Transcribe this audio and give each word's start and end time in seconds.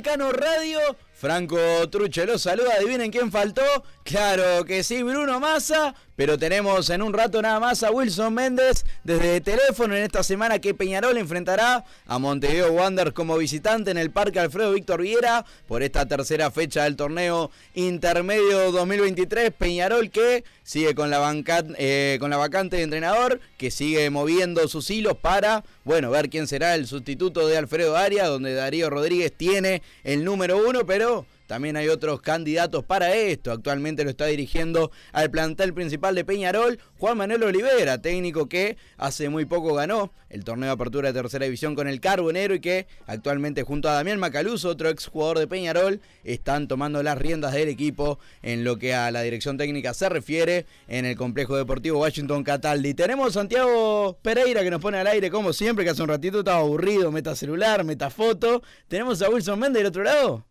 Decano 0.00 0.32
Radio. 0.32 0.96
Franco 1.20 1.58
Truche 1.90 2.24
los 2.24 2.40
saluda. 2.40 2.72
¿Adivinen 2.78 3.10
quién 3.10 3.30
faltó? 3.30 3.60
Claro 4.04 4.64
que 4.64 4.82
sí, 4.82 5.02
Bruno 5.02 5.38
Massa. 5.38 5.94
Pero 6.16 6.38
tenemos 6.38 6.88
en 6.90 7.00
un 7.00 7.14
rato 7.14 7.40
nada 7.40 7.58
más 7.60 7.82
a 7.82 7.90
Wilson 7.90 8.34
Méndez 8.34 8.84
desde 9.04 9.40
teléfono 9.40 9.96
en 9.96 10.02
esta 10.02 10.22
semana 10.22 10.58
que 10.58 10.74
Peñarol 10.74 11.16
enfrentará 11.16 11.84
a 12.06 12.18
Montevideo 12.18 12.72
Wanderers 12.72 13.14
como 13.14 13.38
visitante 13.38 13.90
en 13.90 13.96
el 13.96 14.10
Parque 14.10 14.38
Alfredo 14.38 14.72
Víctor 14.72 15.00
Viera 15.00 15.46
por 15.66 15.82
esta 15.82 16.04
tercera 16.06 16.50
fecha 16.50 16.84
del 16.84 16.96
torneo 16.96 17.50
intermedio 17.74 18.70
2023. 18.70 19.50
Peñarol 19.52 20.10
que 20.10 20.44
sigue 20.62 20.94
con 20.94 21.08
la, 21.08 21.18
banca- 21.20 21.64
eh, 21.78 22.18
con 22.20 22.28
la 22.30 22.36
vacante 22.36 22.76
de 22.76 22.82
entrenador, 22.82 23.40
que 23.56 23.70
sigue 23.70 24.08
moviendo 24.10 24.68
sus 24.68 24.90
hilos 24.90 25.16
para, 25.16 25.64
bueno, 25.84 26.10
ver 26.10 26.28
quién 26.28 26.46
será 26.46 26.74
el 26.74 26.86
sustituto 26.86 27.46
de 27.48 27.56
Alfredo 27.56 27.96
Arias, 27.96 28.28
donde 28.28 28.52
Darío 28.54 28.90
Rodríguez 28.90 29.32
tiene 29.36 29.82
el 30.04 30.22
número 30.24 30.58
uno, 30.68 30.84
pero 30.84 31.09
también 31.50 31.76
hay 31.76 31.88
otros 31.88 32.20
candidatos 32.22 32.84
para 32.84 33.12
esto. 33.12 33.50
Actualmente 33.50 34.04
lo 34.04 34.10
está 34.10 34.26
dirigiendo 34.26 34.92
al 35.10 35.32
plantel 35.32 35.74
principal 35.74 36.14
de 36.14 36.24
Peñarol, 36.24 36.78
Juan 36.96 37.18
Manuel 37.18 37.42
Olivera, 37.42 38.00
técnico 38.00 38.48
que 38.48 38.76
hace 38.96 39.28
muy 39.30 39.46
poco 39.46 39.74
ganó 39.74 40.12
el 40.28 40.44
torneo 40.44 40.68
de 40.68 40.74
apertura 40.74 41.08
de 41.12 41.20
tercera 41.20 41.46
división 41.46 41.74
con 41.74 41.88
el 41.88 42.00
Carbonero 42.00 42.54
y 42.54 42.60
que 42.60 42.86
actualmente 43.08 43.64
junto 43.64 43.88
a 43.88 43.94
Damián 43.94 44.20
Macaluso, 44.20 44.68
otro 44.68 44.90
exjugador 44.90 45.40
de 45.40 45.48
Peñarol, 45.48 46.00
están 46.22 46.68
tomando 46.68 47.02
las 47.02 47.18
riendas 47.18 47.52
del 47.52 47.68
equipo 47.68 48.20
en 48.42 48.62
lo 48.62 48.78
que 48.78 48.94
a 48.94 49.10
la 49.10 49.22
dirección 49.22 49.58
técnica 49.58 49.92
se 49.92 50.08
refiere 50.08 50.66
en 50.86 51.04
el 51.04 51.16
complejo 51.16 51.56
deportivo 51.56 51.98
Washington 51.98 52.44
Cataldi. 52.44 52.94
Tenemos 52.94 53.30
a 53.30 53.40
Santiago 53.40 54.16
Pereira 54.22 54.62
que 54.62 54.70
nos 54.70 54.80
pone 54.80 54.98
al 54.98 55.08
aire 55.08 55.32
como 55.32 55.52
siempre, 55.52 55.84
que 55.84 55.90
hace 55.90 56.02
un 56.02 56.10
ratito 56.10 56.38
estaba 56.38 56.60
aburrido, 56.60 57.10
meta 57.10 57.34
celular, 57.34 57.82
meta 57.82 58.08
foto. 58.08 58.62
Tenemos 58.86 59.20
a 59.20 59.28
Wilson 59.28 59.58
Méndez 59.58 59.80
del 59.80 59.88
otro 59.88 60.04
lado. 60.04 60.49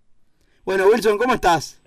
Bueno, 0.65 0.87
Wilson, 0.87 1.17
¿cómo 1.17 1.33
estás? 1.33 1.81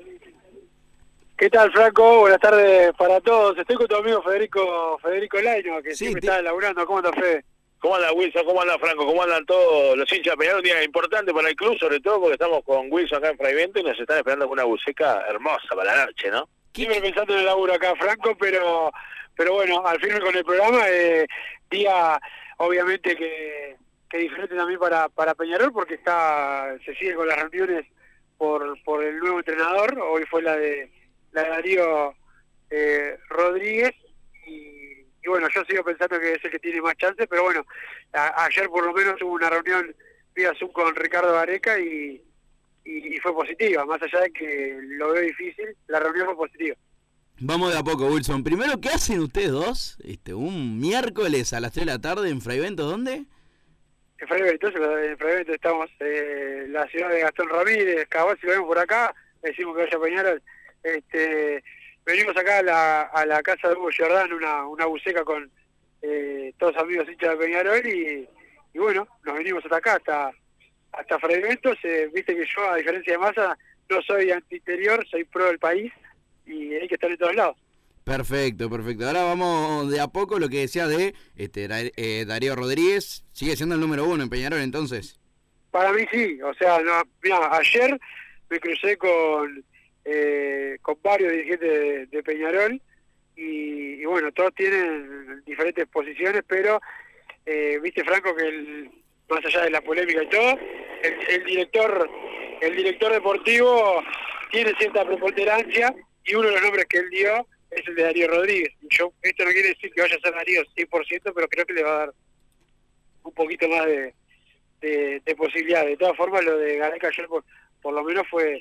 ¿Qué 1.36 1.50
tal, 1.50 1.72
Franco? 1.72 2.20
Buenas 2.20 2.40
tardes 2.40 2.92
para 2.96 3.20
todos. 3.20 3.56
Estoy 3.58 3.76
con 3.76 3.86
tu 3.88 3.96
amigo 3.96 4.22
Federico 4.22 4.98
Federico 5.02 5.40
Laino, 5.40 5.82
que 5.82 5.90
Sí, 5.90 5.96
siempre 6.06 6.20
te- 6.20 6.26
está 6.28 6.42
laburando. 6.42 6.86
¿Cómo 6.86 6.98
anda, 6.98 7.12
Fede? 7.12 7.44
¿Cómo 7.80 7.96
anda 7.96 8.12
Wilson? 8.12 8.44
¿Cómo 8.44 8.62
anda 8.62 8.78
Franco? 8.78 9.06
¿Cómo 9.06 9.22
andan 9.22 9.44
todos 9.44 9.96
los 9.96 10.12
hinchas 10.12 10.32
de 10.34 10.36
Peñarol? 10.38 10.60
Un 10.60 10.64
día 10.64 10.84
importante 10.84 11.32
para 11.34 11.48
el 11.48 11.56
club, 11.56 11.76
sobre 11.78 11.98
todo 12.00 12.20
porque 12.20 12.34
estamos 12.34 12.62
con 12.64 12.86
Wilson 12.92 13.18
acá 13.18 13.30
en 13.30 13.38
Fraivento 13.38 13.80
y 13.80 13.82
nos 13.82 13.98
están 13.98 14.18
esperando 14.18 14.46
con 14.46 14.52
una 14.52 14.64
buceca 14.64 15.24
hermosa 15.28 15.74
para 15.74 15.96
la 15.96 16.06
noche, 16.06 16.30
¿no? 16.30 16.48
Siempre 16.72 17.00
pensando 17.00 17.34
en 17.34 17.40
el 17.40 17.46
laburo 17.46 17.74
acá, 17.74 17.94
Franco, 17.96 18.36
pero 18.38 18.92
pero 19.34 19.54
bueno, 19.54 19.84
al 19.86 19.98
firme 20.00 20.20
con 20.20 20.36
el 20.36 20.44
programa, 20.44 20.88
eh, 20.90 21.26
día 21.70 22.20
obviamente 22.58 23.16
que, 23.16 23.76
que 24.08 24.18
diferente 24.18 24.54
también 24.54 24.78
para, 24.78 25.08
para 25.08 25.34
Peñarol, 25.34 25.72
porque 25.72 25.94
está 25.94 26.76
se 26.84 26.94
sigue 26.94 27.14
con 27.14 27.26
las 27.26 27.38
reuniones 27.38 27.86
por, 28.42 28.76
por 28.82 29.04
el 29.04 29.20
nuevo 29.20 29.38
entrenador. 29.38 29.96
Hoy 30.00 30.24
fue 30.28 30.42
la 30.42 30.56
de, 30.56 30.90
la 31.30 31.48
Darío 31.48 32.12
eh, 32.70 33.16
Rodríguez. 33.28 33.92
Y, 34.48 35.06
y 35.22 35.28
bueno, 35.28 35.46
yo 35.54 35.64
sigo 35.64 35.84
pensando 35.84 36.18
que 36.18 36.32
es 36.34 36.44
el 36.44 36.50
que 36.50 36.58
tiene 36.58 36.82
más 36.82 36.96
chances, 36.96 37.28
pero 37.30 37.44
bueno, 37.44 37.64
ayer 38.12 38.68
por 38.68 38.84
lo 38.84 38.92
menos 38.92 39.22
hubo 39.22 39.34
una 39.34 39.48
reunión 39.48 39.94
vía 40.34 40.52
Zoom 40.58 40.72
con 40.72 40.92
Ricardo 40.96 41.32
Gareca 41.32 41.78
y, 41.78 42.20
y, 42.84 43.16
fue 43.20 43.32
positiva, 43.32 43.84
más 43.84 44.02
allá 44.02 44.22
de 44.22 44.32
que 44.32 44.76
lo 44.82 45.12
veo 45.12 45.22
difícil, 45.22 45.76
la 45.86 46.00
reunión 46.00 46.26
fue 46.26 46.48
positiva. 46.48 46.74
Vamos 47.38 47.72
de 47.72 47.78
a 47.78 47.84
poco, 47.84 48.06
Wilson. 48.06 48.42
Primero, 48.42 48.80
¿qué 48.80 48.88
hacen 48.88 49.20
ustedes 49.20 49.52
dos? 49.52 49.98
Este, 50.02 50.34
un 50.34 50.80
miércoles 50.80 51.52
a 51.52 51.60
las 51.60 51.70
3 51.70 51.86
de 51.86 51.92
la 51.92 52.00
tarde 52.00 52.28
en 52.28 52.40
Fraivento, 52.40 52.86
¿dónde? 52.86 53.24
En 54.22 54.28
Frevento, 54.28 54.68
en 54.68 55.18
Frevento 55.18 55.52
estamos 55.52 55.90
eh, 55.98 56.66
la 56.68 56.86
ciudad 56.86 57.08
de 57.08 57.22
Gastón 57.22 57.48
Ramírez, 57.48 58.06
cabal, 58.08 58.38
si 58.40 58.46
lo 58.46 58.52
vemos 58.52 58.68
por 58.68 58.78
acá, 58.78 59.12
decimos 59.42 59.74
que 59.74 59.82
vaya 59.82 59.96
a 59.96 60.00
Peñarol. 60.00 60.42
Este, 60.84 61.64
venimos 62.06 62.36
acá 62.36 62.58
a 62.58 62.62
la, 62.62 63.00
a 63.02 63.26
la 63.26 63.42
casa 63.42 63.68
de 63.68 63.74
Hugo 63.74 63.90
Giordán, 63.90 64.32
una, 64.32 64.86
buceca 64.86 65.24
con 65.24 65.50
eh, 66.02 66.52
todos 66.56 66.76
amigos 66.76 67.08
hinchas 67.08 67.30
de 67.30 67.44
Peñarol 67.44 67.84
y, 67.84 68.28
y 68.72 68.78
bueno, 68.78 69.08
nos 69.24 69.38
venimos 69.38 69.64
hasta 69.64 69.78
acá, 69.78 69.96
hasta 69.96 70.32
hasta 70.92 71.18
Fragmentos, 71.18 71.76
eh, 71.82 72.08
viste 72.14 72.36
que 72.36 72.46
yo, 72.46 72.70
a 72.70 72.76
diferencia 72.76 73.14
de 73.14 73.18
Massa, 73.18 73.58
no 73.88 74.02
soy 74.02 74.30
anti-interior, 74.30 75.04
soy 75.08 75.24
pro 75.24 75.46
del 75.46 75.58
país 75.58 75.92
y 76.46 76.74
hay 76.74 76.86
que 76.86 76.94
estar 76.94 77.10
en 77.10 77.18
todos 77.18 77.34
lados. 77.34 77.56
Perfecto, 78.04 78.68
perfecto. 78.68 79.06
Ahora 79.06 79.22
vamos 79.22 79.90
de 79.90 80.00
a 80.00 80.08
poco 80.08 80.38
lo 80.38 80.48
que 80.48 80.60
decía 80.60 80.86
de 80.86 81.14
este, 81.36 81.68
eh, 81.96 82.24
Darío 82.26 82.56
Rodríguez. 82.56 83.24
Sigue 83.32 83.56
siendo 83.56 83.76
el 83.76 83.80
número 83.80 84.04
uno 84.04 84.22
en 84.22 84.30
Peñarol, 84.30 84.60
entonces. 84.60 85.20
Para 85.70 85.92
mí 85.92 86.04
sí, 86.10 86.40
o 86.42 86.52
sea, 86.54 86.80
no, 86.80 87.02
mira, 87.22 87.48
ayer 87.56 87.98
me 88.50 88.60
crucé 88.60 88.96
con, 88.96 89.64
eh, 90.04 90.78
con 90.82 90.98
varios 91.02 91.32
dirigentes 91.32 91.70
de, 91.70 92.06
de 92.06 92.22
Peñarol 92.22 92.80
y, 93.36 94.02
y 94.02 94.04
bueno, 94.04 94.30
todos 94.32 94.54
tienen 94.54 95.42
diferentes 95.46 95.86
posiciones, 95.88 96.42
pero 96.46 96.80
eh, 97.46 97.78
viste 97.82 98.04
Franco 98.04 98.34
que 98.34 98.46
el, 98.46 98.90
más 99.30 99.44
allá 99.46 99.62
de 99.62 99.70
la 99.70 99.80
polémica 99.80 100.22
y 100.22 100.28
todo, 100.28 100.58
el, 101.02 101.14
el 101.28 101.44
director 101.44 102.10
el 102.62 102.76
director 102.76 103.12
deportivo 103.12 104.02
tiene 104.50 104.72
cierta 104.78 105.04
preponderancia 105.04 105.94
y 106.24 106.34
uno 106.34 106.46
de 106.46 106.54
los 106.54 106.62
nombres 106.62 106.86
que 106.86 106.98
él 106.98 107.10
dio 107.10 107.46
es 107.76 107.86
el 107.88 107.94
de 107.94 108.02
Darío 108.02 108.28
Rodríguez. 108.28 108.70
Yo, 108.90 109.12
esto 109.22 109.44
no 109.44 109.50
quiere 109.50 109.68
decir 109.68 109.90
que 109.92 110.00
vaya 110.02 110.16
a 110.16 110.20
ser 110.20 110.32
Darío 110.34 110.62
100%, 110.76 111.32
pero 111.34 111.48
creo 111.48 111.66
que 111.66 111.72
le 111.72 111.82
va 111.82 111.94
a 111.94 111.98
dar 111.98 112.14
un 113.24 113.32
poquito 113.34 113.68
más 113.68 113.86
de, 113.86 114.14
de, 114.80 115.22
de 115.24 115.36
posibilidades. 115.36 115.90
De 115.90 115.96
todas 115.96 116.16
formas, 116.16 116.44
lo 116.44 116.56
de 116.58 116.76
Gareca 116.76 117.08
ayer 117.08 117.26
por, 117.28 117.44
por 117.80 117.94
lo 117.94 118.02
menos 118.04 118.24
fue 118.30 118.60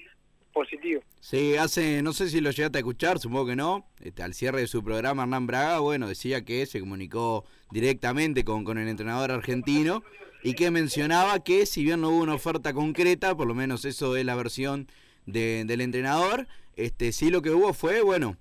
positivo. 0.53 1.01
Sí, 1.21 1.55
hace, 1.55 2.01
no 2.01 2.11
sé 2.13 2.29
si 2.29 2.41
lo 2.41 2.51
llegaste 2.51 2.77
a 2.77 2.81
escuchar, 2.81 3.19
supongo 3.19 3.47
que 3.47 3.55
no, 3.55 3.87
este, 4.01 4.21
al 4.21 4.33
cierre 4.33 4.59
de 4.61 4.67
su 4.67 4.83
programa 4.83 5.23
Hernán 5.23 5.47
Braga, 5.47 5.79
bueno, 5.79 6.07
decía 6.09 6.43
que 6.43 6.65
se 6.65 6.79
comunicó 6.81 7.45
directamente 7.71 8.43
con, 8.43 8.65
con 8.65 8.77
el 8.77 8.87
entrenador 8.89 9.31
argentino 9.31 10.03
y 10.43 10.53
que 10.55 10.69
mencionaba 10.71 11.41
que 11.43 11.65
si 11.65 11.83
bien 11.85 12.01
no 12.01 12.09
hubo 12.09 12.17
una 12.23 12.33
oferta 12.33 12.73
concreta, 12.73 13.35
por 13.35 13.47
lo 13.47 13.53
menos 13.55 13.85
eso 13.85 14.17
es 14.17 14.25
la 14.25 14.35
versión 14.35 14.87
de- 15.25 15.63
del 15.65 15.79
entrenador, 15.81 16.47
este 16.75 17.13
sí 17.13 17.29
lo 17.29 17.41
que 17.41 17.51
hubo 17.51 17.73
fue, 17.73 18.01
bueno, 18.01 18.35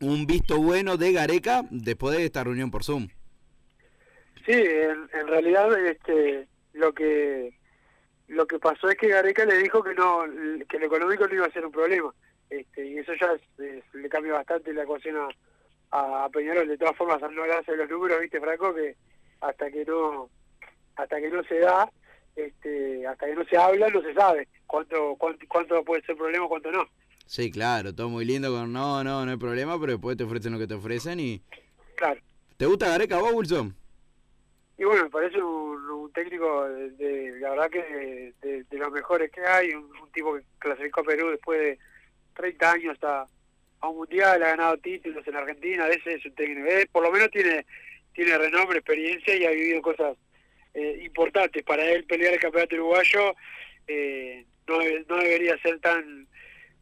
un 0.00 0.26
visto 0.26 0.60
bueno 0.60 0.96
de 0.96 1.12
Gareca 1.12 1.62
después 1.70 2.16
de 2.16 2.24
esta 2.24 2.44
reunión 2.44 2.70
por 2.70 2.84
Zoom. 2.84 3.08
Sí, 4.46 4.52
en, 4.52 5.26
realidad 5.26 5.72
este, 5.86 6.46
lo 6.72 6.92
que 6.92 7.54
lo 8.28 8.46
que 8.46 8.58
pasó 8.58 8.88
es 8.88 8.96
que 8.96 9.08
Gareca 9.08 9.44
le 9.44 9.58
dijo 9.58 9.82
que 9.82 9.94
no 9.94 10.24
que 10.68 10.78
lo 10.78 10.86
económico 10.86 11.26
no 11.26 11.34
iba 11.34 11.46
a 11.46 11.52
ser 11.52 11.64
un 11.64 11.72
problema. 11.72 12.12
Este, 12.50 12.86
y 12.86 12.98
eso 12.98 13.12
ya 13.14 13.34
le 13.94 14.08
cambia 14.08 14.34
bastante 14.34 14.72
la 14.72 14.82
ecuación 14.82 15.16
a, 15.90 16.28
Peñarol. 16.32 16.68
De 16.68 16.78
todas 16.78 16.96
formas 16.96 17.20
no 17.32 17.42
hablarse 17.42 17.72
de 17.72 17.78
los 17.78 17.90
números 17.90 18.20
viste 18.20 18.40
Franco 18.40 18.74
que 18.74 18.96
hasta 19.40 19.70
que 19.70 19.84
no 19.84 20.28
hasta 20.96 21.20
que 21.20 21.30
no 21.30 21.42
se 21.44 21.58
da 21.60 21.90
este, 22.36 23.06
hasta 23.06 23.26
que 23.26 23.34
no 23.34 23.44
se 23.44 23.56
habla 23.56 23.88
no 23.88 24.02
se 24.02 24.14
sabe 24.14 24.48
cuánto 24.66 25.14
cuánto, 25.16 25.46
cuánto 25.48 25.84
puede 25.84 26.02
ser 26.02 26.16
problema 26.16 26.48
cuánto 26.48 26.70
no 26.72 26.84
Sí, 27.26 27.50
claro, 27.50 27.94
todo 27.94 28.08
muy 28.08 28.24
lindo 28.24 28.50
con 28.52 28.72
no, 28.72 29.02
no, 29.02 29.24
no 29.24 29.30
hay 29.30 29.36
problema, 29.38 29.78
pero 29.80 29.92
después 29.92 30.16
te 30.16 30.24
ofrecen 30.24 30.52
lo 30.52 30.58
que 30.58 30.66
te 30.66 30.74
ofrecen 30.74 31.18
y... 31.20 31.40
claro 31.96 32.20
¿Te 32.56 32.66
gusta 32.66 32.88
Gareca 32.88 33.18
vos, 33.18 33.32
Wilson? 33.32 33.74
Y 34.78 34.84
bueno, 34.84 35.04
me 35.04 35.10
parece 35.10 35.42
un, 35.42 35.90
un 35.90 36.12
técnico, 36.12 36.68
de, 36.68 36.90
de- 36.90 37.40
la 37.40 37.50
verdad 37.50 37.70
que 37.70 38.32
de, 38.42 38.64
de 38.64 38.78
los 38.78 38.92
mejores 38.92 39.30
que 39.30 39.40
hay, 39.40 39.70
un, 39.70 39.84
un 39.84 40.10
tipo 40.12 40.34
que 40.34 40.42
clasificó 40.58 41.00
a 41.00 41.04
Perú 41.04 41.30
después 41.30 41.58
de 41.60 41.78
30 42.34 42.72
años 42.72 42.98
a, 43.02 43.26
a 43.80 43.88
un 43.88 43.96
mundial, 43.96 44.42
ha 44.42 44.48
ganado 44.48 44.76
títulos 44.78 45.26
en 45.26 45.36
Argentina, 45.36 45.88
ese 45.88 46.14
es 46.14 46.26
un 46.26 46.34
técnico, 46.34 46.68
eh, 46.68 46.88
por 46.90 47.02
lo 47.02 47.10
menos 47.10 47.30
tiene 47.30 47.66
tiene 48.12 48.38
renombre, 48.38 48.78
experiencia 48.78 49.34
y 49.36 49.44
ha 49.44 49.50
vivido 49.50 49.82
cosas 49.82 50.16
eh, 50.72 51.00
importantes. 51.04 51.64
Para 51.64 51.84
él 51.90 52.04
pelear 52.04 52.32
el 52.34 52.38
campeonato 52.40 52.76
uruguayo 52.76 53.34
eh, 53.88 54.44
no, 54.68 54.78
no 55.08 55.16
debería 55.16 55.58
ser 55.58 55.80
tan, 55.80 56.28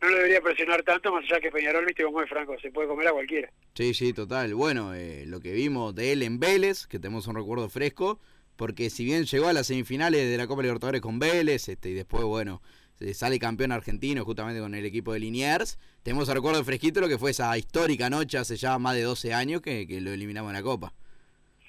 no 0.02 0.08
lo 0.08 0.16
debería 0.16 0.40
presionar 0.40 0.82
tanto, 0.82 1.12
más 1.12 1.24
allá 1.24 1.40
que 1.40 1.52
Peñarol, 1.52 1.86
viste 1.86 2.02
como 2.02 2.20
es 2.20 2.28
Franco, 2.28 2.58
se 2.60 2.72
puede 2.72 2.88
comer 2.88 3.08
a 3.08 3.12
cualquiera. 3.12 3.50
Sí, 3.74 3.94
sí, 3.94 4.12
total. 4.12 4.52
Bueno, 4.54 4.94
eh, 4.94 5.24
lo 5.26 5.40
que 5.40 5.52
vimos 5.52 5.94
de 5.94 6.12
él 6.12 6.22
en 6.22 6.40
Vélez, 6.40 6.88
que 6.88 6.98
tenemos 6.98 7.28
un 7.28 7.36
recuerdo 7.36 7.68
fresco, 7.68 8.18
porque 8.56 8.90
si 8.90 9.04
bien 9.04 9.24
llegó 9.24 9.46
a 9.46 9.52
las 9.52 9.68
semifinales 9.68 10.28
de 10.28 10.36
la 10.36 10.48
Copa 10.48 10.62
Libertadores 10.62 11.00
con 11.00 11.20
Vélez, 11.20 11.68
este, 11.68 11.90
y 11.90 11.94
después, 11.94 12.24
bueno, 12.24 12.60
se 12.98 13.14
sale 13.14 13.38
campeón 13.38 13.70
argentino 13.70 14.24
justamente 14.24 14.60
con 14.60 14.74
el 14.74 14.84
equipo 14.84 15.12
de 15.12 15.20
Liniers, 15.20 15.78
tenemos 16.02 16.28
el 16.28 16.34
recuerdo 16.34 16.64
fresquito 16.64 17.00
lo 17.00 17.08
que 17.08 17.18
fue 17.18 17.30
esa 17.30 17.56
histórica 17.56 18.10
noche 18.10 18.38
hace 18.38 18.56
ya 18.56 18.78
más 18.78 18.96
de 18.96 19.02
12 19.02 19.32
años 19.32 19.62
que, 19.62 19.86
que 19.86 20.00
lo 20.00 20.10
eliminamos 20.10 20.50
en 20.50 20.56
la 20.56 20.62
Copa. 20.62 20.92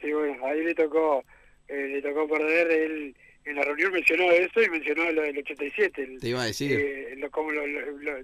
Sí, 0.01 0.11
bueno, 0.11 0.43
ahí 0.43 0.63
le 0.63 0.73
tocó, 0.73 1.23
eh, 1.67 1.87
le 1.87 2.01
tocó 2.01 2.27
perder, 2.27 2.71
él 2.71 3.15
en 3.45 3.55
la 3.55 3.63
reunión 3.63 3.91
mencionó 3.91 4.31
eso 4.31 4.61
y 4.61 4.69
mencionó 4.69 5.11
lo 5.11 5.21
del 5.21 5.37
87. 5.37 6.03
el- 6.03 6.19
Te 6.19 6.29
iba 6.29 6.41
a 6.41 6.45
decir. 6.45 6.71
eh, 6.79 7.15
lo, 7.17 7.29
como 7.31 7.51
lo, 7.51 7.63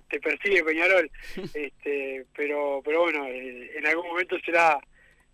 te 0.09 0.19
persigue 0.19 0.63
Peñarol, 0.63 1.09
este, 1.53 2.25
pero 2.35 2.81
pero 2.83 3.01
bueno, 3.01 3.25
eh, 3.27 3.71
en 3.77 3.85
algún 3.87 4.07
momento 4.07 4.37
será 4.45 4.79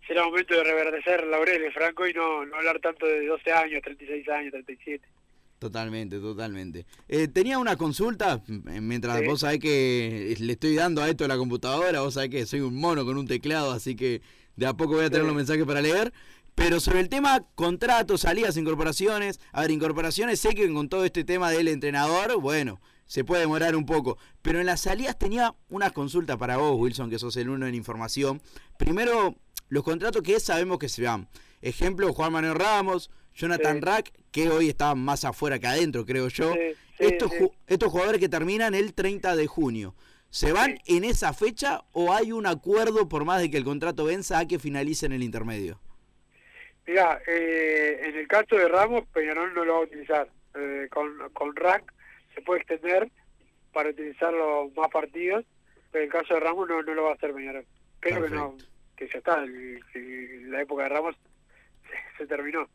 será 0.06 0.24
momento 0.24 0.54
de 0.54 0.62
reverdecer 0.64 1.26
laureles, 1.26 1.74
Franco, 1.74 2.06
y 2.06 2.12
no, 2.12 2.44
no 2.46 2.56
hablar 2.56 2.78
tanto 2.80 3.06
de 3.06 3.26
12 3.26 3.50
años, 3.52 3.82
36 3.82 4.28
años, 4.28 4.52
37. 4.52 5.04
Totalmente, 5.58 6.18
totalmente. 6.18 6.84
Eh, 7.08 7.28
tenía 7.28 7.58
una 7.58 7.76
consulta, 7.76 8.42
m- 8.46 8.80
mientras 8.82 9.18
Sí. 9.20 9.26
vos 9.26 9.40
sabés 9.40 9.58
que 9.58 10.36
le 10.38 10.52
estoy 10.52 10.74
dando 10.76 11.02
a 11.02 11.08
esto 11.08 11.24
a 11.24 11.28
la 11.28 11.36
computadora, 11.38 12.02
vos 12.02 12.14
sabés 12.14 12.28
que 12.30 12.46
soy 12.46 12.60
un 12.60 12.76
mono 12.78 13.04
con 13.04 13.16
un 13.16 13.26
teclado, 13.26 13.72
así 13.72 13.96
que 13.96 14.20
de 14.54 14.66
a 14.66 14.74
poco 14.74 14.94
voy 14.96 15.06
a 15.06 15.10
tener 15.10 15.22
Sí. 15.22 15.26
los 15.26 15.34
mensajes 15.36 15.64
para 15.64 15.80
leer. 15.80 16.12
Pero 16.56 16.80
sobre 16.80 17.00
el 17.00 17.08
tema 17.08 17.44
contratos, 17.54 18.22
salidas, 18.22 18.56
incorporaciones, 18.56 19.38
a 19.52 19.60
ver, 19.60 19.70
incorporaciones, 19.70 20.40
sé 20.40 20.54
que 20.54 20.72
con 20.72 20.88
todo 20.88 21.04
este 21.04 21.22
tema 21.22 21.50
del 21.50 21.68
entrenador, 21.68 22.40
bueno, 22.40 22.80
se 23.04 23.22
puede 23.24 23.42
demorar 23.42 23.76
un 23.76 23.86
poco. 23.86 24.18
Pero 24.42 24.58
en 24.58 24.66
las 24.66 24.80
salidas 24.80 25.16
tenía 25.18 25.54
unas 25.68 25.92
consultas 25.92 26.36
para 26.38 26.56
vos, 26.56 26.76
Wilson, 26.80 27.10
que 27.10 27.18
sos 27.18 27.36
el 27.36 27.50
uno 27.50 27.66
en 27.66 27.74
información. 27.74 28.40
Primero, 28.78 29.36
los 29.68 29.84
contratos 29.84 30.22
que 30.22 30.40
sabemos 30.40 30.78
que 30.78 30.88
se 30.88 31.02
van. 31.04 31.28
Ejemplo, 31.62 32.12
Juan 32.12 32.32
Manuel 32.32 32.54
Ramos, 32.54 33.10
Jonathan 33.34 33.76
Sí. 33.76 33.80
Rack, 33.82 34.12
que 34.30 34.48
hoy 34.50 34.68
está 34.70 34.94
más 34.94 35.24
afuera 35.24 35.58
que 35.58 35.66
adentro, 35.66 36.04
creo 36.06 36.28
yo. 36.28 36.52
Sí, 36.54 36.58
sí, 36.98 37.04
estos, 37.04 37.30
sí. 37.32 37.36
ju- 37.38 37.52
estos 37.66 37.92
jugadores 37.92 38.18
que 38.18 38.28
terminan 38.30 38.74
el 38.74 38.94
30 38.94 39.36
de 39.36 39.46
junio, 39.46 39.94
¿se 40.30 40.52
van 40.52 40.78
en 40.86 41.04
esa 41.04 41.34
fecha 41.34 41.84
o 41.92 42.14
hay 42.14 42.32
un 42.32 42.46
acuerdo 42.46 43.08
por 43.10 43.26
más 43.26 43.40
de 43.42 43.50
que 43.50 43.58
el 43.58 43.64
contrato 43.64 44.04
venza 44.04 44.38
a 44.38 44.46
que 44.48 44.58
finalicen 44.58 45.12
el 45.12 45.22
intermedio? 45.22 45.78
Mira, 46.86 47.20
eh, 47.26 48.00
en 48.04 48.14
el 48.16 48.28
caso 48.28 48.56
de 48.56 48.68
Ramos, 48.68 49.06
Peñarol 49.12 49.52
no 49.54 49.64
lo 49.64 49.72
va 49.74 49.78
a 49.80 49.82
utilizar. 49.82 50.28
Eh, 50.54 50.88
con, 50.90 51.18
con 51.32 51.54
Rack 51.56 51.92
se 52.34 52.40
puede 52.42 52.60
extender 52.60 53.08
para 53.72 53.90
utilizarlo 53.90 54.70
más 54.76 54.88
partidos, 54.90 55.44
pero 55.90 56.04
en 56.04 56.10
el 56.10 56.12
caso 56.20 56.34
de 56.34 56.40
Ramos 56.40 56.68
no, 56.68 56.82
no 56.82 56.94
lo 56.94 57.04
va 57.04 57.10
a 57.10 57.14
hacer 57.14 57.32
Peñarol. 57.34 57.66
Creo 58.00 58.22
que 58.24 58.30
no, 58.30 58.56
que 58.96 59.08
ya 59.08 59.18
está, 59.18 59.42
el- 59.42 59.80
el- 59.94 60.50
la 60.50 60.62
época 60.62 60.84
de 60.84 60.88
Ramos 60.90 61.16
se, 61.88 61.88
se 62.18 62.26
terminó. 62.26 62.68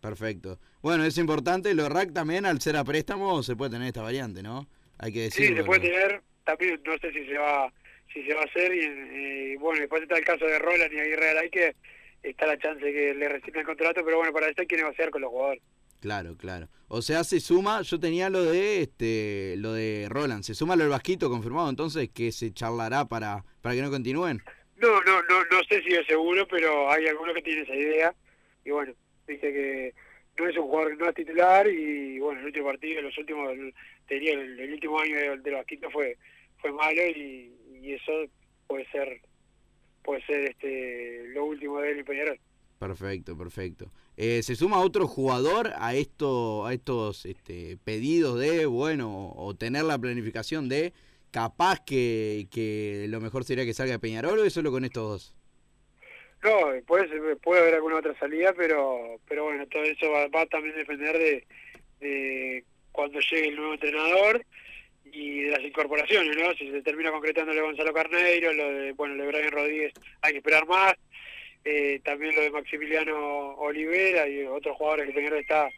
Perfecto. 0.00 0.58
Bueno, 0.80 1.04
es 1.04 1.18
importante, 1.18 1.74
lo 1.74 1.88
Rack 1.88 2.12
también, 2.12 2.46
al 2.46 2.60
ser 2.60 2.76
a 2.76 2.84
préstamo, 2.84 3.42
se 3.42 3.56
puede 3.56 3.72
tener 3.72 3.88
esta 3.88 4.02
variante, 4.02 4.42
¿no? 4.42 4.68
Hay 4.98 5.12
que 5.12 5.30
Sí, 5.30 5.42
decirlo. 5.42 5.56
se 5.62 5.66
puede 5.66 5.80
tener, 5.80 6.22
también 6.44 6.80
no 6.84 6.96
sé 6.98 7.12
si 7.12 7.26
se 7.26 7.36
va 7.38 7.72
si 8.12 8.22
se 8.24 8.32
va 8.32 8.40
a 8.40 8.44
hacer, 8.44 8.72
y 8.74 8.80
eh, 8.84 9.56
bueno, 9.60 9.80
después 9.80 10.00
está 10.02 10.16
el 10.16 10.24
caso 10.24 10.46
de 10.46 10.58
Roland 10.58 10.90
y 10.92 10.98
Aguirre 10.98 11.26
Garay, 11.26 11.50
que 11.50 11.76
está 12.30 12.46
la 12.46 12.58
chance 12.58 12.84
de 12.84 12.92
que 12.92 13.14
le 13.14 13.28
reciban 13.28 13.60
el 13.60 13.66
contrato, 13.66 14.02
pero 14.04 14.18
bueno, 14.18 14.32
para 14.32 14.48
eso 14.48 14.60
hay 14.60 14.66
que 14.66 14.76
negociar 14.76 15.10
con 15.10 15.22
los 15.22 15.30
jugadores. 15.30 15.62
Claro, 16.00 16.36
claro. 16.36 16.68
O 16.86 17.02
sea, 17.02 17.24
se 17.24 17.40
suma, 17.40 17.82
yo 17.82 17.98
tenía 17.98 18.30
lo 18.30 18.44
de 18.44 18.82
este, 18.82 19.56
lo 19.58 19.72
de 19.72 20.06
Roland, 20.08 20.44
se 20.44 20.54
suma 20.54 20.76
lo 20.76 20.82
del 20.82 20.90
Vasquito 20.90 21.28
confirmado, 21.28 21.68
entonces 21.68 22.08
que 22.10 22.30
se 22.30 22.52
charlará 22.52 23.06
para, 23.06 23.44
para 23.60 23.74
que 23.74 23.82
no 23.82 23.90
continúen. 23.90 24.40
No, 24.76 25.00
no, 25.02 25.22
no, 25.22 25.44
no 25.50 25.62
sé 25.68 25.82
si 25.82 25.92
es 25.94 26.06
seguro, 26.06 26.46
pero 26.46 26.90
hay 26.90 27.06
algunos 27.08 27.34
que 27.34 27.42
tienen 27.42 27.64
esa 27.64 27.74
idea. 27.74 28.14
Y 28.64 28.70
bueno, 28.70 28.92
dice 29.26 29.52
que 29.52 29.94
no 30.38 30.48
es 30.48 30.56
un 30.56 30.68
jugador 30.68 30.96
no 30.96 31.08
es 31.08 31.14
titular 31.16 31.66
y 31.66 32.20
bueno, 32.20 32.40
el 32.40 32.46
último 32.46 32.66
partido, 32.66 33.02
los 33.02 33.18
últimos, 33.18 33.50
te 34.06 34.14
diría, 34.14 34.34
el, 34.34 34.60
el 34.60 34.72
último 34.74 35.00
año 35.00 35.16
de, 35.16 35.38
de 35.38 35.50
los 35.50 35.60
Vasquitos 35.60 35.92
fue 35.92 36.16
fue 36.58 36.72
malo 36.72 37.02
y, 37.06 37.52
y 37.80 37.92
eso 37.94 38.12
puede 38.66 38.88
ser 38.90 39.20
puede 40.08 40.24
ser 40.24 40.40
este 40.48 41.24
lo 41.34 41.44
último 41.44 41.80
de 41.80 41.90
él 41.90 41.98
en 41.98 42.04
Peñarol. 42.06 42.40
Perfecto, 42.78 43.36
perfecto. 43.36 43.90
Eh, 44.16 44.42
¿Se 44.42 44.56
suma 44.56 44.80
otro 44.80 45.06
jugador 45.06 45.72
a 45.76 45.94
esto, 45.94 46.64
a 46.64 46.72
estos 46.72 47.26
este, 47.26 47.76
pedidos 47.84 48.38
de, 48.40 48.64
bueno, 48.64 49.34
o 49.36 49.54
tener 49.54 49.84
la 49.84 49.98
planificación 49.98 50.66
de 50.70 50.94
capaz 51.30 51.84
que, 51.84 52.46
que 52.50 53.04
lo 53.10 53.20
mejor 53.20 53.44
sería 53.44 53.66
que 53.66 53.74
salga 53.74 53.92
de 53.92 53.98
Peñarol 53.98 54.38
o 54.38 54.44
es 54.44 54.54
solo 54.54 54.70
con 54.70 54.86
estos 54.86 55.10
dos? 55.10 55.34
No, 56.42 56.50
puede, 56.86 57.06
ser- 57.08 57.36
puede 57.42 57.60
haber 57.60 57.74
alguna 57.74 57.96
otra 57.96 58.18
salida, 58.18 58.54
pero 58.56 59.20
pero 59.28 59.44
bueno, 59.44 59.66
todo 59.66 59.82
eso 59.82 60.10
va, 60.10 60.26
va 60.28 60.40
a 60.42 60.46
también 60.46 60.74
depender 60.74 61.18
de, 61.18 61.46
de 62.00 62.64
cuando 62.92 63.18
llegue 63.20 63.48
el 63.48 63.56
nuevo 63.56 63.74
entrenador 63.74 64.42
y 65.12 65.42
de 65.42 65.50
las 65.50 65.60
incorporaciones, 65.62 66.36
¿no? 66.36 66.52
Si 66.54 66.70
se 66.70 66.82
termina 66.82 67.10
concretando 67.10 67.52
lo 67.52 67.62
Gonzalo 67.64 67.92
Carneiro, 67.92 68.52
lo 68.52 68.72
de, 68.72 68.92
bueno, 68.92 69.14
lo 69.14 69.24
de 69.24 69.28
Brian 69.32 69.50
Rodríguez, 69.52 69.92
hay 70.22 70.32
que 70.32 70.38
esperar 70.38 70.66
más. 70.66 70.94
Eh, 71.64 72.00
también 72.04 72.34
lo 72.34 72.42
de 72.42 72.50
Maximiliano 72.50 73.54
Olivera 73.56 74.28
y 74.28 74.44
otros 74.44 74.76
jugadores 74.76 75.06
que 75.06 75.10
el 75.10 75.16
señor 75.26 75.38
está 75.38 75.68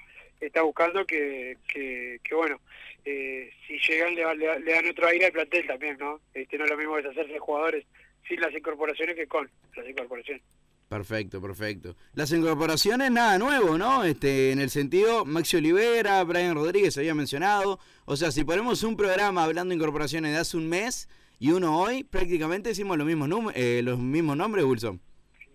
está 0.41 0.63
buscando 0.63 1.05
que, 1.05 1.57
que, 1.71 2.19
que 2.25 2.35
bueno, 2.35 2.61
eh, 3.05 3.51
si 3.67 3.79
llegan 3.79 4.15
le, 4.15 4.25
le- 4.37 4.61
le 4.61 4.73
dan 4.73 4.87
otro 4.89 5.07
aire 5.09 5.27
al 5.27 5.33
plantel 5.33 5.67
también, 5.67 5.97
¿no? 5.99 6.21
Este, 6.33 6.57
no 6.57 6.65
es 6.65 6.71
lo 6.71 6.77
mismo 6.79 6.97
deshacerse 6.97 7.33
de 7.35 7.39
jugadores 7.39 7.85
sin 8.27 8.41
las 8.41 8.55
incorporaciones 8.55 9.17
que 9.17 9.27
con 9.27 9.51
las 9.77 9.87
incorporaciones. 9.89 10.43
Perfecto, 10.91 11.41
perfecto. 11.41 11.95
Las 12.15 12.33
incorporaciones, 12.33 13.13
nada 13.13 13.39
nuevo, 13.39 13.79
¿no? 13.79 14.03
Este, 14.03 14.51
en 14.51 14.61
el 14.61 14.71
sentido, 14.71 15.25
Maxi 15.25 15.57
Olivera, 15.57 16.25
Brian 16.25 16.57
Rodríguez 16.57 16.95
se 16.95 16.99
había 16.99 17.15
mencionado. 17.15 17.79
O 18.07 18.17
sea, 18.17 18.33
si 18.33 18.43
ponemos 18.43 18.83
un 18.83 18.97
programa 18.97 19.45
hablando 19.45 19.71
de 19.71 19.77
incorporaciones 19.77 20.33
de 20.33 20.39
hace 20.39 20.57
un 20.57 20.69
mes 20.69 21.09
y 21.39 21.53
uno 21.53 21.79
hoy, 21.81 22.03
prácticamente 22.03 22.71
decimos 22.71 22.99
los 22.99 23.07
mismos, 23.07 23.53
eh, 23.55 23.83
los 23.85 24.01
mismos 24.01 24.37
nombres, 24.37 24.65
Wilson. 24.65 25.01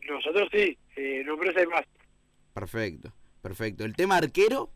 Nosotros 0.07 0.47
sí, 0.53 0.77
eh, 0.95 1.21
nombres 1.25 1.53
hay 1.57 1.67
más. 1.67 1.83
Perfecto, 2.53 3.11
perfecto. 3.41 3.83
El 3.83 3.93
tema 3.93 4.15
arquero, 4.15 4.69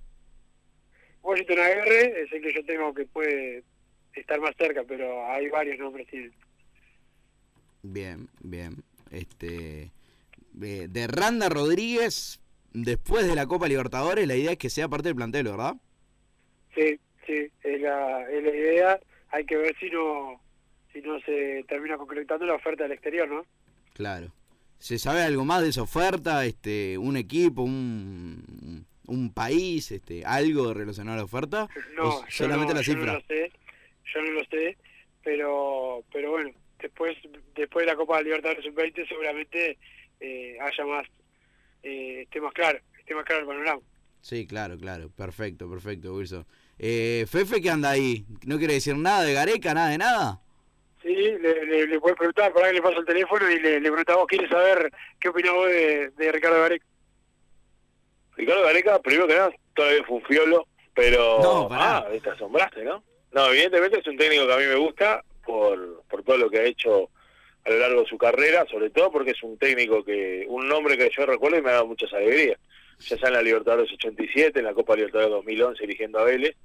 Washington 1.23 1.59
Aguirre 1.59 2.23
es 2.23 2.33
el 2.33 2.41
que 2.41 2.53
yo 2.53 2.65
tengo 2.65 2.93
que 2.93 3.05
puede 3.05 3.63
estar 4.13 4.41
más 4.41 4.57
cerca, 4.57 4.83
pero 4.85 5.25
hay 5.25 5.47
varios 5.47 5.79
nombres. 5.79 6.05
tienen. 6.07 6.33
bien, 7.81 8.27
bien. 8.41 8.83
Este, 9.09 9.91
eh, 10.61 10.87
de 10.89 11.07
Randa 11.07 11.49
Rodríguez, 11.49 12.41
después 12.73 13.27
de 13.27 13.35
la 13.35 13.47
Copa 13.47 13.67
Libertadores, 13.67 14.27
la 14.27 14.35
idea 14.35 14.51
es 14.51 14.57
que 14.57 14.69
sea 14.69 14.87
parte 14.87 15.09
del 15.09 15.15
plantel, 15.15 15.45
¿verdad? 15.45 15.75
Sí, 16.75 16.99
sí, 17.25 17.51
es 17.63 17.81
la, 17.81 18.29
es 18.29 18.43
la 18.43 18.55
idea. 18.55 18.99
hay 19.29 19.45
que 19.45 19.57
ver 19.57 19.75
si 19.79 19.89
no 19.89 20.41
si 20.91 21.01
no 21.01 21.19
se 21.21 21.63
termina 21.67 21.97
concretando 21.97 22.45
la 22.45 22.55
oferta 22.55 22.83
del 22.83 22.93
exterior, 22.93 23.27
¿no? 23.29 23.45
Claro. 23.93 24.31
¿Se 24.79 24.97
sabe 24.97 25.21
algo 25.21 25.45
más 25.45 25.61
de 25.61 25.69
esa 25.69 25.83
oferta? 25.83 26.45
Este, 26.45 26.97
un 26.97 27.15
equipo, 27.15 27.61
un, 27.61 28.85
un 29.09 29.33
país, 29.33 29.91
este, 29.91 30.25
algo 30.25 30.73
relacionado 30.73 31.15
a 31.15 31.17
la 31.17 31.25
oferta? 31.25 31.67
No, 31.95 32.09
¿O 32.09 32.25
solamente 32.29 32.73
yo 32.73 32.73
no, 32.73 32.79
la 32.79 32.81
yo 32.81 32.93
cifra. 32.93 33.05
no 33.05 33.13
lo 33.13 33.25
sé, 33.25 33.51
yo 34.13 34.21
no 34.21 34.31
lo 34.31 34.45
sé, 34.45 34.77
pero 35.23 36.03
pero 36.11 36.31
bueno, 36.31 36.51
después 36.79 37.17
después 37.55 37.85
de 37.85 37.91
la 37.91 37.97
Copa 37.97 38.21
Libertadores 38.21 38.63
Sub-20 38.63 39.07
seguramente 39.07 39.77
eh, 40.19 40.57
haya 40.61 40.85
más, 40.85 41.07
eh, 41.83 42.21
esté 42.23 42.41
más 42.41 42.53
claro, 42.53 42.79
esté 42.97 43.15
más 43.15 43.25
claro 43.25 43.41
el 43.41 43.47
panorama. 43.47 43.81
Sí, 44.21 44.45
claro, 44.45 44.77
claro. 44.77 45.09
Perfecto, 45.09 45.69
perfecto, 45.69 46.13
Wilson. 46.13 46.45
Eh, 46.77 47.25
Fefe, 47.29 47.61
¿qué 47.61 47.69
anda 47.69 47.91
ahí? 47.91 48.25
¿No 48.45 48.57
quiere 48.57 48.73
decir 48.75 48.95
nada 48.97 49.23
de 49.23 49.33
Gareca, 49.33 49.73
nada 49.73 49.89
de 49.89 49.97
nada? 49.97 50.41
Sí, 51.01 51.13
le, 51.15 51.65
le, 51.65 51.87
le 51.87 51.99
puedes 51.99 52.17
preguntar, 52.17 52.51
por 52.51 52.63
ahí 52.63 52.73
le 52.73 52.81
paso 52.81 52.99
el 52.99 53.05
teléfono 53.05 53.49
y 53.49 53.59
le, 53.59 53.79
le 53.79 53.89
preguntamos, 53.89 54.27
¿quieres 54.27 54.49
saber 54.49 54.91
qué 55.19 55.29
opinás 55.29 55.53
vos 55.53 55.67
de, 55.67 56.09
de 56.09 56.31
Ricardo 56.31 56.59
Gareca? 56.61 56.85
Ricardo 58.35 58.63
Gareca, 58.63 58.99
primero 58.99 59.27
que 59.27 59.35
nada, 59.35 59.51
todavía 59.73 60.03
fue 60.03 60.17
un 60.17 60.23
fiolo, 60.23 60.67
pero... 60.93 61.39
No, 61.41 61.67
pará. 61.69 61.99
ah, 61.99 62.07
te 62.21 62.29
asombraste, 62.29 62.83
¿no? 62.83 63.03
No, 63.31 63.47
evidentemente 63.47 63.99
es 63.99 64.07
un 64.07 64.17
técnico 64.17 64.47
que 64.47 64.53
a 64.53 64.57
mí 64.57 64.65
me 64.65 64.75
gusta 64.75 65.23
por, 65.45 66.03
por 66.09 66.23
todo 66.23 66.37
lo 66.37 66.49
que 66.49 66.59
ha 66.59 66.63
hecho 66.63 67.09
a 67.69 67.73
lo 67.73 67.79
largo 67.79 68.01
de 68.01 68.09
su 68.09 68.17
carrera, 68.17 68.65
sobre 68.69 68.89
todo 68.89 69.11
porque 69.11 69.31
es 69.31 69.43
un 69.43 69.57
técnico 69.57 70.03
que, 70.03 70.45
un 70.47 70.67
nombre 70.67 70.97
que 70.97 71.09
yo 71.15 71.25
recuerdo 71.25 71.57
y 71.57 71.61
me 71.61 71.69
ha 71.69 71.73
dado 71.73 71.87
muchas 71.87 72.11
alegrías. 72.13 72.59
Ya 72.99 73.17
sea 73.17 73.29
en 73.29 73.35
la 73.35 73.41
Libertadores 73.41 73.91
87, 73.93 74.59
en 74.59 74.65
la 74.65 74.73
Copa 74.73 74.95
Libertadores 74.95 75.31
2011 75.31 75.81
dirigiendo 75.81 76.19
a 76.19 76.23
Vélez, 76.23 76.55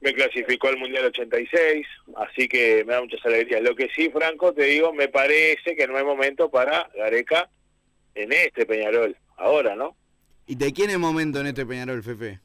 me 0.00 0.14
clasificó 0.14 0.68
al 0.68 0.76
Mundial 0.76 1.06
86, 1.06 1.86
así 2.16 2.48
que 2.48 2.84
me 2.84 2.92
da 2.92 3.00
muchas 3.00 3.24
alegrías. 3.24 3.62
Lo 3.62 3.74
que 3.74 3.88
sí, 3.94 4.10
Franco, 4.10 4.52
te 4.52 4.64
digo, 4.64 4.92
me 4.92 5.08
parece 5.08 5.74
que 5.74 5.88
no 5.88 5.96
hay 5.96 6.04
momento 6.04 6.50
para 6.50 6.88
Gareca 6.94 7.48
en 8.14 8.32
este 8.32 8.64
Peñarol, 8.66 9.16
ahora, 9.36 9.74
¿no? 9.74 9.96
¿Y 10.46 10.54
de 10.54 10.72
quién 10.72 10.90
es 10.90 10.98
momento 10.98 11.40
en 11.40 11.48
este 11.48 11.66
Peñarol, 11.66 12.02
Fefe? 12.02 12.38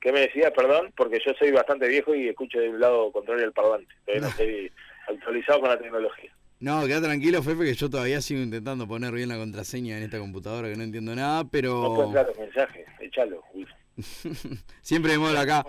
¿Qué 0.00 0.12
me 0.12 0.20
decías, 0.20 0.52
perdón? 0.52 0.92
Porque 0.96 1.20
yo 1.24 1.32
soy 1.34 1.50
bastante 1.50 1.88
viejo 1.88 2.14
y 2.14 2.28
escucho 2.28 2.60
de 2.60 2.68
un 2.68 2.78
lado 2.78 3.10
contrario 3.10 3.44
el 3.44 3.52
parlante. 3.52 3.92
No 4.20 4.28
estoy 4.28 4.70
actualizado 5.08 5.60
con 5.60 5.68
la 5.70 5.78
tecnología. 5.78 6.30
No, 6.60 6.84
queda 6.86 7.00
tranquilo, 7.02 7.42
Fefe, 7.42 7.64
que 7.64 7.74
yo 7.74 7.88
todavía 7.88 8.20
sigo 8.20 8.40
intentando 8.40 8.86
poner 8.88 9.12
bien 9.12 9.28
la 9.28 9.36
contraseña 9.36 9.96
en 9.96 10.02
esta 10.02 10.18
computadora 10.18 10.68
que 10.68 10.76
no 10.76 10.82
entiendo 10.82 11.14
nada, 11.14 11.44
No 11.44 11.48
pero 11.50 11.94
puedo 11.94 12.04
entrar 12.06 12.26
los 12.26 12.38
mensajes, 12.38 12.86
échalo. 13.00 13.42
Siempre 14.82 15.12
me 15.12 15.18
muevo 15.18 15.38
acá. 15.38 15.64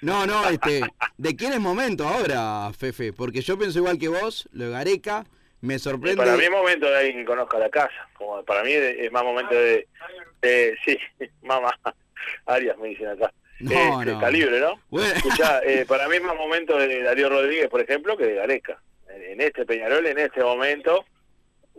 No, 0.00 0.26
no, 0.26 0.48
este, 0.48 0.80
¿de 1.16 1.36
quién 1.36 1.52
es 1.52 1.60
momento 1.60 2.06
ahora, 2.08 2.72
Fefe? 2.76 3.12
Porque 3.12 3.40
yo 3.40 3.56
pienso 3.56 3.78
igual 3.78 3.98
que 3.98 4.08
vos, 4.08 4.48
lo 4.52 4.64
de 4.64 4.70
Gareca, 4.70 5.24
me 5.60 5.74
Y 5.74 5.78
sorprende. 5.78 6.16
para 6.16 6.36
mí 6.36 6.42
es 6.42 6.50
momento 6.50 6.86
de 6.90 6.96
alguien 6.98 7.18
que 7.18 7.24
conozca 7.24 7.58
la 7.58 7.70
casa. 7.70 8.08
Como 8.14 8.44
para 8.44 8.64
mí 8.64 8.72
es 8.72 9.12
más 9.12 9.22
momento 9.22 9.54
de... 9.54 9.86
de- 10.40 10.76
sí, 10.84 10.98
mamá. 11.42 11.72
Arias 12.46 12.76
me 12.78 12.88
dicen 12.88 13.08
acá. 13.08 13.32
No, 13.62 14.00
Este, 14.00 14.12
no. 14.12 14.20
Calibre, 14.20 14.60
¿no? 14.60 14.80
Bueno. 14.90 15.14
Escuchá, 15.14 15.60
eh, 15.64 15.84
para 15.86 16.08
mí 16.08 16.16
es 16.16 16.22
más 16.22 16.36
momento 16.36 16.76
de 16.76 17.02
Darío 17.02 17.28
Rodríguez, 17.28 17.68
por 17.68 17.80
ejemplo, 17.80 18.16
que 18.16 18.24
de 18.26 18.34
Gareca. 18.34 18.80
En 19.08 19.40
este 19.40 19.64
Peñarol, 19.64 20.04
en 20.06 20.18
este 20.18 20.42
momento, 20.42 21.04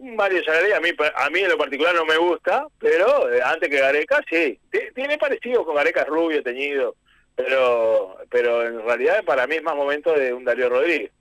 Mario 0.01 0.41
Zagaría, 0.45 0.77
a 0.77 0.79
mí, 0.79 0.89
a 1.15 1.29
mí 1.29 1.39
en 1.39 1.49
lo 1.49 1.57
particular 1.57 1.93
no 1.95 2.05
me 2.05 2.17
gusta, 2.17 2.67
pero 2.79 3.31
eh, 3.31 3.41
antes 3.43 3.69
que 3.69 3.79
Gareca, 3.79 4.23
sí. 4.29 4.59
Tiene 4.95 5.17
parecido 5.17 5.65
con 5.65 5.75
Gareca, 5.75 6.01
es 6.01 6.07
rubio, 6.07 6.41
teñido, 6.41 6.95
pero 7.35 8.17
pero 8.29 8.65
en 8.65 8.83
realidad 8.85 9.23
para 9.25 9.45
mí 9.47 9.55
es 9.55 9.63
más 9.63 9.75
momento 9.75 10.13
de 10.13 10.33
un 10.33 10.43
Darío 10.45 10.69
Rodríguez. 10.69 11.11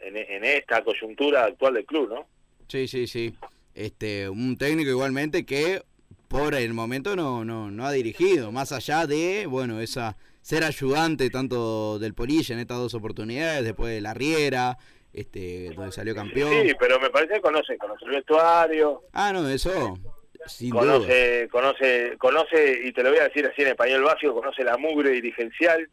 En, 0.00 0.16
en 0.16 0.44
esta 0.44 0.82
coyuntura 0.84 1.44
actual 1.44 1.74
del 1.74 1.84
club, 1.84 2.08
¿no? 2.08 2.26
Sí, 2.68 2.86
sí, 2.86 3.06
sí. 3.08 3.34
Este, 3.74 4.28
un 4.28 4.56
técnico 4.56 4.90
igualmente 4.90 5.44
que 5.44 5.82
por 6.28 6.54
el 6.54 6.74
momento 6.74 7.16
no, 7.16 7.44
no, 7.44 7.70
no 7.70 7.86
ha 7.86 7.92
dirigido, 7.92 8.52
más 8.52 8.70
allá 8.72 9.06
de, 9.06 9.46
bueno, 9.46 9.80
esa 9.80 10.16
ser 10.42 10.62
ayudante 10.64 11.30
tanto 11.30 11.98
del 11.98 12.14
Polilla 12.14 12.54
en 12.54 12.60
estas 12.60 12.78
dos 12.78 12.94
oportunidades, 12.94 13.64
después 13.64 13.92
de 13.94 14.00
la 14.00 14.14
Riera, 14.14 14.76
este, 15.12 15.70
donde 15.74 15.92
salió 15.92 16.14
campeón. 16.14 16.50
Sí, 16.66 16.72
pero 16.78 17.00
me 17.00 17.10
parece 17.10 17.34
que 17.34 17.40
conoce, 17.40 17.76
conoce 17.78 18.04
el 18.04 18.10
vestuario, 18.12 19.02
Ah, 19.12 19.32
no, 19.32 19.48
eso, 19.48 19.98
sin 20.46 20.70
duda. 20.70 20.80
conoce, 20.80 21.48
conoce, 21.50 22.14
conoce, 22.18 22.80
y 22.84 22.92
te 22.92 23.02
lo 23.02 23.10
voy 23.10 23.18
a 23.18 23.24
decir 23.28 23.46
así 23.46 23.62
en 23.62 23.68
español 23.68 24.02
básico, 24.04 24.34
conoce 24.34 24.62
la 24.64 24.76
mugre 24.76 25.10
dirigencial, 25.10 25.88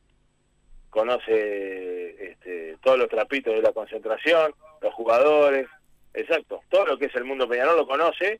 conoce 0.89 2.31
este, 2.31 2.77
todos 2.83 2.97
los 2.97 3.09
trapitos 3.09 3.53
de 3.53 3.61
la 3.61 3.71
concentración, 3.73 4.53
los 4.81 4.93
jugadores, 4.93 5.67
exacto, 6.13 6.61
todo 6.69 6.85
lo 6.85 6.97
que 6.97 7.05
es 7.05 7.15
el 7.15 7.25
mundo 7.25 7.47
Peñarol 7.49 7.77
lo 7.77 7.87
conoce, 7.87 8.39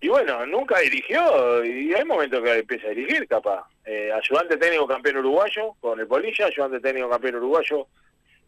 y 0.00 0.08
bueno, 0.08 0.44
nunca 0.46 0.78
dirigió, 0.80 1.64
y 1.64 1.94
hay 1.94 2.04
momentos 2.04 2.42
que 2.42 2.58
empieza 2.58 2.86
a 2.86 2.90
dirigir, 2.90 3.26
capaz. 3.26 3.64
Eh, 3.84 4.10
ayudante 4.12 4.56
técnico 4.56 4.86
campeón 4.86 5.18
uruguayo 5.18 5.74
con 5.80 5.98
el 6.00 6.06
Polilla, 6.06 6.46
ayudante 6.46 6.80
técnico 6.80 7.08
campeón 7.08 7.36
uruguayo 7.36 7.86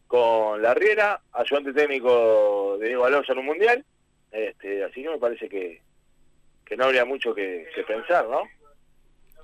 con 0.06 0.60
la 0.60 0.74
Riera, 0.74 1.20
ayudante 1.32 1.72
técnico 1.72 2.76
de 2.78 2.88
Diego 2.88 3.04
Alonso 3.04 3.32
en 3.32 3.38
un 3.38 3.46
mundial, 3.46 3.84
este, 4.30 4.84
así 4.84 5.02
que 5.02 5.10
me 5.10 5.18
parece 5.18 5.48
que, 5.48 5.80
que 6.64 6.76
no 6.76 6.84
habría 6.84 7.04
mucho 7.04 7.34
que, 7.34 7.68
que 7.74 7.82
pensar, 7.84 8.26
¿no? 8.26 8.42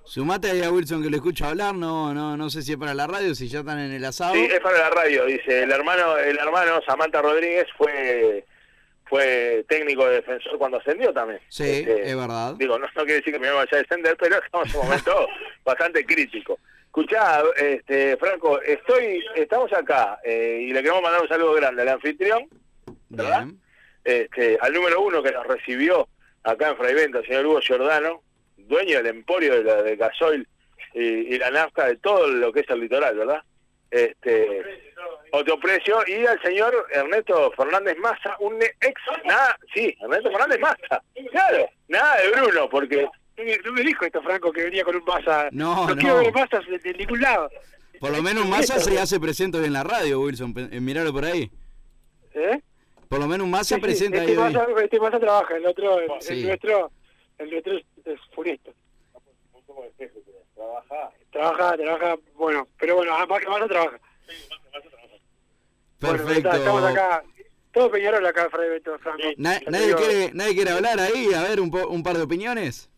Sumate 0.04 0.50
ahí 0.50 0.62
a 0.62 0.70
Wilson 0.70 1.02
que 1.02 1.08
le 1.08 1.16
escucho 1.16 1.46
hablar, 1.46 1.74
no, 1.74 2.12
no, 2.12 2.36
no 2.36 2.50
sé 2.50 2.60
si 2.60 2.72
es 2.72 2.78
para 2.78 2.92
la 2.92 3.06
radio, 3.06 3.34
si 3.34 3.48
ya 3.48 3.60
están 3.60 3.78
en 3.78 3.90
el 3.92 4.04
asado. 4.04 4.34
Sí, 4.34 4.44
es 4.44 4.60
para 4.60 4.78
la 4.78 4.90
radio, 4.90 5.24
dice, 5.24 5.62
el 5.62 5.72
hermano, 5.72 6.18
el 6.18 6.36
hermano 6.36 6.82
Samantha 6.82 7.22
Rodríguez 7.22 7.66
fue 7.78 8.44
fue 9.06 9.64
técnico 9.68 10.06
de 10.06 10.16
defensor 10.16 10.58
cuando 10.58 10.78
ascendió 10.78 11.12
también. 11.12 11.40
Sí, 11.48 11.62
Este, 11.80 12.08
es 12.10 12.16
verdad. 12.16 12.54
Digo, 12.56 12.78
no, 12.78 12.86
no 12.86 13.02
quiere 13.04 13.16
decir 13.16 13.32
que 13.32 13.38
me 13.38 13.50
vaya 13.50 13.68
a 13.72 13.76
descender, 13.76 14.16
pero 14.18 14.42
estamos 14.42 14.68
en 14.72 14.80
un 14.80 14.86
momento 14.86 15.28
bastante 15.64 16.04
crítico. 16.04 16.58
Escuchá, 16.86 17.42
este, 17.56 18.16
Franco, 18.16 18.60
estoy, 18.62 19.24
estamos 19.34 19.72
acá 19.72 20.20
eh, 20.24 20.60
y 20.62 20.72
le 20.72 20.80
queremos 20.80 21.02
mandar 21.02 21.22
un 21.22 21.28
saludo 21.28 21.54
grande 21.54 21.82
al 21.82 21.88
anfitrión, 21.88 22.48
¿verdad? 23.08 23.46
Este, 24.04 24.56
al 24.60 24.72
número 24.72 25.00
uno 25.00 25.22
que 25.22 25.32
nos 25.32 25.46
recibió 25.46 26.08
acá 26.44 26.70
en 26.70 26.76
Fraivento, 26.76 27.18
el 27.18 27.26
señor 27.26 27.46
Hugo 27.46 27.60
Giordano, 27.60 28.22
dueño 28.56 28.98
del 28.98 29.06
emporio 29.06 29.54
de, 29.54 29.64
la, 29.64 29.82
de 29.82 29.96
gasoil 29.96 30.46
y, 30.94 31.00
y 31.34 31.38
la 31.38 31.50
nafta 31.50 31.86
de 31.86 31.96
todo 31.96 32.28
lo 32.28 32.52
que 32.52 32.60
es 32.60 32.70
el 32.70 32.80
litoral, 32.80 33.16
¿verdad? 33.16 33.42
Este, 33.90 34.62
otro 35.34 35.58
precio 35.58 35.98
y 36.06 36.24
al 36.26 36.40
señor 36.42 36.86
Ernesto 36.92 37.50
Fernández 37.56 37.96
Massa, 37.98 38.36
un 38.40 38.54
ex, 38.62 38.94
nada, 39.24 39.56
sí, 39.74 39.96
Ernesto 40.00 40.30
Fernández 40.30 40.60
Massa, 40.60 41.02
claro, 41.30 41.68
nada 41.88 42.16
de 42.20 42.30
Bruno, 42.30 42.68
porque 42.68 43.08
No 43.64 43.72
me 43.72 43.82
dijo 43.82 44.04
esto, 44.04 44.22
Franco, 44.22 44.52
que 44.52 44.62
venía 44.64 44.84
con 44.84 44.94
un 44.96 45.04
Massa. 45.04 45.48
No, 45.50 45.88
no. 45.88 45.96
quiero 45.96 46.18
ver 46.18 46.32
Massas 46.32 46.64
de, 46.66 46.78
de 46.78 46.92
ningún 46.94 47.20
lado. 47.20 47.50
Por 47.98 48.10
lo 48.10 48.22
menos 48.22 48.46
Massa 48.46 48.78
se 48.78 48.98
hace 48.98 49.18
presente 49.18 49.58
hoy 49.58 49.64
en 49.66 49.72
la 49.72 49.82
radio, 49.82 50.20
Wilson, 50.20 50.54
eh, 50.72 50.80
miralo 50.80 51.12
por 51.12 51.24
ahí. 51.24 51.50
¿Eh? 52.34 52.60
Por 53.08 53.18
lo 53.20 53.26
menos 53.26 53.46
Massa 53.48 53.74
Sí, 53.74 53.80
sí, 53.80 53.80
presenta 53.80 54.18
este 54.18 54.30
ahí 54.32 54.36
hoy. 54.36 54.52
Massa, 54.52 54.66
este 54.82 55.00
Massa 55.00 55.20
trabaja, 55.20 55.56
el 55.56 55.66
otro, 55.66 55.98
el, 56.00 56.10
Sí. 56.20 56.32
el 56.40 56.46
nuestro, 56.46 56.90
el 57.38 57.50
nuestro 57.50 57.76
es, 57.76 57.84
es 58.04 58.20
trabaja. 60.54 61.10
Trabaja, 61.32 61.76
trabaja, 61.76 62.16
bueno, 62.34 62.68
pero 62.78 62.96
bueno, 62.96 63.26
más 63.26 63.40
que 63.40 63.48
Massa 63.48 63.66
trabaja. 63.68 63.98
Bueno, 66.08 66.24
Perfecto. 66.24 66.48
está- 66.48 66.58
estamos 66.58 66.84
acá, 66.84 67.24
todo 67.72 67.90
Peñarol 67.90 68.26
acá, 68.26 68.48
Fray 68.50 68.68
Beto, 68.70 68.98
Franco. 68.98 69.22
Na- 69.36 69.58
te 69.58 69.70
nadie, 69.70 69.94
quiere, 69.94 70.30
nadie 70.34 70.54
quiere 70.54 70.70
hablar 70.70 71.00
ahí, 71.00 71.32
a 71.34 71.42
ver 71.42 71.60
un, 71.60 71.70
po- 71.70 71.88
un 71.88 72.02
par 72.02 72.16
de 72.16 72.22
opiniones. 72.22 72.88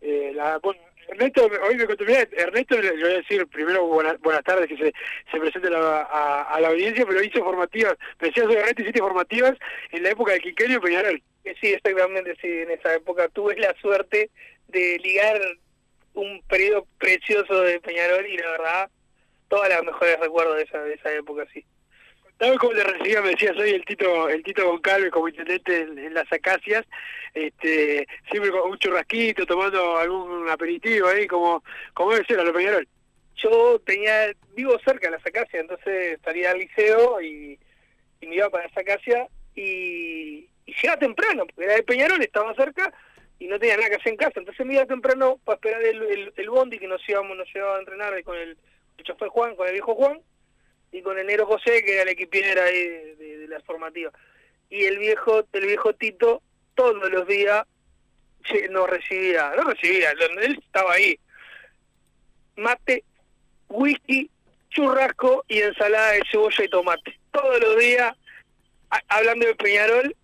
Eh, 0.00 0.32
la, 0.34 0.58
bueno, 0.58 0.80
Ernesto, 1.08 1.48
hoy 1.68 1.76
me 1.76 1.86
contó, 1.86 2.04
mirá, 2.04 2.20
Ernesto 2.32 2.74
le, 2.80 2.96
le 2.96 3.02
voy 3.02 3.12
a 3.12 3.16
decir 3.18 3.46
primero 3.48 3.86
buena- 3.86 4.16
buenas 4.20 4.42
tardes, 4.44 4.66
que 4.68 4.76
se, 4.76 4.92
se 5.30 5.38
presente 5.38 5.68
a 5.68 5.70
la, 5.70 6.00
a, 6.02 6.42
a 6.54 6.60
la 6.60 6.68
audiencia, 6.68 7.04
pero 7.06 7.22
hizo 7.22 7.44
formativas, 7.44 7.94
me 8.20 8.28
decía 8.28 8.44
soy 8.44 8.54
Ernesto, 8.54 8.82
hiciste 8.82 9.00
formativas 9.00 9.52
en 9.90 10.02
la 10.02 10.10
época 10.10 10.32
de 10.32 10.40
Quiqueño 10.40 10.76
y 10.78 10.80
Peñarol. 10.80 11.22
Eh, 11.44 11.54
Sí, 11.60 11.68
exactamente, 11.72 12.34
sí, 12.40 12.48
en 12.48 12.70
esa 12.70 12.94
época 12.94 13.28
tuve 13.28 13.56
la 13.56 13.74
suerte 13.80 14.30
de 14.68 14.98
ligar 15.02 15.40
un 16.14 16.40
periodo 16.48 16.86
precioso 16.98 17.60
de 17.62 17.78
Peñarol 17.80 18.26
y 18.26 18.36
la 18.38 18.50
verdad, 18.52 18.90
todos 19.48 19.68
los 19.68 19.84
mejores 19.84 20.18
recuerdos 20.20 20.56
de 20.56 20.62
esa, 20.62 20.78
de 20.82 20.94
esa 20.94 21.12
época, 21.12 21.44
sí. 21.52 21.64
¿Sabes 22.38 22.58
cómo 22.58 22.72
te 22.72 22.82
recibía? 22.82 23.22
Me 23.22 23.30
decía, 23.30 23.54
soy 23.54 23.70
el 23.70 23.84
Tito 23.84 24.28
el 24.28 24.42
Tito 24.42 24.66
Goncalves 24.66 25.12
como 25.12 25.28
intendente 25.28 25.82
en, 25.82 26.12
las 26.12 26.30
acacias, 26.32 26.84
este, 27.34 28.06
siempre 28.30 28.50
con 28.50 28.70
un 28.70 28.78
churrasquito, 28.78 29.46
tomando 29.46 29.96
algún 29.96 30.48
aperitivo 30.48 31.08
ahí, 31.08 31.26
como, 31.26 31.62
como 31.94 32.12
debe 32.12 32.26
ser 32.26 32.44
lo 32.44 32.52
Peñarol. 32.52 32.88
Yo 33.36 33.80
tenía, 33.86 34.32
vivo 34.54 34.78
cerca 34.84 35.08
de 35.08 35.16
la 35.16 35.22
Sacacia, 35.22 35.60
entonces 35.60 36.18
salía 36.24 36.50
al 36.50 36.58
liceo 36.58 37.20
y, 37.22 37.58
y 38.20 38.26
me 38.26 38.36
iba 38.36 38.50
para 38.50 38.66
la 38.66 38.74
Sacacia 38.74 39.28
y, 39.54 40.48
llegaba 40.66 40.98
temprano, 40.98 41.46
porque 41.46 41.64
era 41.64 41.76
de 41.76 41.82
Peñarol, 41.82 42.22
estaba 42.22 42.54
cerca 42.54 42.92
y 43.38 43.46
no 43.46 43.58
tenía 43.58 43.76
nada 43.76 43.90
que 43.90 43.96
hacer 43.96 44.12
en 44.12 44.16
casa, 44.16 44.40
entonces 44.40 44.64
me 44.66 44.74
iba 44.74 44.86
temprano 44.86 45.38
para 45.44 45.56
esperar 45.56 45.82
el, 45.82 46.02
el, 46.02 46.32
el 46.36 46.50
bondi 46.50 46.78
que 46.78 46.86
nos 46.86 47.06
íbamos, 47.08 47.36
nos 47.36 47.52
llevaba 47.52 47.76
a 47.76 47.80
entrenar 47.80 48.22
con 48.24 48.36
el, 48.36 48.56
el 48.98 49.04
chofer 49.04 49.28
Juan, 49.28 49.56
con 49.56 49.66
el 49.66 49.72
viejo 49.74 49.94
Juan, 49.94 50.20
y 50.92 51.02
con 51.02 51.18
el 51.18 51.26
negro 51.26 51.46
José, 51.46 51.82
que 51.82 51.94
era 51.94 52.02
el 52.02 52.10
equipinera 52.10 52.64
ahí 52.64 52.86
de, 52.88 53.16
de, 53.16 53.38
de 53.38 53.48
las 53.48 53.64
formativas. 53.64 54.12
Y 54.70 54.84
el 54.84 54.98
viejo, 54.98 55.44
el 55.52 55.66
viejo 55.66 55.94
Tito, 55.94 56.42
todos 56.74 57.10
los 57.10 57.26
días 57.26 57.64
nos 58.70 58.88
recibía, 58.88 59.52
no 59.56 59.64
recibía, 59.64 60.10
él 60.10 60.58
estaba 60.64 60.94
ahí. 60.94 61.18
Mate, 62.56 63.04
whisky, 63.68 64.30
churrasco 64.70 65.44
y 65.48 65.60
ensalada 65.60 66.12
de 66.12 66.22
cebolla 66.30 66.64
y 66.64 66.68
tomate. 66.68 67.18
Todos 67.30 67.60
los 67.60 67.78
días 67.78 68.14
hablando 69.08 69.46
de 69.46 69.54
Peñarol 69.54 70.14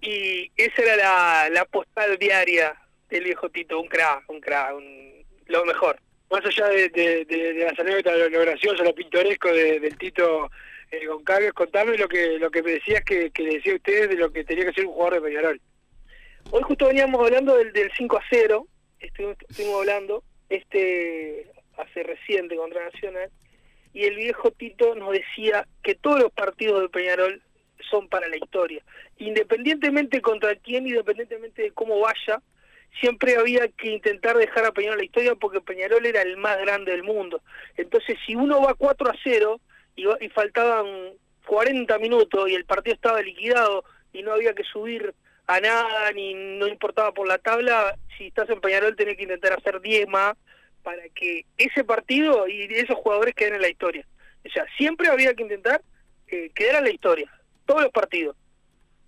y 0.00 0.50
esa 0.56 0.82
era 0.82 0.96
la, 0.96 1.48
la 1.50 1.64
postal 1.64 2.18
diaria 2.18 2.74
del 3.08 3.24
viejo 3.24 3.48
Tito, 3.48 3.80
un 3.80 3.88
crack, 3.88 4.28
un 4.28 4.40
crack, 4.40 4.74
un, 4.74 5.24
lo 5.46 5.64
mejor. 5.64 5.98
Más 6.30 6.44
allá 6.46 6.68
de, 6.68 6.88
de, 6.90 7.24
de- 7.24 7.52
de 7.54 7.64
las 7.64 7.78
anécdotas, 7.78 8.16
lo, 8.18 8.28
lo 8.28 8.40
gracioso, 8.40 8.84
lo 8.84 8.94
pintoresco 8.94 9.52
de- 9.52 9.80
del 9.80 9.96
Tito 9.98 10.50
eh, 10.92 11.06
Goncalves, 11.06 11.52
contame 11.52 11.96
lo 11.96 12.08
que 12.08 12.38
lo 12.38 12.50
que 12.50 12.62
me 12.62 12.72
decías 12.72 13.02
que, 13.04 13.30
que 13.30 13.42
le 13.42 13.54
decía 13.54 13.72
a 13.72 13.76
ustedes 13.76 14.08
de 14.10 14.16
lo 14.16 14.32
que 14.32 14.44
tenía 14.44 14.64
que 14.66 14.72
ser 14.72 14.86
un 14.86 14.92
jugador 14.92 15.14
de 15.22 15.28
Peñarol. 15.28 15.60
Hoy 16.52 16.62
justo 16.62 16.86
veníamos 16.86 17.20
hablando 17.24 17.56
del, 17.56 17.72
del 17.72 17.90
5 17.96 18.16
a 18.16 18.22
0, 18.30 18.66
estuvimos, 19.00 19.36
estuvimos 19.48 19.80
hablando 19.80 20.24
este 20.48 21.46
hace 21.76 22.02
reciente 22.02 22.56
contra 22.56 22.84
Nacional, 22.84 23.30
y 23.92 24.04
el 24.04 24.16
viejo 24.16 24.50
Tito 24.50 24.94
nos 24.94 25.12
decía 25.12 25.66
que 25.82 25.94
todos 25.94 26.20
los 26.20 26.32
partidos 26.32 26.82
de 26.82 26.88
Peñarol 26.88 27.42
son 27.90 28.08
para 28.08 28.28
la 28.28 28.36
historia. 28.36 28.82
Independientemente 29.18 30.20
contra 30.20 30.54
quién, 30.56 30.86
independientemente 30.86 31.62
de 31.62 31.70
cómo 31.72 31.98
vaya, 32.00 32.42
siempre 32.98 33.36
había 33.36 33.68
que 33.68 33.90
intentar 33.90 34.36
dejar 34.36 34.64
a 34.64 34.72
Peñarol 34.72 34.94
en 34.94 34.98
la 34.98 35.04
historia 35.04 35.34
porque 35.34 35.60
Peñarol 35.60 36.04
era 36.04 36.22
el 36.22 36.36
más 36.36 36.58
grande 36.58 36.92
del 36.92 37.02
mundo. 37.02 37.42
Entonces, 37.76 38.18
si 38.26 38.34
uno 38.34 38.60
va 38.62 38.74
4 38.74 39.10
a 39.10 39.14
0 39.22 39.60
y, 39.96 40.06
y 40.24 40.28
faltaban 40.30 40.86
40 41.46 41.98
minutos 41.98 42.48
y 42.48 42.54
el 42.54 42.64
partido 42.64 42.94
estaba 42.94 43.22
liquidado 43.22 43.84
y 44.12 44.22
no 44.22 44.32
había 44.32 44.54
que 44.54 44.64
subir 44.64 45.14
a 45.46 45.60
nada 45.60 46.12
ni 46.12 46.34
no 46.34 46.68
importaba 46.68 47.12
por 47.12 47.26
la 47.26 47.38
tabla, 47.38 47.96
si 48.16 48.28
estás 48.28 48.48
en 48.50 48.60
Peñarol 48.60 48.96
tenés 48.96 49.16
que 49.16 49.24
intentar 49.24 49.52
hacer 49.52 49.80
10 49.80 50.08
más 50.08 50.34
para 50.82 51.02
que 51.14 51.44
ese 51.58 51.84
partido 51.84 52.48
y 52.48 52.62
esos 52.74 52.96
jugadores 52.96 53.34
queden 53.34 53.54
en 53.54 53.62
la 53.62 53.68
historia. 53.68 54.06
O 54.46 54.48
sea, 54.48 54.64
siempre 54.76 55.08
había 55.08 55.34
que 55.34 55.42
intentar 55.42 55.82
eh, 56.28 56.50
quedar 56.54 56.76
en 56.76 56.84
la 56.84 56.90
historia, 56.90 57.30
todos 57.66 57.82
los 57.82 57.92
partidos, 57.92 58.36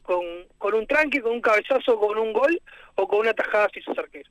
con, 0.03 0.25
con 0.59 0.75
un 0.75 0.87
tranque, 0.87 1.21
con 1.21 1.33
un 1.33 1.41
cabezazo, 1.41 1.99
con 1.99 2.19
un 2.19 2.33
gol 2.33 2.61
o 2.97 3.09
con 3.09 3.21
una 3.21 3.35
tajada 3.35 3.69
si 3.73 3.81
sos 3.83 3.99
arquero. 3.99 4.31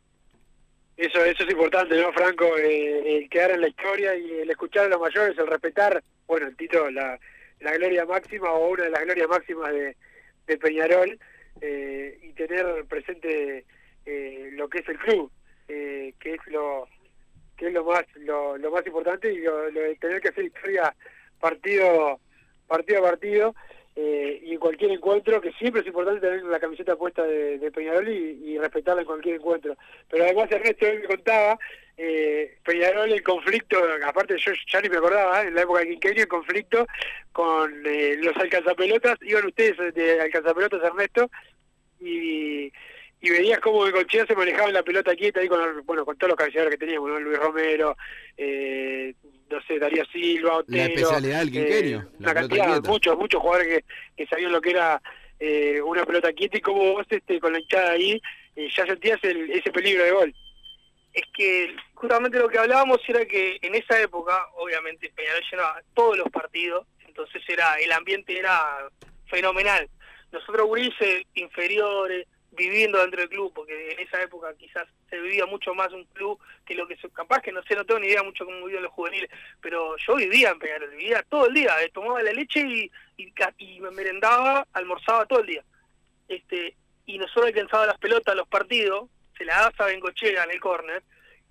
Eso, 0.97 1.23
eso 1.25 1.43
es 1.43 1.51
importante, 1.51 1.99
¿no, 1.99 2.11
Franco? 2.13 2.57
Eh, 2.57 3.17
el 3.17 3.29
quedar 3.29 3.51
en 3.51 3.61
la 3.61 3.69
historia 3.69 4.15
y 4.15 4.39
el 4.41 4.49
escuchar 4.49 4.85
a 4.85 4.89
los 4.89 5.01
mayores, 5.01 5.37
el 5.37 5.47
respetar, 5.47 6.03
bueno, 6.27 6.47
el 6.47 6.55
Tito, 6.55 6.91
la, 6.91 7.19
la 7.61 7.77
gloria 7.77 8.05
máxima 8.05 8.51
o 8.51 8.69
una 8.69 8.83
de 8.83 8.89
las 8.89 9.03
glorias 9.03 9.27
máximas 9.27 9.71
de, 9.71 9.95
de 10.47 10.57
Peñarol 10.57 11.19
eh, 11.61 12.19
y 12.21 12.33
tener 12.33 12.85
presente 12.85 13.65
eh, 14.05 14.49
lo 14.53 14.67
que 14.67 14.79
es 14.79 14.89
el 14.89 14.97
club, 14.97 15.31
eh, 15.67 16.13
que 16.19 16.33
es 16.33 16.47
lo 16.47 16.87
que 17.57 17.67
es 17.67 17.73
lo 17.73 17.85
más 17.85 18.03
lo, 18.15 18.57
lo 18.57 18.71
más 18.71 18.85
importante 18.85 19.31
y 19.31 19.37
lo, 19.37 19.69
lo 19.69 19.81
de 19.81 19.95
tener 19.95 20.19
que 20.21 20.29
hacer 20.29 20.45
historia 20.45 20.95
partido 21.39 22.19
partido 22.67 22.99
a 22.99 23.11
partido 23.11 23.55
eh, 23.95 24.41
y 24.43 24.53
en 24.53 24.59
cualquier 24.59 24.91
encuentro, 24.91 25.41
que 25.41 25.51
siempre 25.53 25.81
es 25.81 25.87
importante 25.87 26.21
tener 26.21 26.43
la 26.43 26.59
camiseta 26.59 26.95
puesta 26.95 27.23
de, 27.23 27.71
Peñarol 27.71 28.07
y, 28.07 28.51
y 28.51 28.57
respetarla 28.57 29.01
en 29.01 29.07
cualquier 29.07 29.35
encuentro. 29.35 29.75
Pero 30.09 30.23
además 30.23 30.51
Ernesto 30.51 30.85
me 30.85 31.07
contaba, 31.07 31.59
eh, 31.97 32.57
Peñarol 32.63 33.11
el 33.11 33.21
conflicto, 33.21 33.77
aparte 34.05 34.37
yo 34.37 34.51
ya 34.71 34.81
ni 34.81 34.89
me 34.89 34.97
acordaba, 34.97 35.43
¿eh? 35.43 35.47
en 35.47 35.55
la 35.55 35.63
época 35.63 35.81
de 35.81 35.89
Quinquenio, 35.89 36.23
el 36.23 36.29
conflicto 36.29 36.87
con 37.31 37.85
eh, 37.85 38.15
los 38.21 38.35
alcanzapelotas, 38.37 39.19
iban 39.21 39.45
ustedes 39.45 39.93
de 39.93 40.21
alcanzapelotas 40.21 40.81
Ernesto, 40.83 41.29
y, 41.99 42.71
y 43.21 43.29
veías 43.29 43.59
cómo 43.59 43.85
de 43.85 43.91
Colchea 43.91 44.25
se 44.25 44.35
manejaban 44.35 44.73
la 44.73 44.83
pelota 44.83 45.15
quieta 45.15 45.41
ahí 45.41 45.47
con, 45.47 45.85
bueno, 45.85 46.03
con 46.05 46.17
todos 46.17 46.29
los 46.29 46.37
cabeceadores 46.37 46.77
que 46.77 46.85
teníamos. 46.85 47.21
Luis 47.21 47.37
Romero, 47.37 47.95
eh, 48.37 49.13
no 49.51 49.61
sé, 49.63 49.77
Darío 49.79 50.05
Silva, 50.05 50.57
Otero, 50.57 50.77
La 50.77 50.85
especialidad 50.85 51.39
del 51.39 51.51
quinquenio, 51.51 51.99
eh, 51.99 52.07
la 52.19 52.31
una 52.31 52.33
pelota 52.33 52.33
cantidad, 52.33 52.73
quieta. 52.73 52.89
muchos, 52.89 53.17
muchos 53.17 53.41
jugadores 53.41 53.67
que, 53.67 53.85
que 54.15 54.27
sabían 54.27 54.51
lo 54.51 54.61
que 54.61 54.69
era 54.71 55.01
eh, 55.39 55.81
una 55.81 56.05
pelota 56.05 56.31
quieta 56.33 56.57
y 56.57 56.61
cómo 56.61 56.93
vos 56.93 57.05
este, 57.09 57.39
con 57.39 57.53
la 57.53 57.59
hinchada 57.59 57.91
ahí 57.91 58.21
eh, 58.55 58.69
ya 58.75 58.85
sentías 58.85 59.19
el, 59.23 59.51
ese 59.51 59.71
peligro 59.71 60.03
de 60.03 60.11
gol. 60.11 60.35
es 61.13 61.23
que 61.33 61.75
justamente 61.93 62.39
lo 62.39 62.49
que 62.49 62.57
hablábamos 62.57 62.99
era 63.07 63.25
que 63.25 63.59
en 63.61 63.75
esa 63.75 63.99
época, 64.01 64.47
obviamente, 64.55 65.11
Peñarol 65.15 65.43
llenaba 65.49 65.81
todos 65.93 66.17
los 66.17 66.29
partidos, 66.29 66.87
entonces 67.05 67.41
era 67.47 67.75
el 67.75 67.91
ambiente 67.91 68.37
era 68.37 68.89
fenomenal. 69.27 69.89
Nosotros 70.31 70.67
gurises 70.67 71.23
inferiores, 71.33 72.27
viviendo 72.51 72.99
dentro 72.99 73.21
del 73.21 73.29
club, 73.29 73.53
porque 73.53 73.91
en 73.93 73.99
esa 73.99 74.21
época 74.21 74.53
quizás 74.57 74.87
se 75.09 75.19
vivía 75.19 75.45
mucho 75.45 75.73
más 75.73 75.91
un 75.93 76.03
club 76.05 76.39
que 76.65 76.75
lo 76.75 76.87
que 76.87 76.97
se, 76.97 77.09
capaz 77.09 77.41
que 77.41 77.51
no 77.51 77.63
sé, 77.63 77.75
no 77.75 77.85
tengo 77.85 77.99
ni 77.99 78.07
idea 78.07 78.23
mucho 78.23 78.45
cómo 78.45 78.65
vivían 78.65 78.83
los 78.83 78.91
juveniles, 78.91 79.29
pero 79.61 79.95
yo 79.97 80.15
vivía 80.15 80.49
en 80.49 80.59
Peñarol, 80.59 80.89
vivía 80.91 81.23
todo 81.29 81.47
el 81.47 81.53
día, 81.53 81.81
eh, 81.81 81.89
tomaba 81.93 82.21
la 82.21 82.33
leche 82.33 82.59
y, 82.59 82.91
me 83.79 83.91
merendaba, 83.91 84.67
almorzaba 84.73 85.25
todo 85.25 85.39
el 85.39 85.47
día. 85.47 85.63
Este, 86.27 86.75
y 87.05 87.17
nosotros 87.17 87.47
alcanzábamos 87.47 87.87
las 87.87 87.99
pelotas 87.99 88.35
los 88.35 88.47
partidos, 88.47 89.09
se 89.37 89.45
la 89.45 89.55
dabas 89.57 89.79
a 89.79 89.85
Bengochea 89.85 90.43
en 90.43 90.51
el 90.51 90.59
córner, 90.59 91.03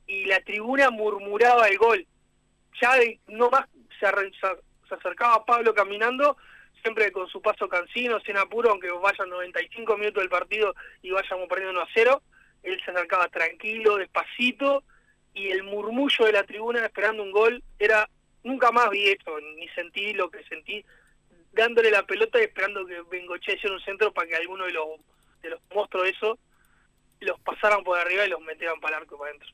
y 0.06 0.24
la 0.26 0.40
tribuna 0.40 0.90
murmuraba 0.90 1.68
el 1.68 1.78
gol. 1.78 2.06
Ya 2.80 2.94
no 3.28 3.48
más 3.50 3.66
se- 3.98 4.30
se 4.88 4.94
acercaba 4.94 5.44
Pablo 5.44 5.74
caminando, 5.74 6.36
siempre 6.82 7.12
con 7.12 7.28
su 7.28 7.40
paso 7.40 7.68
cansino, 7.68 8.20
sin 8.20 8.36
apuro, 8.36 8.70
aunque 8.70 8.90
vayan 8.90 9.28
95 9.28 9.96
minutos 9.96 10.22
del 10.22 10.30
partido 10.30 10.74
y 11.02 11.10
vayamos 11.10 11.48
perdiendo 11.48 11.72
1 11.72 11.80
a 11.80 11.88
0, 11.92 12.22
él 12.62 12.80
se 12.84 12.90
acercaba 12.90 13.28
tranquilo, 13.28 13.96
despacito, 13.96 14.82
y 15.34 15.50
el 15.50 15.62
murmullo 15.62 16.24
de 16.26 16.32
la 16.32 16.44
tribuna 16.44 16.84
esperando 16.84 17.22
un 17.22 17.30
gol 17.30 17.62
era, 17.78 18.08
nunca 18.42 18.72
más 18.72 18.90
vi 18.90 19.08
eso, 19.08 19.38
ni 19.56 19.68
sentí 19.68 20.12
lo 20.12 20.30
que 20.30 20.42
sentí, 20.44 20.84
dándole 21.52 21.90
la 21.90 22.04
pelota 22.04 22.38
y 22.38 22.44
esperando 22.44 22.86
que 22.86 23.02
Bengochea 23.10 23.54
hiciera 23.54 23.74
un 23.74 23.82
centro 23.82 24.12
para 24.12 24.28
que 24.28 24.36
alguno 24.36 24.66
de 24.66 24.72
los, 24.72 24.88
de 25.42 25.50
los 25.50 25.60
monstruos 25.74 26.04
de 26.04 26.10
esos 26.10 26.38
los 27.20 27.38
pasaran 27.40 27.84
por 27.84 27.98
arriba 27.98 28.24
y 28.24 28.30
los 28.30 28.40
metieran 28.40 28.80
para 28.80 28.96
el 28.96 29.02
arco 29.02 29.18
para 29.18 29.30
adentro. 29.30 29.50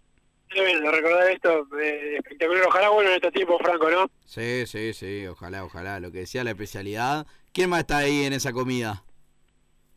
De 0.55 0.91
recordar 0.91 1.31
esto, 1.31 1.67
eh, 1.79 2.17
espectacular. 2.19 2.65
Ojalá 2.67 2.89
bueno 2.91 3.11
en 3.11 3.17
estos 3.17 3.33
tiempos, 3.33 3.61
Franco, 3.63 3.91
¿no? 3.91 4.11
Sí, 4.25 4.65
sí, 4.67 4.95
sí, 4.95 5.27
ojalá, 5.27 5.65
ojalá. 5.65 6.01
Lo 6.01 6.11
que 6.13 6.19
decía 6.21 6.45
la 6.45 6.51
especialidad. 6.51 7.27
¿Quién 7.53 7.69
más 7.71 7.81
está 7.81 7.99
ahí 7.99 8.25
en 8.25 8.33
esa 8.33 8.53
comida? 8.53 9.03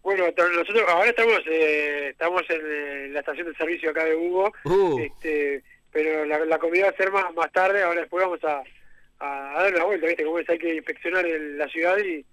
Bueno, 0.02 0.26
nosotros 0.26 0.84
ahora 0.88 1.10
estamos 1.10 1.40
eh, 1.48 2.10
estamos 2.10 2.42
en 2.50 2.62
eh, 2.64 3.08
la 3.12 3.20
estación 3.20 3.48
de 3.48 3.56
servicio 3.56 3.92
acá 3.92 4.06
de 4.06 4.16
Hugo, 4.16 4.52
Uh, 4.66 5.00
este, 5.00 5.64
pero 5.92 6.26
la, 6.26 6.40
la 6.46 6.58
comida 6.58 6.86
va 6.86 6.90
a 6.92 6.96
ser 6.98 7.12
más 7.12 7.34
más 7.36 7.52
tarde, 7.52 7.84
ahora 7.84 8.02
después 8.02 8.24
vamos 8.26 8.44
a 8.44 8.64
dar 9.20 9.74
una 9.76 9.84
vuelta, 9.84 10.08
¿viste? 10.08 10.24
Como 10.24 10.40
es, 10.40 10.50
hay 10.50 10.58
que 10.58 10.74
inspeccionar 10.76 11.26
el- 11.26 11.58
la 11.58 11.68
ciudad 11.68 11.98
y 12.00 12.26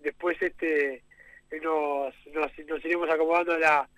después 0.00 0.36
este 0.42 1.02
nos, 1.62 2.12
nos, 2.34 2.50
nos 2.66 2.84
iremos 2.84 3.08
acomodando 3.08 3.54
a 3.54 3.58
la 3.58 3.88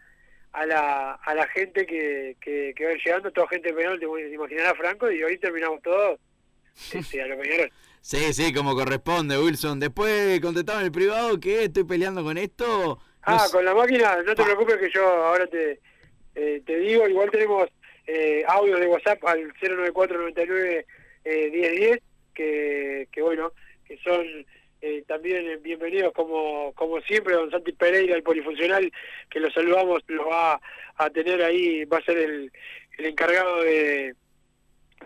a 0.55 0.67
la, 0.67 1.15
a 1.15 1.35
la 1.35 1.47
gente 1.49 1.85
que, 1.85 2.37
que, 2.41 2.73
que 2.77 2.85
va 2.85 2.93
llegando, 2.93 3.33
toda 3.33 3.49
gente 3.49 3.69
de 3.69 3.75
Peñarol, 3.75 3.99
te 3.99 4.07
puedes 4.07 4.33
imaginar 4.33 4.67
a 4.67 4.75
Franco, 4.75 5.11
y 5.11 5.23
hoy 5.23 5.37
terminamos 5.39 5.83
todos 5.83 6.21
este, 6.93 7.23
a 7.23 7.27
lo 7.27 7.39
Peñarol. 7.39 7.71
sí, 8.01 8.33
sí, 8.33 8.53
como 8.55 8.75
corresponde, 8.75 9.37
Wilson. 9.37 9.81
Después 9.81 10.41
contestaba 10.41 10.79
en 10.79 10.87
el 10.87 10.93
privado 10.93 11.41
que 11.41 11.65
estoy 11.65 11.83
peleando 11.85 12.23
con 12.23 12.39
esto. 12.39 13.01
Ah, 13.23 13.47
con 13.51 13.65
la 13.65 13.75
máquina, 13.75 14.23
no 14.23 14.35
te 14.35 14.45
preocupes 14.45 14.77
que 14.77 14.91
yo 14.91 15.05
ahora 15.05 15.47
te, 15.49 15.81
eh, 16.37 16.63
te 16.65 16.79
digo, 16.79 17.09
igual 17.09 17.31
tenemos 17.31 17.69
eh, 18.07 18.45
audios 18.47 18.79
de 18.79 18.87
WhatsApp 18.87 19.25
al 19.25 19.53
09499 19.61 20.87
eh, 21.25 21.51
1010, 21.51 21.99
que, 22.33 23.09
que 23.11 23.23
bueno, 23.23 23.53
que 23.87 23.99
son 23.99 24.25
eh, 24.85 25.03
también 25.09 25.47
eh, 25.47 25.57
bienvenidos 25.57 26.13
como, 26.13 26.75
como 26.75 27.01
siempre, 27.01 27.33
don 27.33 27.51
Santi 27.51 27.73
Pereira, 27.73 28.15
el 28.17 28.23
polifuncional, 28.23 28.93
que 29.31 29.41
lo 29.41 29.51
saludamos, 29.51 30.03
lo 30.09 30.27
va 30.27 30.61
a 30.97 31.09
tener 31.09 31.43
ahí, 31.43 31.87
va 31.87 31.97
a 31.97 32.05
ser 32.05 32.19
el, 32.19 32.53
el 32.99 33.07
encargado 33.07 33.63
de, 33.63 34.15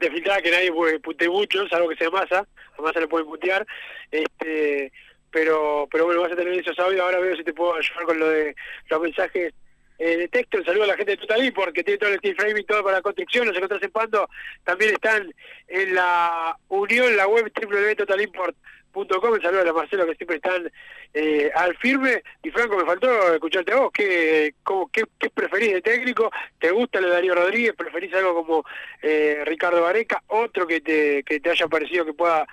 de 0.00 0.10
filtrar 0.10 0.42
que 0.42 0.50
nadie 0.50 0.72
puede 0.72 0.98
pute 0.98 1.28
mucho, 1.28 1.68
salvo 1.68 1.88
que 1.90 1.94
sea 1.94 2.10
masa, 2.10 2.44
a 2.76 2.82
masa 2.82 2.98
le 2.98 3.06
pueden 3.06 3.28
putear, 3.28 3.64
este 4.10 4.90
pero 5.30 5.86
pero 5.92 6.06
bueno, 6.06 6.22
vas 6.22 6.32
a 6.32 6.36
tener 6.36 6.54
esos 6.54 6.76
audios, 6.80 7.00
ahora 7.00 7.20
veo 7.20 7.36
si 7.36 7.44
te 7.44 7.52
puedo 7.52 7.74
ayudar 7.74 8.02
con 8.02 8.18
lo 8.18 8.28
de 8.30 8.56
los 8.90 9.00
mensajes 9.00 9.54
eh, 10.00 10.16
de 10.16 10.28
texto, 10.28 10.62
saludo 10.64 10.84
a 10.84 10.88
la 10.88 10.96
gente 10.96 11.12
de 11.12 11.18
Total 11.18 11.52
porque 11.52 11.84
tiene 11.84 11.98
todo 11.98 12.10
el 12.10 12.18
steel 12.18 12.34
framing, 12.36 12.66
todo 12.66 12.82
para 12.82 12.96
la 12.96 13.02
construcción, 13.02 13.46
los 13.46 13.54
encuentras 13.54 13.82
en 13.82 13.90
Pando, 13.92 14.28
también 14.64 14.94
están 14.94 15.32
en 15.68 15.94
la 15.94 16.56
unión, 16.68 17.16
la 17.16 17.28
web 17.28 17.52
www.totalimport.com, 17.54 18.77
el 19.02 19.42
saludo 19.42 19.60
a 19.60 19.64
los 19.64 19.74
Marcelo 19.74 20.06
que 20.06 20.14
siempre 20.14 20.36
están 20.36 20.70
eh, 21.14 21.50
al 21.54 21.76
firme, 21.76 22.22
y 22.42 22.50
Franco, 22.50 22.76
me 22.76 22.84
faltó 22.84 23.34
escucharte 23.34 23.72
a 23.72 23.76
vos, 23.76 23.90
¿qué, 23.92 24.54
cómo, 24.62 24.88
qué, 24.92 25.04
qué 25.18 25.30
preferís 25.30 25.74
de 25.74 25.82
técnico? 25.82 26.30
¿Te 26.58 26.70
gusta 26.70 27.00
lo 27.00 27.08
de 27.08 27.14
Darío 27.14 27.34
Rodríguez? 27.34 27.74
¿Preferís 27.76 28.12
algo 28.14 28.34
como 28.34 28.64
eh, 29.02 29.42
Ricardo 29.44 29.82
Vareca? 29.82 30.22
¿Otro 30.28 30.66
que 30.66 30.80
te, 30.80 31.22
que 31.24 31.40
te 31.40 31.50
haya 31.50 31.68
parecido 31.68 32.04
que 32.04 32.12
pueda 32.12 32.46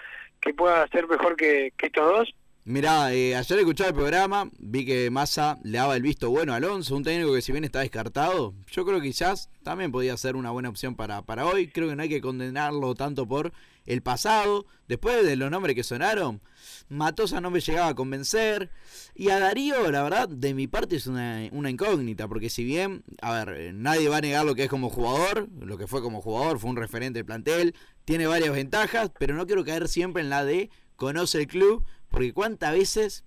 que 0.45 0.53
pueda 0.53 0.87
ser 0.89 1.07
mejor 1.07 1.35
que, 1.35 1.73
que 1.75 1.87
estos 1.87 2.05
dos. 2.05 2.35
Mirá, 2.67 3.13
eh, 3.13 3.35
ayer 3.35 3.59
escuchaba 3.59 3.89
el 3.89 3.95
programa, 3.95 4.49
vi 4.57 4.87
que 4.87 5.11
Massa 5.11 5.59
le 5.61 5.77
daba 5.77 5.95
el 5.95 6.01
visto 6.01 6.31
bueno 6.31 6.51
a 6.51 6.55
Alonso, 6.55 6.95
un 6.95 7.03
técnico 7.03 7.31
que 7.31 7.43
si 7.43 7.51
bien 7.51 7.63
está 7.63 7.81
descartado, 7.81 8.55
yo 8.71 8.83
creo 8.83 8.99
que 8.99 9.09
quizás 9.09 9.51
también 9.61 9.91
podía 9.91 10.17
ser 10.17 10.35
una 10.35 10.49
buena 10.49 10.69
opción 10.69 10.95
para, 10.95 11.21
para 11.21 11.45
hoy. 11.45 11.67
Creo 11.67 11.87
que 11.87 11.95
no 11.95 12.01
hay 12.01 12.09
que 12.09 12.21
condenarlo 12.21 12.95
tanto 12.95 13.27
por 13.27 13.53
el 13.85 14.01
pasado. 14.01 14.65
Después 14.87 15.23
de 15.23 15.35
los 15.35 15.51
nombres 15.51 15.75
que 15.75 15.83
sonaron, 15.83 16.41
Matosa 16.89 17.39
no 17.39 17.51
me 17.51 17.59
llegaba 17.59 17.89
a 17.89 17.93
convencer. 17.93 18.71
Y 19.13 19.29
a 19.29 19.37
Darío, 19.37 19.91
la 19.91 20.01
verdad, 20.01 20.27
de 20.27 20.55
mi 20.55 20.65
parte 20.65 20.95
es 20.95 21.05
una, 21.05 21.47
una 21.51 21.69
incógnita, 21.69 22.27
porque 22.27 22.49
si 22.49 22.63
bien, 22.63 23.03
a 23.21 23.31
ver, 23.31 23.61
eh, 23.61 23.73
nadie 23.73 24.09
va 24.09 24.17
a 24.17 24.21
negar 24.21 24.43
lo 24.43 24.55
que 24.55 24.63
es 24.63 24.69
como 24.71 24.89
jugador, 24.89 25.47
lo 25.59 25.77
que 25.77 25.85
fue 25.85 26.01
como 26.01 26.19
jugador, 26.19 26.57
fue 26.57 26.71
un 26.71 26.77
referente 26.77 27.19
del 27.19 27.27
plantel, 27.27 27.75
tiene 28.05 28.25
varias 28.25 28.55
ventajas, 28.55 29.11
pero 29.19 29.35
no 29.35 29.45
quiero 29.45 29.63
caer 29.63 29.87
siempre 29.87 30.23
en 30.23 30.31
la 30.31 30.43
de 30.43 30.71
conoce 30.95 31.39
el 31.39 31.47
club 31.47 31.85
porque 32.09 32.33
cuántas 32.33 32.73
veces 32.73 33.23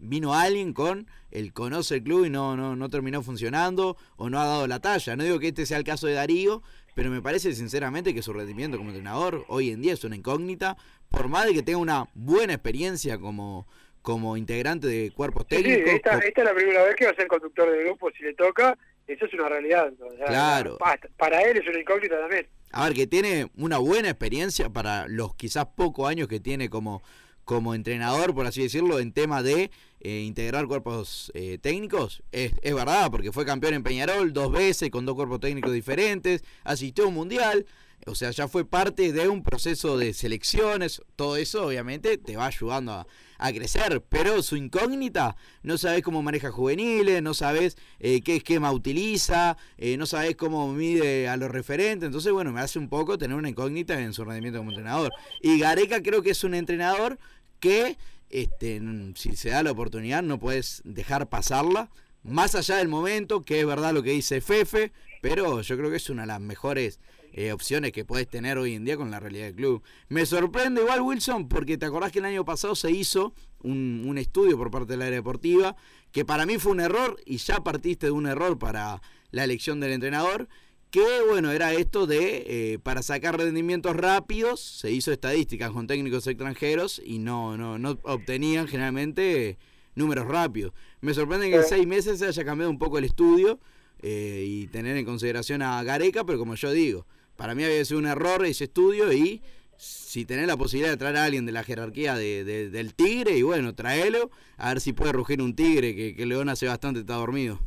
vino 0.00 0.34
alguien 0.34 0.72
con 0.72 1.06
el 1.30 1.52
conoce 1.52 1.96
el 1.96 2.02
club 2.02 2.24
y 2.26 2.30
no, 2.30 2.56
no, 2.56 2.74
no 2.76 2.88
terminó 2.90 3.22
funcionando 3.22 3.96
o 4.16 4.28
no 4.28 4.40
ha 4.40 4.44
dado 4.46 4.66
la 4.66 4.80
talla. 4.80 5.16
No 5.16 5.24
digo 5.24 5.38
que 5.38 5.48
este 5.48 5.66
sea 5.66 5.78
el 5.78 5.84
caso 5.84 6.06
de 6.06 6.14
Darío, 6.14 6.62
pero 6.94 7.10
me 7.10 7.22
parece 7.22 7.52
sinceramente 7.54 8.12
que 8.14 8.22
su 8.22 8.32
rendimiento 8.32 8.76
como 8.76 8.90
entrenador 8.90 9.44
hoy 9.48 9.70
en 9.70 9.82
día 9.82 9.92
es 9.92 10.04
una 10.04 10.16
incógnita, 10.16 10.76
por 11.08 11.28
más 11.28 11.46
de 11.46 11.54
que 11.54 11.62
tenga 11.62 11.78
una 11.78 12.08
buena 12.14 12.54
experiencia 12.54 13.18
como, 13.18 13.66
como 14.02 14.36
integrante 14.36 14.88
de 14.88 15.12
cuerpos 15.12 15.46
técnicos. 15.46 15.84
Sí, 15.90 15.96
esta, 15.96 16.18
esta 16.18 16.40
es 16.40 16.44
la 16.48 16.54
primera 16.54 16.82
vez 16.84 16.96
que 16.96 17.04
va 17.04 17.12
a 17.12 17.14
ser 17.16 17.28
conductor 17.28 17.70
de 17.70 17.84
grupo 17.84 18.10
si 18.16 18.24
le 18.24 18.34
toca, 18.34 18.76
eso 19.06 19.26
es 19.26 19.34
una 19.34 19.48
realidad. 19.48 19.92
O 20.00 20.16
sea, 20.16 20.26
Claro. 20.26 20.78
pa- 20.78 20.98
Para 21.16 21.42
él 21.42 21.56
es 21.58 21.68
una 21.68 21.78
incógnita 21.80 22.18
también. 22.18 22.48
A 22.72 22.84
ver, 22.84 22.94
que 22.94 23.06
tiene 23.06 23.50
una 23.56 23.78
buena 23.78 24.08
experiencia 24.10 24.68
para 24.70 25.08
los 25.08 25.34
quizás 25.34 25.66
pocos 25.76 26.08
años 26.08 26.28
que 26.28 26.38
tiene 26.38 26.68
como, 26.70 27.02
como 27.50 27.74
entrenador, 27.74 28.32
por 28.32 28.46
así 28.46 28.62
decirlo, 28.62 29.00
en 29.00 29.10
tema 29.10 29.42
de 29.42 29.72
eh, 29.98 30.20
integrar 30.20 30.68
cuerpos 30.68 31.32
eh, 31.34 31.58
técnicos. 31.60 32.22
Es, 32.30 32.52
es 32.62 32.72
verdad, 32.72 33.10
porque 33.10 33.32
fue 33.32 33.44
campeón 33.44 33.74
en 33.74 33.82
Peñarol 33.82 34.32
dos 34.32 34.52
veces 34.52 34.88
con 34.88 35.04
dos 35.04 35.16
cuerpos 35.16 35.40
técnicos 35.40 35.72
diferentes, 35.72 36.44
asistió 36.62 37.06
a 37.06 37.08
un 37.08 37.14
mundial. 37.14 37.66
O 38.06 38.14
sea, 38.14 38.30
ya 38.30 38.48
fue 38.48 38.64
parte 38.64 39.12
de 39.12 39.28
un 39.28 39.42
proceso 39.42 39.98
de 39.98 40.14
selecciones. 40.14 41.02
Todo 41.16 41.36
eso, 41.36 41.66
obviamente, 41.66 42.16
te 42.16 42.36
va 42.36 42.46
ayudando 42.46 42.92
a, 42.92 43.06
a 43.36 43.52
crecer. 43.52 44.02
Pero 44.08 44.42
su 44.42 44.56
incógnita, 44.56 45.36
no 45.62 45.76
sabes 45.76 46.02
cómo 46.02 46.22
maneja 46.22 46.50
juveniles, 46.50 47.22
no 47.22 47.34
sabes 47.34 47.76
eh, 47.98 48.22
qué 48.22 48.36
esquema 48.36 48.72
utiliza, 48.72 49.56
eh, 49.76 49.96
no 49.96 50.06
sabes 50.06 50.36
cómo 50.36 50.72
mide 50.72 51.28
a 51.28 51.36
los 51.36 51.50
referentes. 51.50 52.06
Entonces, 52.06 52.32
bueno, 52.32 52.52
me 52.52 52.60
hace 52.60 52.78
un 52.78 52.88
poco 52.88 53.18
tener 53.18 53.36
una 53.36 53.50
incógnita 53.50 54.00
en 54.00 54.12
su 54.12 54.24
rendimiento 54.24 54.60
como 54.60 54.70
entrenador. 54.70 55.12
Y 55.42 55.58
Gareca 55.58 56.02
creo 56.02 56.22
que 56.22 56.30
es 56.30 56.44
un 56.44 56.54
entrenador 56.54 57.18
que, 57.60 57.96
este, 58.30 58.80
si 59.14 59.36
se 59.36 59.50
da 59.50 59.62
la 59.62 59.70
oportunidad, 59.70 60.22
no 60.22 60.38
puedes 60.38 60.82
dejar 60.84 61.28
pasarla. 61.28 61.90
Más 62.22 62.54
allá 62.54 62.76
del 62.76 62.88
momento, 62.88 63.44
que 63.44 63.60
es 63.60 63.66
verdad 63.66 63.94
lo 63.94 64.02
que 64.02 64.10
dice 64.10 64.40
Fefe, 64.40 64.92
pero 65.22 65.60
yo 65.62 65.76
creo 65.76 65.90
que 65.90 65.96
es 65.96 66.10
una 66.10 66.22
de 66.22 66.28
las 66.28 66.40
mejores 66.40 66.98
eh, 67.32 67.52
opciones 67.52 67.92
que 67.92 68.04
puedes 68.04 68.28
tener 68.28 68.58
hoy 68.58 68.74
en 68.74 68.84
día 68.84 68.96
con 68.96 69.10
la 69.10 69.20
realidad 69.20 69.46
del 69.46 69.54
club. 69.54 69.82
Me 70.08 70.26
sorprende 70.26 70.82
igual 70.82 71.00
Wilson, 71.00 71.48
porque 71.48 71.78
te 71.78 71.86
acordás 71.86 72.10
que 72.12 72.18
el 72.18 72.24
año 72.24 72.44
pasado 72.44 72.74
se 72.74 72.90
hizo 72.90 73.34
un, 73.62 74.04
un 74.06 74.18
estudio 74.18 74.58
por 74.58 74.70
parte 74.70 74.92
del 74.92 75.02
área 75.02 75.14
deportiva, 75.14 75.76
que 76.12 76.24
para 76.24 76.44
mí 76.44 76.58
fue 76.58 76.72
un 76.72 76.80
error, 76.80 77.18
y 77.24 77.36
ya 77.36 77.62
partiste 77.62 78.06
de 78.06 78.12
un 78.12 78.26
error 78.26 78.58
para 78.58 79.00
la 79.30 79.44
elección 79.44 79.78
del 79.80 79.92
entrenador, 79.92 80.48
que 80.90 81.20
bueno, 81.28 81.52
era 81.52 81.72
esto 81.74 82.06
de, 82.06 82.44
eh, 82.74 82.78
para 82.82 83.02
sacar 83.02 83.38
rendimientos 83.38 83.94
rápidos, 83.96 84.60
se 84.60 84.90
hizo 84.90 85.12
estadísticas 85.12 85.70
con 85.70 85.86
técnicos 85.86 86.26
extranjeros 86.26 87.00
y 87.04 87.18
no, 87.18 87.56
no, 87.56 87.78
no 87.78 87.98
obtenían 88.02 88.66
generalmente 88.66 89.56
números 89.94 90.26
rápidos. 90.26 90.72
Me 91.00 91.14
sorprende 91.14 91.48
que 91.50 91.56
en 91.56 91.64
seis 91.64 91.86
meses 91.86 92.18
se 92.18 92.26
haya 92.26 92.44
cambiado 92.44 92.70
un 92.70 92.78
poco 92.78 92.98
el 92.98 93.04
estudio 93.04 93.60
eh, 94.02 94.44
y 94.46 94.66
tener 94.68 94.96
en 94.96 95.04
consideración 95.04 95.62
a 95.62 95.82
Gareca, 95.82 96.24
pero 96.24 96.38
como 96.38 96.54
yo 96.54 96.72
digo, 96.72 97.06
para 97.36 97.54
mí 97.54 97.62
había 97.64 97.84
sido 97.84 97.98
un 98.00 98.06
error 98.06 98.44
ese 98.44 98.64
estudio 98.64 99.12
y 99.12 99.42
si 99.76 100.24
tenés 100.26 100.46
la 100.46 100.56
posibilidad 100.56 100.90
de 100.90 100.96
traer 100.98 101.16
a 101.16 101.24
alguien 101.24 101.46
de 101.46 101.52
la 101.52 101.64
jerarquía 101.64 102.14
de, 102.14 102.44
de- 102.44 102.68
del 102.68 102.94
tigre, 102.94 103.38
y 103.38 103.42
bueno, 103.42 103.74
tráelo, 103.74 104.30
a 104.58 104.68
ver 104.70 104.80
si 104.80 104.92
puede 104.92 105.12
rugir 105.12 105.40
un 105.40 105.54
tigre, 105.54 105.94
que, 105.94 106.14
que 106.14 106.26
León 106.26 106.48
hace 106.50 106.66
bastante 106.66 107.00
está 107.00 107.14
dormido. 107.14 107.58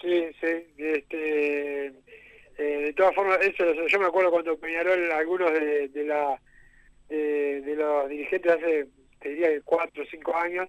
Sí, 0.00 0.08
sí. 0.40 0.46
Este, 0.78 1.92
eh, 2.58 2.82
de 2.86 2.92
todas 2.92 3.14
formas, 3.14 3.38
eso, 3.40 3.64
yo 3.86 3.98
me 3.98 4.06
acuerdo 4.06 4.30
cuando 4.30 4.58
Peñarol, 4.58 5.10
algunos 5.12 5.52
de, 5.52 5.88
de 5.88 6.04
la 6.04 6.40
de, 7.08 7.74
los 7.76 8.08
dirigentes 8.08 8.52
hace, 8.52 8.86
te 9.20 9.28
diría, 9.30 9.48
cuatro 9.64 10.02
o 10.02 10.06
cinco 10.06 10.36
años, 10.36 10.68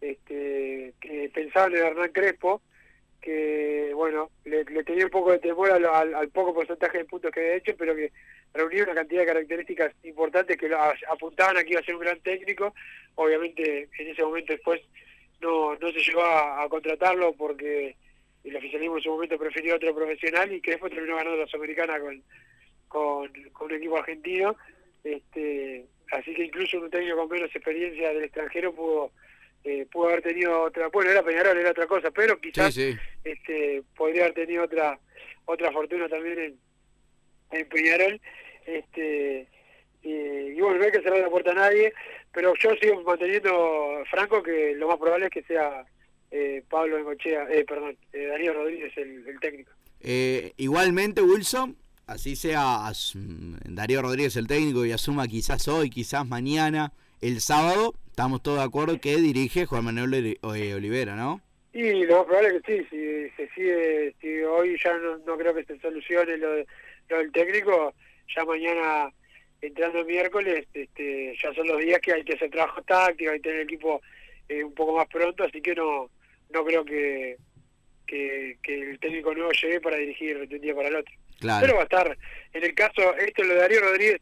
este, 0.00 0.94
que 1.00 1.30
pensaban 1.32 1.72
en 1.72 1.86
Hernán 1.86 2.12
Crespo, 2.12 2.62
que, 3.20 3.92
bueno, 3.94 4.30
le, 4.44 4.64
tenía 4.64 5.04
un 5.04 5.10
poco 5.10 5.32
de 5.32 5.38
temor 5.38 5.70
al, 5.70 6.28
poco 6.30 6.54
porcentaje 6.54 6.98
de 6.98 7.04
puntos 7.04 7.30
que 7.30 7.40
había 7.40 7.56
hecho, 7.56 7.74
pero 7.76 7.94
que 7.94 8.12
reunía 8.54 8.84
una 8.84 8.94
cantidad 8.94 9.20
de 9.20 9.26
características 9.26 9.94
importantes 10.04 10.56
que 10.56 10.68
lo 10.68 10.78
apuntaban 11.08 11.56
a 11.56 11.64
que 11.64 11.72
iba 11.72 11.80
a 11.80 11.84
ser 11.84 11.94
un 11.94 12.00
gran 12.00 12.20
técnico. 12.20 12.74
Obviamente, 13.16 13.88
en 13.98 14.08
ese 14.08 14.22
momento 14.22 14.54
después 14.54 14.80
no, 15.40 15.76
no 15.76 15.92
se 15.92 16.00
llegó 16.00 16.22
a 16.24 16.66
contratarlo 16.70 17.34
porque 17.34 17.96
el 18.44 18.56
oficialismo 18.56 18.96
en 18.96 19.02
su 19.02 19.10
momento 19.10 19.38
prefirió 19.38 19.76
otro 19.76 19.94
profesional 19.94 20.52
y 20.52 20.60
que 20.60 20.72
después 20.72 20.92
terminó 20.92 21.16
ganando 21.16 21.38
la 21.38 21.46
Sudamericana 21.46 22.00
con, 22.00 22.22
con, 22.88 23.30
con 23.52 23.66
un 23.70 23.74
equipo 23.74 23.98
argentino. 23.98 24.56
Este, 25.04 25.86
así 26.12 26.34
que 26.34 26.44
incluso 26.44 26.78
un 26.80 26.90
técnico 26.90 27.16
con 27.16 27.28
menos 27.28 27.54
experiencia 27.54 28.08
del 28.12 28.24
extranjero 28.24 28.74
pudo 28.74 29.12
eh, 29.64 29.86
pudo 29.92 30.08
haber 30.08 30.22
tenido 30.22 30.62
otra, 30.62 30.88
bueno, 30.88 31.10
era 31.10 31.22
Peñarol, 31.22 31.58
era 31.58 31.70
otra 31.72 31.86
cosa, 31.86 32.10
pero 32.10 32.40
quizás 32.40 32.72
Sí, 32.72 32.92
sí. 32.92 32.98
este 33.24 33.82
podría 33.94 34.22
haber 34.22 34.34
tenido 34.34 34.64
otra 34.64 34.98
otra 35.44 35.70
fortuna 35.72 36.08
también 36.08 36.38
en, 36.38 36.58
en 37.52 37.68
Peñarol. 37.68 38.20
Este, 38.66 39.46
y, 40.02 40.10
y 40.10 40.60
bueno, 40.60 40.78
no 40.78 40.84
hay 40.84 40.92
que 40.92 41.02
cerrar 41.02 41.20
la 41.20 41.28
puerta 41.28 41.50
a 41.50 41.54
nadie, 41.54 41.92
pero 42.32 42.54
yo 42.58 42.74
sigo 42.76 43.02
manteniendo 43.02 44.02
franco 44.10 44.42
que 44.42 44.74
lo 44.76 44.88
más 44.88 44.96
probable 44.98 45.26
es 45.26 45.30
que 45.32 45.42
sea 45.42 45.84
eh, 46.30 46.62
Pablo 46.68 46.98
Engochea, 46.98 47.46
eh, 47.50 47.64
perdón, 47.66 47.96
eh, 48.12 48.26
Darío 48.26 48.52
Rodríguez 48.52 48.96
el, 48.96 49.26
el 49.26 49.40
técnico. 49.40 49.72
Eh, 50.00 50.52
igualmente, 50.56 51.22
Wilson, 51.22 51.76
así 52.06 52.36
sea 52.36 52.90
mm, 53.14 53.54
Darío 53.74 54.02
Rodríguez 54.02 54.36
el 54.36 54.46
técnico 54.46 54.84
y 54.86 54.92
asuma 54.92 55.26
quizás 55.28 55.66
hoy, 55.68 55.90
quizás 55.90 56.26
mañana, 56.26 56.92
el 57.20 57.40
sábado, 57.40 57.94
estamos 58.06 58.42
todos 58.42 58.58
de 58.58 58.64
acuerdo 58.64 59.00
que 59.00 59.16
dirige 59.16 59.66
Juan 59.66 59.84
Manuel 59.84 60.38
eh, 60.54 60.74
Olivera, 60.74 61.16
¿no? 61.16 61.40
Y 61.72 62.04
lo 62.04 62.16
más 62.18 62.24
probable 62.26 62.56
es 62.56 62.62
que 62.62 62.78
sí, 62.80 62.86
si 62.90 63.36
se 63.36 63.48
sigue, 63.54 64.14
si 64.20 64.40
hoy 64.42 64.76
ya 64.82 64.96
no, 64.98 65.18
no 65.18 65.36
creo 65.36 65.54
que 65.54 65.64
se 65.64 65.78
solucione 65.78 66.36
lo, 66.36 66.50
de- 66.52 66.66
lo 67.08 67.18
del 67.18 67.30
técnico, 67.32 67.94
ya 68.34 68.44
mañana 68.44 69.12
entrando 69.60 69.98
el 70.00 70.06
miércoles, 70.06 70.66
este, 70.72 71.36
ya 71.40 71.52
son 71.54 71.68
los 71.68 71.78
días 71.80 72.00
que 72.00 72.12
hay 72.12 72.24
que 72.24 72.32
hacer 72.34 72.50
trabajo 72.50 72.82
táctico, 72.82 73.30
hay 73.30 73.38
que 73.38 73.42
tener 73.42 73.60
el 73.60 73.64
equipo 73.66 74.00
eh, 74.48 74.64
un 74.64 74.72
poco 74.74 74.96
más 74.96 75.06
pronto, 75.08 75.44
así 75.44 75.60
que 75.60 75.74
no 75.74 76.10
no 76.52 76.64
creo 76.64 76.84
que, 76.84 77.36
que, 78.06 78.58
que 78.62 78.90
el 78.90 78.98
técnico 78.98 79.34
nuevo 79.34 79.52
llegue 79.52 79.80
para 79.80 79.96
dirigir 79.96 80.48
de 80.48 80.54
un 80.56 80.60
día 80.60 80.74
para 80.74 80.88
el 80.88 80.96
otro. 80.96 81.14
Claro. 81.38 81.60
Pero 81.62 81.74
va 81.76 81.80
a 81.80 81.84
estar, 81.84 82.18
en 82.52 82.64
el 82.64 82.74
caso, 82.74 83.16
esto 83.16 83.42
lo 83.42 83.54
de 83.54 83.60
Darío 83.60 83.80
Rodríguez, 83.80 84.20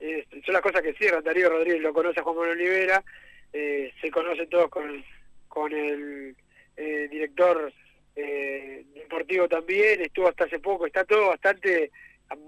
eh, 0.00 0.26
son 0.44 0.54
las 0.54 0.62
cosas 0.62 0.82
que 0.82 0.94
cierran, 0.94 1.22
Darío 1.22 1.50
Rodríguez 1.50 1.80
lo 1.80 1.92
conoce 1.92 2.20
a 2.20 2.22
Juan 2.22 2.36
Manuel 2.36 2.58
Olivera, 2.58 3.04
eh, 3.52 3.92
se 4.00 4.10
conocen 4.10 4.48
todos 4.48 4.68
con, 4.68 5.04
con 5.46 5.72
el 5.72 6.36
eh, 6.76 7.08
director 7.10 7.72
eh, 8.16 8.84
deportivo 8.94 9.48
también, 9.48 10.00
estuvo 10.00 10.28
hasta 10.28 10.44
hace 10.44 10.58
poco, 10.58 10.86
está 10.86 11.04
todo 11.04 11.28
bastante 11.28 11.90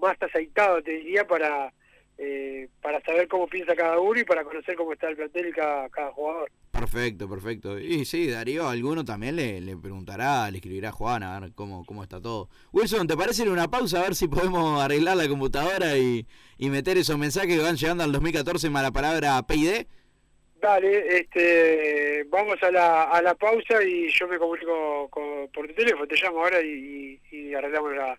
más 0.01 0.21
aceitado, 0.21 0.83
te 0.83 0.93
diría, 0.93 1.27
para 1.27 1.73
eh, 2.23 2.69
para 2.83 3.01
saber 3.01 3.27
cómo 3.29 3.47
piensa 3.49 3.75
cada 3.75 3.99
uno 3.99 4.21
y 4.21 4.25
para 4.25 4.45
conocer 4.45 4.77
cómo 4.77 4.93
está 4.93 5.09
el 5.09 5.17
plantel 5.17 5.49
y 5.49 5.53
cada, 5.53 5.89
cada 5.89 6.13
jugador. 6.13 6.51
Perfecto, 6.71 7.29
perfecto. 7.29 7.79
Y 7.79 8.05
sí, 8.05 8.29
Darío, 8.31 8.69
alguno 8.69 9.05
también 9.05 9.37
le, 9.37 9.61
le 9.61 9.77
preguntará, 9.77 10.51
le 10.51 10.59
escribirá 10.59 10.91
a 10.91 10.93
Juan 10.93 11.23
a 11.23 11.41
ver 11.41 11.53
cómo, 11.55 11.85
cómo 11.87 12.03
está 12.03 12.21
todo. 12.21 12.49
Wilson, 12.73 13.07
¿te 13.07 13.17
parece 13.17 13.43
ir 13.43 13.49
una 13.49 13.69
pausa 13.71 14.01
a 14.01 14.03
ver 14.03 14.15
si 14.15 14.29
podemos 14.29 14.81
arreglar 14.83 15.17
la 15.17 15.29
computadora 15.29 15.97
y, 15.97 16.27
y 16.59 16.69
meter 16.71 16.99
esos 16.99 17.17
mensajes 17.19 17.57
que 17.57 17.63
van 17.63 17.77
llegando 17.77 18.05
al 18.05 18.13
2014 18.13 18.69
más 18.71 18.83
la 18.83 18.91
palabra 18.93 19.43
PID? 19.47 19.87
Dale, 20.61 21.17
este, 21.21 22.25
vamos 22.29 22.63
a 22.63 22.71
la, 22.71 23.05
a 23.05 23.23
la 23.23 23.35
pausa 23.35 23.83
y 23.83 24.11
yo 24.11 24.29
me 24.29 24.39
comunico 24.39 25.09
con- 25.09 25.49
por 25.55 25.67
tu 25.67 25.73
teléfono, 25.75 26.07
te 26.07 26.17
llamo 26.23 26.41
ahora 26.41 26.61
y 26.61 27.19
arreglamos 27.55 27.95
la, 27.97 28.19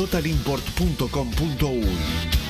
www.totalimport.com.uy. 0.00 2.49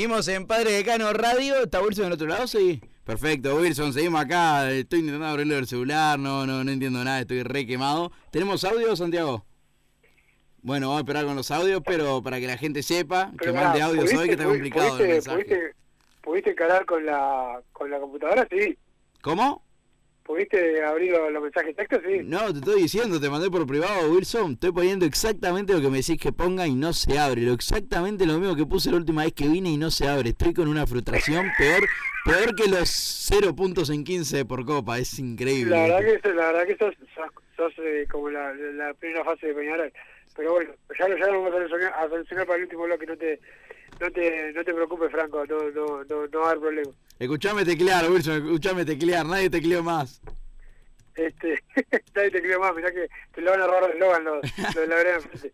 Seguimos 0.00 0.28
en 0.28 0.46
Padre 0.46 0.72
Decano 0.72 1.12
Radio. 1.12 1.62
¿Está 1.62 1.82
Wilson 1.82 2.04
del 2.04 2.12
otro 2.14 2.26
lado? 2.26 2.46
Sí. 2.46 2.80
Perfecto, 3.04 3.56
Wilson, 3.56 3.92
seguimos 3.92 4.22
acá. 4.22 4.70
Estoy 4.72 5.00
intentando 5.00 5.26
abrirle 5.26 5.58
el 5.58 5.66
celular, 5.66 6.18
no, 6.18 6.46
no, 6.46 6.64
no 6.64 6.70
entiendo 6.70 7.04
nada, 7.04 7.20
estoy 7.20 7.42
re 7.42 7.66
quemado. 7.66 8.10
¿Tenemos 8.30 8.64
audio, 8.64 8.96
Santiago? 8.96 9.44
Bueno, 10.62 10.86
vamos 10.88 11.00
a 11.00 11.02
esperar 11.02 11.26
con 11.26 11.36
los 11.36 11.50
audios, 11.50 11.82
pero 11.84 12.22
para 12.22 12.40
que 12.40 12.46
la 12.46 12.56
gente 12.56 12.82
sepa 12.82 13.30
que 13.32 13.36
Pero 13.40 13.54
mande 13.56 13.82
audios 13.82 14.10
hoy, 14.14 14.24
que 14.28 14.32
está 14.32 14.44
pudiste- 14.44 14.70
complicado 14.70 14.86
el 14.86 14.92
pudiste- 14.94 15.12
mensaje. 15.12 15.36
pudiste- 15.44 15.74
¿Pudiste 16.22 16.50
encarar 16.52 16.86
con 16.86 17.04
la, 17.04 17.60
con 17.70 17.90
la 17.90 18.00
computadora? 18.00 18.48
Sí. 18.50 18.78
¿Cómo? 19.20 19.62
¿Pudiste 20.30 20.84
abrir 20.84 21.10
los, 21.10 21.32
los 21.32 21.42
mensajes 21.42 21.74
de 21.76 21.84
texto? 21.84 22.00
Sí. 22.08 22.20
No, 22.24 22.52
te 22.52 22.58
estoy 22.60 22.82
diciendo, 22.82 23.20
te 23.20 23.28
mandé 23.28 23.50
por 23.50 23.66
privado, 23.66 24.10
Wilson. 24.12 24.52
Estoy 24.52 24.70
poniendo 24.70 25.04
exactamente 25.04 25.72
lo 25.72 25.80
que 25.80 25.88
me 25.90 25.96
decís 25.98 26.18
que 26.20 26.30
ponga 26.32 26.68
y 26.68 26.74
no 26.74 26.92
se 26.92 27.18
abre. 27.18 27.42
Lo 27.42 27.52
exactamente 27.52 28.26
lo 28.26 28.38
mismo 28.38 28.54
que 28.54 28.64
puse 28.64 28.90
la 28.92 28.98
última 28.98 29.24
vez 29.24 29.32
que 29.32 29.48
vine 29.48 29.70
y 29.70 29.76
no 29.76 29.90
se 29.90 30.06
abre. 30.06 30.30
Estoy 30.30 30.54
con 30.54 30.68
una 30.68 30.86
frustración 30.86 31.50
peor, 31.58 31.80
peor 32.24 32.54
que 32.54 32.68
los 32.68 32.88
0 32.88 33.56
puntos 33.56 33.90
en 33.90 34.04
15 34.04 34.44
por 34.44 34.64
copa. 34.64 34.98
Es 35.00 35.18
increíble. 35.18 35.74
La 35.74 35.82
verdad 35.98 36.20
que, 36.22 36.28
la 36.28 36.46
verdad 36.52 36.66
que 36.66 36.76
sos, 36.76 36.94
sos, 37.14 37.26
sos, 37.56 37.72
eh, 37.84 38.06
como 38.10 38.30
la, 38.30 38.54
la 38.54 38.94
primera 38.94 39.24
fase 39.24 39.48
de 39.48 39.54
Peñarol. 39.54 39.92
pero 40.36 40.52
bueno, 40.52 40.70
ya, 40.96 41.08
lo- 41.08 41.18
ya 41.18 41.26
lo 41.26 41.42
vamos 41.42 41.48
a 41.50 41.56
solucionar, 41.56 41.92
a 41.94 42.08
solucionar 42.08 42.46
para 42.46 42.56
el 42.58 42.62
último 42.64 42.84
bloque, 42.84 43.06
no 43.06 43.16
te, 43.16 43.40
no 44.00 44.10
te, 44.10 44.52
no 44.52 44.64
te 44.64 44.74
preocupes, 44.74 45.10
Franco, 45.10 45.44
no, 45.46 45.70
no, 45.70 46.04
no, 46.04 46.26
no 46.26 46.40
va 46.40 46.46
a 46.46 46.50
haber 46.50 46.60
problema. 46.60 46.90
Escuchame 47.18 47.64
teclear, 47.64 48.10
Wilson, 48.10 48.46
escuchame 48.46 48.84
teclear, 48.84 49.26
nadie 49.26 49.50
tecleó 49.50 49.82
más. 49.82 50.20
Este, 51.14 51.62
nadie 52.14 52.30
te 52.30 52.40
creo 52.42 52.60
más, 52.60 52.74
mirá 52.74 52.90
que 52.92 53.08
te 53.34 53.40
lo 53.42 53.50
van 53.50 53.60
a 53.60 53.66
robar 53.66 53.84
el 53.84 53.90
eslogan 53.92 54.24
los, 54.24 54.38
los 54.58 54.74
de 54.74 54.86
la 54.86 54.94
vereda 54.96 55.16
enfrente. 55.16 55.52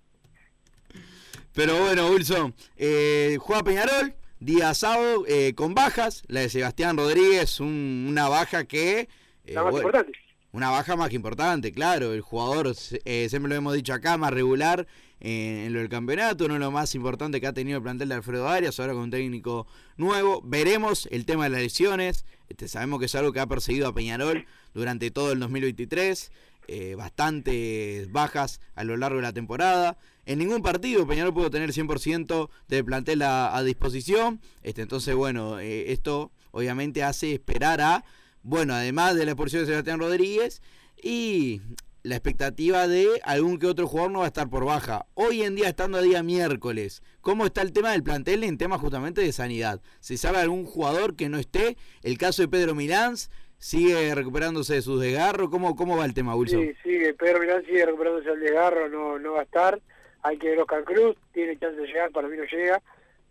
Pero 1.55 1.79
bueno, 1.79 2.09
Wilson, 2.11 2.55
eh, 2.77 3.39
juega 3.41 3.65
Peñarol, 3.65 4.15
día 4.39 4.75
sábado, 4.75 5.25
eh, 5.27 5.55
con 5.55 5.75
bajas, 5.75 6.23
la 6.29 6.41
de 6.41 6.51
Sebastián 6.51 6.97
Rodríguez, 6.99 7.61
un- 7.61 8.07
una 8.11 8.29
baja 8.29 8.65
que... 8.65 9.01
eh, 9.01 9.09
La 9.55 9.63
más 9.65 9.73
bueno, 9.73 9.89
importante. 9.89 10.19
Una 10.57 10.71
baja 10.71 10.97
más 10.97 11.11
que 11.11 11.17
importante, 11.17 11.71
claro. 11.71 12.15
El 12.15 12.23
jugador, 12.23 12.75
eh, 13.05 13.27
siempre 13.29 13.51
lo 13.51 13.57
hemos 13.57 13.75
dicho 13.75 13.93
acá, 13.93 14.17
más 14.17 14.33
regular 14.33 14.87
eh, 15.21 15.65
en 15.67 15.75
lo 15.75 15.81
del 15.81 15.91
campeonato, 15.91 16.47
uno 16.47 16.55
de 16.55 16.61
lo 16.61 16.71
más 16.71 16.95
importante 16.95 17.43
que 17.43 17.47
ha 17.47 17.53
tenido 17.53 17.77
el 17.77 17.83
plantel 17.83 18.09
de 18.09 18.15
Alfredo 18.15 18.49
Arias, 18.49 18.81
ahora 18.81 18.95
con 18.95 19.03
un 19.03 19.11
técnico 19.11 19.67
nuevo. 19.99 20.41
Veremos 20.43 21.11
el 21.13 21.27
tema 21.27 21.45
de 21.45 21.51
las 21.51 21.61
lesiones. 21.61 22.25
Este, 22.49 22.69
sabemos 22.69 23.01
que 23.01 23.05
es 23.05 23.15
algo 23.15 23.35
que 23.35 23.41
ha 23.41 23.47
perseguido 23.47 23.87
a 23.87 23.93
Peñarol 23.93 24.47
durante 24.73 25.11
todo 25.11 25.33
el 25.33 25.41
2023. 25.41 26.33
eh, 26.69 26.95
bastantes 26.95 28.11
bajas 28.11 28.63
a 28.75 28.85
lo 28.85 28.97
largo 28.97 29.17
de 29.17 29.25
la 29.25 29.35
temporada. 29.35 29.99
En 30.25 30.39
ningún 30.39 30.63
partido 30.63 31.07
Peñarol 31.07 31.35
pudo 31.35 31.51
tener 31.51 31.71
100% 31.71 32.49
del 32.69 32.83
plantel 32.83 33.21
a, 33.21 33.55
a 33.55 33.63
disposición. 33.63 34.41
Este, 34.63 34.81
entonces, 34.81 35.15
bueno, 35.15 35.61
eh, 35.61 35.93
esto 35.93 36.33
obviamente 36.51 37.03
hace 37.03 37.35
esperar 37.35 37.83
a 37.83 38.05
bueno, 38.47 38.75
además 38.75 39.17
de 39.17 39.25
la 39.25 39.33
expulsión 39.33 39.63
de 39.63 39.67
Sebastián 39.67 39.99
Rodríguez 39.99 40.63
y 41.03 41.61
la 42.05 42.15
expectativa 42.15 42.87
de 42.87 43.21
algún 43.25 43.59
que 43.59 43.67
otro 43.67 43.89
jugador 43.89 44.13
no 44.13 44.19
va 44.21 44.27
a 44.27 44.29
estar 44.29 44.49
por 44.49 44.65
baja. 44.65 45.07
Hoy 45.15 45.43
en 45.43 45.57
día, 45.57 45.69
estando 45.69 45.99
a 45.99 46.03
día 46.03 46.23
miércoles, 46.23 47.03
¿cómo 47.21 47.45
está 47.45 47.63
el 47.63 47.73
tema 47.73 47.91
del 47.91 48.05
plantel 48.05 48.45
en 48.45 48.57
tema 48.57 48.79
justamente 48.79 49.21
de 49.21 49.33
sanidad? 49.33 49.81
¿Se 49.99 50.17
sabe 50.17 50.39
algún 50.39 50.65
jugador 50.65 51.17
que 51.17 51.29
no 51.29 51.39
esté? 51.39 51.77
El 52.05 52.19
caso 52.19 52.43
de 52.43 52.47
Pedro 52.47 52.77
Milán 52.77 53.17
sigue 53.59 54.15
recuperándose 54.15 54.75
de 54.75 54.83
sus 54.83 55.01
desgarros. 55.01 55.51
¿Cómo, 55.51 55.75
cómo 55.75 55.97
va 55.97 56.05
el 56.05 56.15
tema, 56.15 56.37
Wilson? 56.37 56.61
Sí, 56.61 56.75
sigue, 56.85 57.15
Pedro 57.15 57.41
Milán 57.41 57.67
sigue 57.67 57.85
recuperándose 57.85 58.31
el 58.31 58.39
desgarro, 58.39 58.89
no, 58.89 59.19
no 59.19 59.33
va 59.33 59.41
a 59.41 59.45
estar. 59.45 59.81
Hay 60.23 60.39
que 60.39 60.51
ver 60.51 60.61
Oscar 60.61 60.85
Cruz, 60.85 61.17
tiene 61.33 61.59
chance 61.59 61.81
de 61.81 61.87
llegar, 61.89 62.13
para 62.13 62.29
mí 62.29 62.37
no 62.37 62.45
llega, 62.45 62.81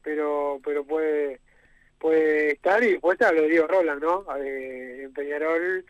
pero 0.04 0.60
pero 0.62 0.84
puede 0.84 1.40
puede 2.06 2.52
estar 2.52 2.84
y 2.84 3.00
está 3.02 3.32
lo 3.32 3.42
de 3.42 3.50
Diego 3.50 3.66
Roland, 3.66 4.04
¿no? 4.04 4.26
Eh, 4.38 5.06
en 5.06 5.14
Peñarol 5.14 5.84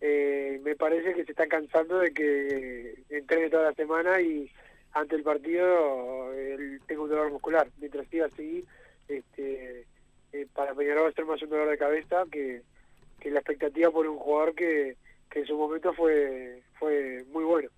eh, 0.00 0.60
me 0.64 0.74
parece 0.74 1.14
que 1.14 1.24
se 1.24 1.30
está 1.30 1.46
cansando 1.46 2.00
de 2.00 2.12
que 2.12 3.04
entrene 3.10 3.48
toda 3.48 3.70
la 3.70 3.74
semana 3.74 4.20
y 4.20 4.50
ante 4.90 5.14
el 5.14 5.22
partido 5.22 6.32
él 6.32 6.80
tenga 6.88 7.02
un 7.02 7.10
dolor 7.10 7.30
muscular. 7.30 7.68
Mientras 7.78 8.08
siga 8.08 8.26
así, 8.26 8.64
este, 9.06 9.86
eh, 10.32 10.46
para 10.52 10.74
Peñarol 10.74 11.04
va 11.04 11.10
a 11.10 11.12
ser 11.12 11.26
más 11.26 11.40
un 11.40 11.50
dolor 11.50 11.70
de 11.70 11.78
cabeza 11.78 12.24
que, 12.32 12.62
que 13.20 13.30
la 13.30 13.38
expectativa 13.38 13.92
por 13.92 14.08
un 14.08 14.18
jugador 14.18 14.56
que, 14.56 14.96
que 15.30 15.38
en 15.38 15.46
su 15.46 15.56
momento 15.56 15.94
fue 15.94 16.60
fue 16.80 17.24
muy 17.30 17.44
bueno. 17.44 17.68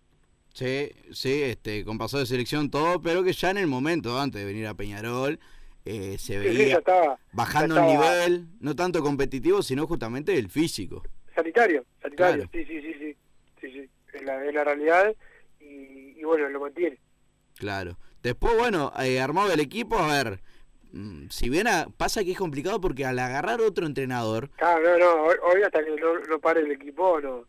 Sí, 0.55 0.91
sí, 1.13 1.43
este, 1.43 1.85
con 1.85 1.99
paso 1.99 2.19
de 2.19 2.25
selección 2.25 2.71
todo, 2.71 3.03
pero 3.03 3.23
que 3.23 3.35
ya 3.35 3.51
en 3.51 3.59
el 3.59 3.67
momento, 3.67 4.19
antes 4.19 4.41
de 4.41 4.47
venir 4.47 4.69
a 4.69 4.73
Peñarol, 4.73 5.39
eh, 5.85 6.17
se 6.19 6.39
veía 6.39 6.79
estaba, 6.79 7.19
bajando 7.33 7.77
el 7.79 7.87
nivel, 7.87 8.47
no 8.61 8.75
tanto 8.75 9.03
competitivo, 9.03 9.63
sino 9.63 9.87
justamente 9.87 10.37
el 10.39 10.49
físico. 10.49 11.03
sanitario, 11.35 11.85
sanitario, 12.01 12.49
Claro. 12.49 12.51
sí, 12.53 12.65
sí, 12.65 12.81
sí, 12.81 12.95
sí, 12.99 13.17
sí, 13.61 13.71
sí, 13.73 13.91
es 14.15 14.23
la, 14.23 14.45
es 14.45 14.55
la 14.55 14.65
realidad 14.65 15.15
y, 15.61 16.15
y 16.19 16.25
bueno, 16.25 16.49
lo 16.49 16.61
mantiene. 16.61 16.99
Claro. 17.57 17.99
Después, 18.23 18.57
bueno, 18.57 18.93
eh, 19.03 19.21
armado 19.21 19.53
el 19.53 19.61
equipo, 19.61 19.99
a 19.99 20.09
ver, 20.23 20.41
mm, 20.93 21.29
si 21.29 21.51
bien 21.51 21.67
a- 21.69 21.87
pasa 21.97 22.25
que 22.25 22.33
es 22.33 22.39
complicado 22.39 22.81
porque 22.81 23.05
al 23.05 23.19
agarrar 23.19 23.61
otro 23.61 23.87
entrenador, 23.87 24.49
Claro, 24.57 24.83
no, 24.83 24.99
no, 24.99 25.23
hoy, 25.25 25.37
hoy 25.43 25.63
hasta 25.63 25.85
que 25.85 25.91
no, 25.97 26.19
no 26.21 26.39
pare 26.39 26.61
el 26.61 26.73
equipo 26.73 27.21
no, 27.21 27.45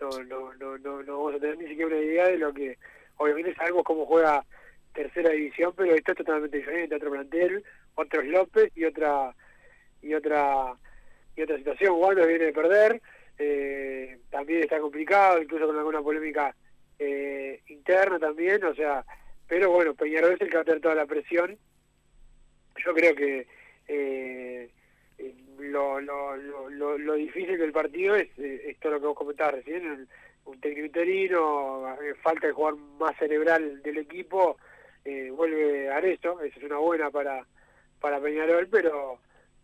no, 0.00 0.22
no, 0.24 0.52
no, 0.54 0.78
no, 0.78 1.02
no 1.02 1.16
vamos 1.18 1.34
a 1.36 1.38
tener 1.38 1.56
ni 1.58 1.68
siquiera 1.68 1.86
una 1.86 2.04
idea 2.04 2.26
de 2.28 2.38
lo 2.38 2.52
que, 2.52 2.76
obviamente 3.16 3.54
sabemos 3.54 3.84
cómo 3.84 4.04
juega 4.04 4.44
tercera 4.92 5.30
división, 5.30 5.72
pero 5.76 5.94
esto 5.94 6.12
es 6.12 6.18
totalmente 6.18 6.58
diferente, 6.58 6.94
otro 6.94 7.10
plantel, 7.10 7.64
otros 7.94 8.24
López 8.24 8.72
y 8.74 8.84
otra 8.84 9.34
y 10.00 10.14
otra 10.14 10.74
y 11.36 11.42
otra 11.42 11.56
situación. 11.56 11.94
Wander 11.96 12.26
viene 12.26 12.46
de 12.46 12.52
perder, 12.52 13.00
eh, 13.38 14.18
también 14.30 14.62
está 14.62 14.78
complicado, 14.80 15.40
incluso 15.40 15.66
con 15.66 15.78
alguna 15.78 16.02
polémica 16.02 16.54
eh, 16.98 17.60
interna 17.68 18.18
también, 18.18 18.62
o 18.64 18.74
sea, 18.74 19.04
pero 19.48 19.70
bueno, 19.70 19.94
Peñarol 19.94 20.34
es 20.34 20.40
el 20.40 20.48
que 20.48 20.56
va 20.56 20.62
a 20.62 20.64
tener 20.64 20.80
toda 20.80 20.94
la 20.94 21.06
presión. 21.06 21.58
Yo 22.84 22.94
creo 22.94 23.14
que 23.14 23.46
eh, 23.88 24.70
lo, 25.58 26.00
lo, 26.00 26.36
lo, 26.36 26.98
lo, 26.98 27.14
difícil 27.14 27.58
del 27.58 27.72
partido 27.72 28.16
es, 28.16 28.28
eh, 28.38 28.62
es 28.70 28.78
todo 28.80 28.92
lo 28.92 29.00
que 29.00 29.06
vos 29.06 29.16
comentabas 29.16 29.54
recién, 29.54 30.08
un 30.44 30.60
técnico 30.60 30.86
interino, 30.86 31.94
eh, 32.02 32.14
falta 32.22 32.46
el 32.46 32.52
jugador 32.52 32.78
más 32.98 33.16
cerebral 33.18 33.82
del 33.82 33.98
equipo, 33.98 34.56
eh, 35.04 35.30
vuelve 35.30 35.90
Aresto, 35.90 36.40
eso 36.40 36.58
es 36.58 36.64
una 36.64 36.78
buena 36.78 37.10
para 37.10 37.46
para 38.00 38.20
Peñarol, 38.20 38.68
pero 38.68 39.18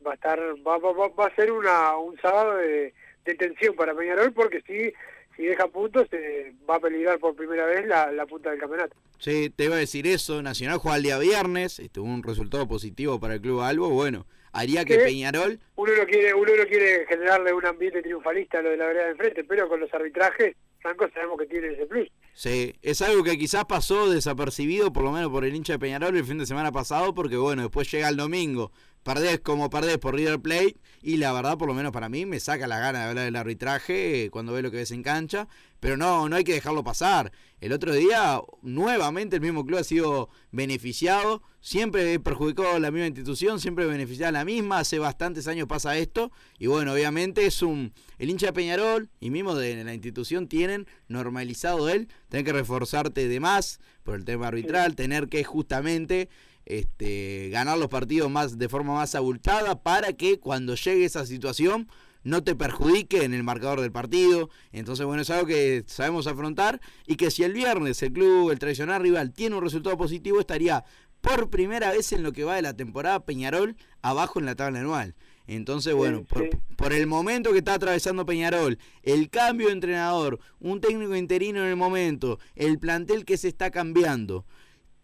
va 0.07 0.13
a 0.13 0.15
estar 0.15 0.39
va, 0.67 0.79
va, 0.79 0.93
va- 1.09 1.27
a 1.27 1.35
ser 1.35 1.51
una 1.53 1.97
un 1.97 2.17
sábado 2.21 2.57
de, 2.57 2.95
de 3.25 3.35
tensión 3.35 3.75
para 3.75 3.95
Peñarol 3.95 4.33
porque 4.33 4.61
si 4.63 4.93
si 5.37 5.45
deja 5.45 5.67
puntos 5.69 6.07
eh, 6.13 6.53
va 6.69 6.77
a 6.77 6.81
peligrar 6.81 7.19
por 7.19 7.35
primera 7.37 7.65
vez 7.67 7.87
la, 7.87 8.11
la 8.13 8.27
punta 8.27 8.51
del 8.51 8.59
campeonato. 8.61 8.97
sí, 9.19 9.51
te 9.51 9.65
iba 9.65 9.77
a 9.77 9.79
decir 9.79 10.07
eso, 10.07 10.43
Nacional 10.43 10.79
juega 10.79 10.97
el 10.97 11.03
día 11.05 11.19
viernes, 11.19 11.79
este, 11.79 12.01
un 12.01 12.23
resultado 12.25 12.67
positivo 12.67 13.21
para 13.21 13.35
el 13.35 13.41
Club 13.41 13.61
Albo, 13.61 13.89
bueno, 13.91 14.27
haría 14.53 14.85
que. 14.85 14.99
Peñarol, 14.99 15.61
Uno 15.77 15.93
no 15.97 16.07
quiere 16.07 16.35
uno 16.35 16.53
no 16.57 16.65
quiere 16.67 17.07
generarle 17.07 17.53
un 17.53 17.65
ambiente 17.67 18.03
triunfalista 18.03 18.59
a 18.59 18.63
lo 18.63 18.71
de 18.71 18.77
la 18.79 18.87
vereda 18.87 19.05
de 19.05 19.11
enfrente, 19.13 19.45
pero 19.45 19.69
con 19.69 19.79
los 19.79 19.93
arbitrajes, 19.95 20.57
Franco 20.81 21.09
sabemos 21.15 21.39
que 21.39 21.47
tiene 21.47 21.69
ese 21.69 21.87
plus. 21.87 22.09
Sí, 22.39 22.77
es 22.83 23.03
algo 23.03 23.25
que 23.25 23.37
quizás 23.37 23.65
pasó 23.65 24.09
desapercibido, 24.09 24.93
por 24.93 25.03
lo 25.03 25.11
menos 25.11 25.29
por 25.29 25.45
el 25.45 25.57
hincha 25.57 25.73
de 25.73 25.81
Peñarol 25.81 26.17
el 26.17 26.25
fin 26.25 26.39
de 26.39 26.47
semana 26.47 26.71
pasado, 26.71 27.13
porque 27.13 27.37
bueno, 27.37 27.63
después 27.63 27.91
llega 27.91 28.09
el 28.09 28.17
domingo, 28.17 28.71
perdés 29.09 29.41
como 29.41 29.71
perdés 29.71 29.97
por 29.97 30.15
River 30.15 30.39
Plate, 30.39 30.77
y 31.01 31.17
la 31.17 31.33
verdad, 31.33 31.57
por 31.57 31.67
lo 31.67 31.73
menos 31.73 31.93
para 31.93 32.11
mí, 32.11 32.27
me 32.27 32.41
saca 32.41 32.67
la 32.67 32.79
gana 32.79 32.99
de 32.99 33.05
hablar 33.09 33.25
del 33.25 33.37
arbitraje 33.37 34.25
eh, 34.25 34.31
cuando 34.31 34.53
ve 34.53 34.61
lo 34.61 34.71
que 34.71 34.77
ves 34.77 34.91
en 34.91 35.03
cancha, 35.03 35.49
pero 35.81 35.97
no, 35.97 36.29
no 36.29 36.37
hay 36.37 36.45
que 36.45 36.53
dejarlo 36.53 36.85
pasar. 36.85 37.33
El 37.63 37.73
otro 37.73 37.95
día, 37.95 38.39
nuevamente, 38.61 39.37
el 39.37 39.41
mismo 39.41 39.65
club 39.65 39.79
ha 39.79 39.85
sido 39.85 40.29
beneficiado, 40.53 41.43
siempre 41.63 42.21
perjudicó 42.21 42.69
a 42.69 42.79
la 42.81 42.91
misma 42.91 43.07
institución, 43.07 43.61
siempre 43.61 43.87
beneficiado 43.87 44.29
a 44.29 44.33
la 44.41 44.45
misma, 44.45 44.81
hace 44.81 44.99
bastantes 44.99 45.49
años 45.49 45.69
pasa 45.69 45.97
esto, 45.97 46.31
y 46.59 46.67
bueno, 46.67 46.93
obviamente 46.93 47.47
es 47.47 47.63
un, 47.63 47.95
el 48.19 48.29
hincha 48.29 48.49
de 48.49 48.53
Peñarol 48.53 49.09
y 49.21 49.31
mismo 49.31 49.55
de 49.55 49.85
la 49.85 49.95
institución 49.95 50.49
tienen 50.49 50.87
normalizado 51.09 51.89
él, 51.89 52.09
tener 52.29 52.45
que 52.45 52.53
reforzarte 52.53 53.27
de 53.27 53.41
más 53.41 53.81
por 54.03 54.17
el 54.17 54.27
tema 54.27 54.49
arbitral, 54.49 54.97
tener 54.97 55.31
que 55.31 55.45
justamente 55.45 56.29
este, 56.69 57.49
ganar 57.49 57.79
los 57.79 57.89
partidos 57.89 58.31
más 58.31 58.59
de 58.59 58.69
forma 58.69 58.95
más 58.95 59.15
abultada 59.15 59.83
para 59.83 60.13
que 60.13 60.39
cuando 60.39 60.75
llegue 60.75 61.07
esa 61.07 61.25
situación 61.25 61.89
no 62.25 62.45
te 62.45 62.55
perjudique 62.55 63.25
en 63.25 63.33
el 63.33 63.43
marcador 63.43 63.81
del 63.81 63.91
partido. 63.91 64.51
Entonces, 64.71 65.07
bueno, 65.07 65.23
es 65.23 65.31
algo 65.31 65.47
que 65.47 65.85
sabemos 65.87 66.27
afrontar 66.27 66.79
y 67.07 67.17
que 67.17 67.31
si 67.31 67.43
el 67.43 67.55
viernes 67.55 68.03
el 68.03 68.13
club, 68.13 68.51
el 68.51 68.59
tradicional 68.59 69.01
rival, 69.01 69.33
tiene 69.33 69.57
un 69.57 69.63
resultado 69.63 69.97
positivo, 69.97 70.41
estaría 70.41 70.85
por 71.23 71.49
primera 71.49 71.91
vez 71.91 72.13
en 72.13 72.23
lo 72.23 72.33
que 72.33 72.45
va 72.45 72.57
de 72.57 72.63
la 72.63 72.77
temporada 72.77 73.25
Peñarol 73.25 73.75
abajo 74.03 74.39
en 74.39 74.45
la 74.45 74.55
tabla 74.55 74.81
anual. 74.81 75.15
Entonces, 75.47 75.95
bueno, 75.95 76.25
por, 76.25 76.51
por 76.77 76.93
el 76.93 77.07
momento 77.07 77.53
que 77.53 77.59
está 77.59 77.73
atravesando 77.73 78.27
Peñarol, 78.27 78.79
el 79.03 79.31
cambio 79.31 79.69
de 79.69 79.73
entrenador, 79.73 80.39
un 80.61 80.83
técnico 80.83 81.17
interino 81.17 81.61
en 81.61 81.69
el 81.69 81.77
momento, 81.77 82.39
el 82.55 82.79
plantel 82.79 83.25
que 83.25 83.39
se 83.39 83.49
está 83.49 83.71
cambiando, 83.71 84.45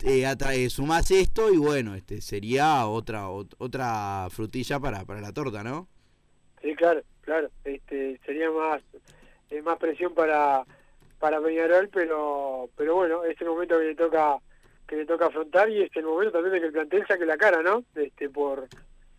eh, 0.04 0.26
atra- 0.26 0.54
eh, 0.54 0.68
sumás 0.70 1.10
esto 1.10 1.50
y 1.52 1.56
bueno, 1.56 1.94
este 1.94 2.20
sería 2.20 2.86
otra 2.86 3.28
ot- 3.28 3.54
otra 3.58 4.28
frutilla 4.30 4.78
para, 4.80 5.04
para 5.04 5.20
la 5.20 5.32
torta, 5.32 5.62
¿no? 5.64 5.88
Sí, 6.62 6.74
claro, 6.76 7.02
claro. 7.22 7.50
Este, 7.64 8.20
sería 8.24 8.50
más 8.50 8.82
eh, 9.50 9.62
más 9.62 9.78
presión 9.78 10.14
para 10.14 10.64
para 11.18 11.40
Peñarol, 11.40 11.88
pero 11.92 12.68
pero 12.76 12.94
bueno, 12.96 13.24
es 13.24 13.40
el 13.40 13.48
momento 13.48 13.78
que 13.78 13.84
le 13.86 13.94
toca 13.94 14.38
que 14.86 14.96
le 14.96 15.06
toca 15.06 15.26
afrontar 15.26 15.70
y 15.70 15.82
es 15.82 15.90
el 15.96 16.04
momento 16.04 16.32
también 16.32 16.52
de 16.54 16.60
que 16.60 16.66
el 16.66 16.72
plantel 16.72 17.06
saque 17.06 17.24
la 17.26 17.36
cara, 17.36 17.62
¿no? 17.62 17.84
Este 17.94 18.28
por 18.28 18.68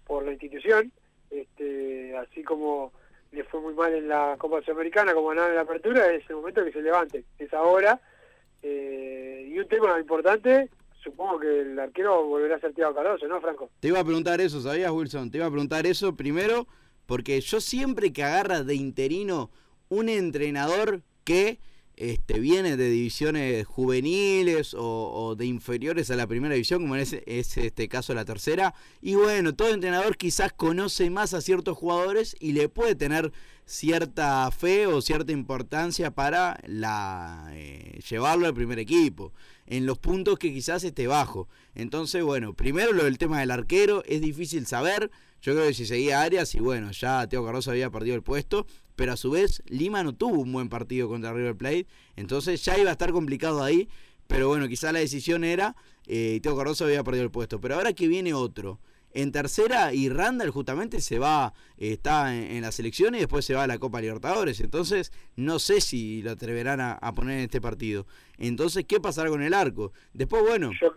por 0.06 0.24
la 0.24 0.32
institución, 0.32 0.92
este 1.32 2.16
así 2.18 2.44
como 2.44 2.94
le 3.32 3.44
fue 3.44 3.60
muy 3.60 3.74
mal 3.74 3.94
en 3.94 4.08
la 4.08 4.36
Copa 4.38 4.62
Sudamericana, 4.62 5.14
como 5.14 5.30
ganaron 5.30 5.50
en 5.52 5.56
la 5.58 5.62
apertura, 5.64 6.12
es 6.14 6.30
el 6.30 6.36
momento 6.38 6.64
que 6.64 6.72
se 6.72 6.82
levante, 6.82 7.26
es 7.40 7.54
ahora. 7.54 8.00
Eh, 8.68 9.48
y 9.48 9.60
un 9.60 9.68
tema 9.68 10.00
importante, 10.00 10.72
supongo 11.04 11.40
que 11.40 11.62
el 11.62 11.78
arquero 11.78 12.26
volverá 12.26 12.56
a 12.56 12.60
ser 12.60 12.74
Thiago 12.74 12.96
Cardoso, 12.96 13.28
¿no, 13.28 13.40
Franco? 13.40 13.70
Te 13.80 13.90
iba 13.90 14.00
a 14.00 14.04
preguntar 14.04 14.42
eso, 14.42 14.60
¿sabías, 14.60 14.92
Wilson? 14.92 15.30
Te 15.30 15.38
iba 15.38 15.46
a 15.46 15.52
preguntar 15.52 15.86
eso 15.86 16.16
primero 16.16 16.66
porque 17.06 17.40
yo 17.42 17.62
siempre 17.62 18.12
que 18.12 18.24
agarra 18.24 18.64
de 18.64 18.74
interino 18.74 19.52
un 19.90 20.10
entrenador 20.10 21.04
que 21.24 21.60
este, 21.98 22.40
viene 22.40 22.78
de 22.78 22.90
divisiones 22.90 23.66
juveniles 23.66 24.76
o, 24.78 25.36
de 25.38 25.46
inferiores 25.46 26.12
a 26.12 26.16
la 26.16 26.28
primera 26.28 26.54
división, 26.54 26.82
como 26.82 26.96
es, 26.96 27.14
es 27.26 27.58
este 27.58 27.88
caso 27.88 28.14
la 28.14 28.26
tercera. 28.26 28.74
Y 29.02 29.16
bueno, 29.16 29.56
todo 29.56 29.74
entrenador 29.74 30.18
quizás 30.18 30.54
conoce 30.54 31.10
más 31.10 31.34
a 31.34 31.42
ciertos 31.42 31.78
jugadores 31.78 32.36
y 32.40 32.54
le 32.54 32.70
puede 32.70 32.96
tener 32.96 33.32
cierta 33.66 34.50
fe 34.52 34.88
o 34.88 35.02
cierta 35.02 35.32
importancia 35.32 36.12
para 36.12 36.60
eh, 37.54 38.00
llevarlo 38.08 38.46
al 38.46 38.54
primer 38.54 38.80
equipo 38.80 39.34
en 39.68 39.86
los 39.86 39.98
puntos 39.98 40.38
que 40.38 40.54
quizás 40.54 40.84
esté 40.84 41.08
bajo. 41.08 41.48
Entonces, 41.74 42.24
bueno, 42.24 42.54
primero 42.54 42.94
lo 42.94 43.04
del 43.04 43.18
tema 43.18 43.40
del 43.40 43.52
arquero 43.52 44.04
es 44.06 44.22
difícil 44.22 44.68
saber. 44.68 45.12
Yo 45.42 45.54
creo 45.54 45.68
que 45.68 45.74
si 45.74 45.86
seguía 45.86 46.22
Arias 46.22 46.56
y 46.56 46.60
bueno, 46.60 46.92
ya 46.92 47.28
Teo 47.28 47.46
Cardoso 47.46 47.72
había 47.72 47.90
perdido 47.90 48.16
el 48.16 48.24
puesto, 48.24 48.66
pero 48.96 49.14
a 49.14 49.18
su 49.18 49.32
vez 49.32 49.62
Lima 49.68 50.04
no 50.04 50.14
tuvo 50.14 50.42
un 50.42 50.52
buen 50.52 50.70
partido 50.70 51.08
contra 51.08 51.34
River 51.34 51.56
Plate, 51.56 51.88
entonces 52.16 52.64
ya 52.66 52.78
iba 52.78 52.90
a 52.90 52.94
estar 52.94 53.12
complicado 53.12 53.64
ahí, 53.64 53.88
pero 54.28 54.48
bueno, 54.48 54.68
quizás 54.68 54.92
la 54.92 55.00
decisión 55.00 55.44
era 55.44 55.76
eh, 56.08 56.40
Teo 56.42 56.58
Cardoso 56.58 56.86
había 56.86 57.04
perdido 57.04 57.24
el 57.24 57.32
puesto, 57.32 57.62
pero 57.62 57.76
ahora 57.76 57.94
que 57.94 58.08
viene 58.08 58.34
otro 58.34 58.80
en 59.16 59.32
tercera 59.32 59.94
y 59.94 60.10
Randall 60.10 60.50
justamente 60.52 61.00
se 61.00 61.20
va, 61.20 61.54
está 61.78 62.36
en, 62.36 62.62
la 62.62 62.72
selección 62.72 63.16
y 63.16 63.20
después 63.20 63.46
se 63.46 63.56
va 63.56 63.64
a 63.64 63.68
la 63.68 63.80
Copa 63.80 64.02
Libertadores. 64.02 64.60
Entonces, 64.60 65.12
no 65.38 65.58
sé 65.58 65.80
si 65.80 66.22
lo 66.22 66.32
atreverán 66.32 66.82
a, 66.82 67.14
poner 67.16 67.38
en 67.38 67.46
este 67.46 67.62
partido. 67.62 68.06
Entonces, 68.38 68.86
¿qué 68.86 69.00
pasará 69.00 69.30
con 69.30 69.42
el 69.42 69.54
arco? 69.54 69.94
Después, 70.14 70.44
bueno. 70.44 70.72
Yo, 70.80 70.94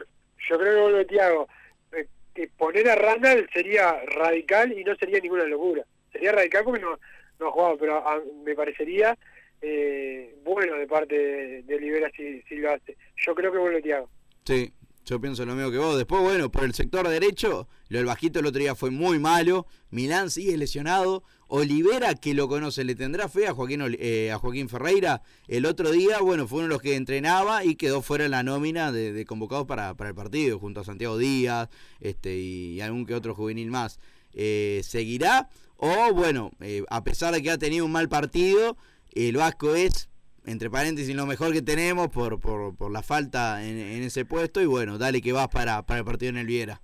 yo 0.48 0.58
creo 0.58 0.98
que, 0.98 1.04
Tiago, 1.04 1.48
eh, 1.92 2.08
que 2.34 2.48
poner 2.48 2.88
a 2.90 2.96
Randall 2.96 3.48
sería 3.52 4.00
radical 4.06 4.76
y 4.76 4.82
no 4.82 4.96
sería 4.96 5.20
ninguna 5.20 5.44
locura. 5.44 5.84
Sería 6.12 6.32
radical 6.32 6.64
porque 6.64 6.80
no, 6.80 6.98
no 7.38 7.48
ha 7.48 7.52
jugado, 7.52 7.78
pero 7.78 8.04
me 8.44 8.54
parecería 8.56 9.16
eh, 9.62 10.34
bueno 10.42 10.74
de 10.74 10.86
parte 10.88 11.16
de, 11.16 11.62
de 11.62 11.80
Libera 11.80 12.10
si, 12.16 12.42
si, 12.42 12.56
lo 12.56 12.72
hace. 12.72 12.96
Yo 13.16 13.34
creo 13.36 13.52
que 13.52 13.58
vuelve 13.58 13.80
Tiago. 13.80 14.10
Sí, 14.44 14.72
yo 15.08 15.20
pienso 15.20 15.46
lo 15.46 15.54
mismo 15.54 15.70
que 15.70 15.78
vos. 15.78 15.96
Después, 15.96 16.22
bueno, 16.22 16.50
por 16.50 16.64
el 16.64 16.74
sector 16.74 17.08
derecho, 17.08 17.66
lo 17.88 17.98
del 17.98 18.06
bajito 18.06 18.40
el 18.40 18.46
otro 18.46 18.60
día 18.60 18.74
fue 18.74 18.90
muy 18.90 19.18
malo. 19.18 19.66
Milán 19.90 20.30
sigue 20.30 20.56
lesionado. 20.56 21.24
Olivera, 21.46 22.14
que 22.14 22.34
lo 22.34 22.46
conoce, 22.46 22.84
le 22.84 22.94
tendrá 22.94 23.26
fe 23.30 23.46
a 23.46 23.54
Joaquín, 23.54 23.82
eh, 23.98 24.30
a 24.30 24.38
Joaquín 24.38 24.68
Ferreira. 24.68 25.22
El 25.46 25.64
otro 25.64 25.90
día, 25.90 26.20
bueno, 26.20 26.46
fue 26.46 26.58
uno 26.58 26.68
de 26.68 26.74
los 26.74 26.82
que 26.82 26.94
entrenaba 26.94 27.64
y 27.64 27.76
quedó 27.76 28.02
fuera 28.02 28.26
en 28.26 28.32
la 28.32 28.42
nómina 28.42 28.92
de, 28.92 29.24
convocados 29.24 29.66
para, 29.66 29.94
para, 29.94 30.10
el 30.10 30.14
partido, 30.14 30.58
junto 30.58 30.80
a 30.80 30.84
Santiago 30.84 31.16
Díaz 31.16 31.70
este, 32.00 32.36
y 32.36 32.82
algún 32.82 33.06
que 33.06 33.14
otro 33.14 33.34
juvenil 33.34 33.70
más. 33.70 33.98
Eh, 34.34 34.82
¿Seguirá? 34.84 35.48
O, 35.78 36.12
bueno, 36.12 36.50
eh, 36.60 36.84
a 36.90 37.02
pesar 37.02 37.32
de 37.32 37.42
que 37.42 37.50
ha 37.50 37.56
tenido 37.56 37.86
un 37.86 37.92
mal 37.92 38.10
partido, 38.10 38.76
el 39.12 39.38
Vasco 39.38 39.74
es 39.74 40.10
entre 40.48 40.70
paréntesis, 40.70 41.14
lo 41.14 41.26
mejor 41.26 41.52
que 41.52 41.62
tenemos 41.62 42.08
por, 42.08 42.40
por, 42.40 42.76
por 42.76 42.90
la 42.90 43.02
falta 43.02 43.64
en, 43.64 44.02
ese 44.02 44.24
puesto. 44.24 44.60
Y 44.60 44.66
bueno, 44.66 44.98
dale 44.98 45.20
que 45.20 45.32
vas 45.32 45.48
para, 45.48 45.82
para 45.82 46.00
el 46.00 46.04
partido 46.04 46.30
en 46.30 46.38
el 46.38 46.46
Viera. 46.46 46.80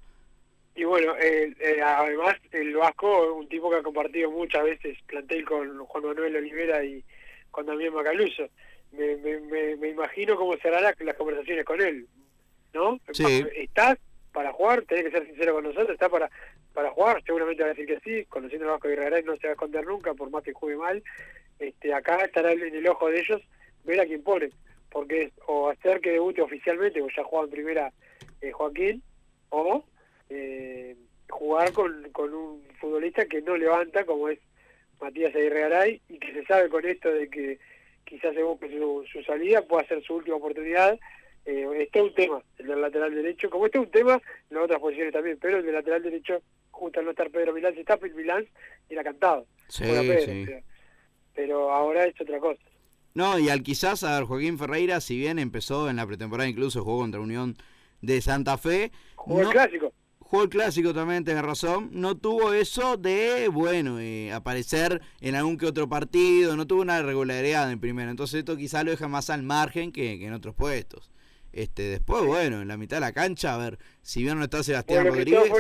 Y 0.77 0.85
bueno, 0.85 1.15
eh, 1.21 1.55
además 1.85 2.37
el 2.51 2.75
Vasco, 2.75 3.35
un 3.35 3.49
tipo 3.49 3.71
que 3.71 3.77
ha 3.77 3.83
compartido 3.83 4.31
muchas 4.31 4.65
veces 4.65 4.99
plantel 5.07 5.45
con 5.45 5.79
Juan 5.79 6.05
Manuel 6.05 6.37
Olivera 6.37 6.85
y 6.85 7.05
con 7.51 7.67
Damián 7.67 7.95
Macaluso. 7.95 8.49
Me, 8.93 9.17
me, 9.17 9.77
me, 9.77 9.89
imagino 9.89 10.37
cómo 10.37 10.57
serán 10.59 10.83
las, 10.83 10.99
las 11.01 11.17
conversaciones 11.17 11.65
con 11.65 11.81
él, 11.81 12.07
¿no? 12.73 13.01
Sí. 13.13 13.45
¿Estás 13.57 13.99
para 14.35 14.53
jugar? 14.53 14.83
Tenés 14.83 15.05
que 15.05 15.13
ser 15.13 15.27
sincero 15.27 15.55
con 15.55 15.65
nosotros. 15.65 15.93
¿Estás 15.93 16.11
para, 16.11 16.31
para 16.75 16.91
jugar? 16.91 17.23
Seguramente 17.25 17.63
va 17.63 17.71
a 17.71 17.73
decir 17.73 17.87
que 17.87 18.01
sí. 18.01 18.27
Conociendo 18.27 18.67
al 18.67 18.73
Vasco 18.73 18.91
y 18.91 18.97
Regaray 18.97 19.23
no 19.23 19.37
se 19.37 19.47
va 19.47 19.53
a 19.53 19.55
esconder 19.55 19.87
nunca, 19.87 20.13
por 20.13 20.29
más 20.29 20.43
que 20.43 20.53
juegue 20.53 20.77
mal 20.77 21.03
este, 21.59 21.95
acá 21.95 22.25
estará 22.25 22.53
en 22.53 22.75
el 22.75 22.89
ojo 22.89 23.09
de 23.09 23.21
ellos 23.21 23.43
ver 23.85 24.01
a 24.01 24.07
quién 24.07 24.23
pone, 24.23 24.51
porque 24.91 25.23
es 25.23 25.33
o 25.47 25.69
hacer 25.69 26.01
que 26.01 26.13
debute 26.13 26.43
oficialmente, 26.43 27.01
o 27.01 27.09
ya 27.09 27.25
jugaba 27.25 27.47
en 27.47 27.53
primera 27.53 27.93
eh, 28.41 28.53
Joaquín, 28.53 29.03
o 29.51 29.85
eh, 30.31 30.97
jugar 31.29 31.73
con, 31.73 32.11
con 32.13 32.35
un 32.35 32.67
futbolista 32.81 33.27
que 33.27 33.43
no 33.43 33.57
levanta, 33.57 34.05
como 34.05 34.29
es 34.29 34.39
Matías 35.01 35.35
Aguirre 35.35 36.01
y 36.09 36.19
que 36.19 36.33
se 36.33 36.45
sabe 36.47 36.69
con 36.69 36.85
esto 36.87 37.11
de 37.11 37.29
que 37.29 37.59
quizás 38.05 38.35
se 38.35 38.43
busque 38.43 38.69
su, 38.69 39.05
su 39.11 39.23
salida, 39.23 39.63
pueda 39.63 39.87
ser 39.87 40.03
su 40.03 40.15
última 40.15 40.37
oportunidad. 40.37 40.99
Eh, 41.47 41.67
este 41.79 41.99
es 41.99 42.05
un 42.05 42.15
tema, 42.15 42.43
el 42.59 42.67
del 42.67 42.81
lateral 42.81 43.15
derecho, 43.15 43.51
como 43.51 43.67
este 43.67 43.79
es 43.79 43.85
un 43.85 43.91
tema 43.91 44.15
en 44.15 44.57
las 44.57 44.65
otras 44.65 44.81
posiciones 44.81 45.13
también, 45.13 45.39
pero 45.41 45.59
el 45.59 45.65
del 45.65 45.75
lateral 45.75 46.03
derecho, 46.03 46.41
justo 46.71 47.01
al 47.01 47.05
no 47.05 47.11
estar 47.11 47.31
Pedro 47.31 47.53
Milán, 47.53 47.75
si 47.75 47.81
está 47.81 47.99
Pedro 47.99 48.17
Milán, 48.17 48.47
era 48.89 49.05
cantado. 49.05 49.47
Sí, 49.69 49.85
sí 50.25 50.47
pero 51.35 51.73
ahora 51.73 52.07
es 52.07 52.19
otra 52.21 52.39
cosa. 52.39 52.63
No, 53.15 53.39
y 53.39 53.49
al 53.49 53.63
quizás, 53.63 54.03
a 54.03 54.19
ver, 54.19 54.25
Joaquín 54.25 54.59
Ferreira, 54.59 55.01
si 55.01 55.17
bien 55.17 55.39
empezó 55.39 55.89
en 55.89 55.97
la 55.97 56.07
pretemporada, 56.07 56.49
incluso 56.49 56.83
jugó 56.83 57.01
contra 57.01 57.21
Unión 57.21 57.57
de 58.01 58.21
Santa 58.21 58.59
Fe. 58.59 58.91
Jugó 59.15 59.43
el 59.43 59.49
clásico. 59.49 59.93
Jugó 60.19 60.43
el 60.43 60.49
clásico 60.49 60.95
también, 60.95 61.25
tiene 61.25 61.43
razón. 61.43 61.91
No 61.93 62.17
tuvo 62.17 62.55
eso 62.55 62.97
de, 62.97 63.49
bueno, 63.49 64.01
eh, 64.01 64.33
aparecer 64.33 65.01
en 65.21 65.37
algún 65.37 65.59
que 65.59 65.67
otro 65.67 65.89
partido, 65.89 66.57
no 66.57 66.67
tuvo 66.67 66.83
una 66.83 67.03
regularidad 67.03 67.71
en 67.71 67.79
primera. 67.79 68.11
Entonces 68.11 68.41
esto 68.41 68.57
quizás 68.57 68.85
lo 68.85 68.91
deja 68.91 69.07
más 69.07 69.31
al 69.31 69.43
margen 69.45 69.93
que, 69.93 70.25
en 70.25 70.33
otros 70.33 70.55
puestos. 70.55 71.11
Este, 71.55 71.83
después, 71.83 72.25
bueno, 72.25 72.61
en 72.61 72.69
la 72.69 72.77
mitad 72.77 72.97
de 72.97 73.03
la 73.03 73.13
cancha, 73.13 73.55
a 73.55 73.59
ver, 73.59 73.79
si 74.03 74.23
bien 74.23 74.39
no 74.39 74.45
está 74.45 74.65
Sebastián 74.65 75.07
Rodríguez, 75.07 75.53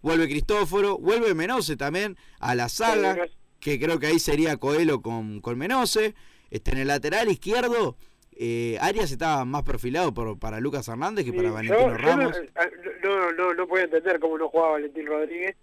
vuelve 0.00 0.28
Cristóforo, 0.28 0.98
vuelve 0.98 1.34
Menose 1.34 1.76
también 1.76 2.16
a 2.38 2.54
la 2.54 2.68
saga 2.68 3.26
que 3.58 3.80
creo 3.80 3.98
que 3.98 4.06
ahí 4.06 4.18
sería 4.18 4.56
Coelho 4.56 5.02
con, 5.02 5.40
con 5.40 5.58
Menose. 5.58 6.14
Este, 6.50 6.72
en 6.72 6.78
el 6.78 6.88
lateral 6.88 7.28
izquierdo, 7.28 7.96
eh, 8.36 8.76
Arias 8.80 9.10
estaba 9.10 9.44
más 9.44 9.62
perfilado 9.62 10.14
por, 10.14 10.38
para 10.38 10.60
Lucas 10.60 10.86
Hernández 10.86 11.24
que 11.24 11.32
para 11.32 11.50
Valentino 11.50 11.96
Ramos. 11.96 12.40
Ah, 12.54 12.68
no, 13.02 13.32
no, 13.32 13.54
no, 13.54 13.66
puedo 13.66 13.84
entender 13.84 14.20
cómo 14.20 14.38
no 14.38 14.48
jugaba 14.48 14.72
Valentín 14.72 15.06
Rodríguez, 15.06 15.56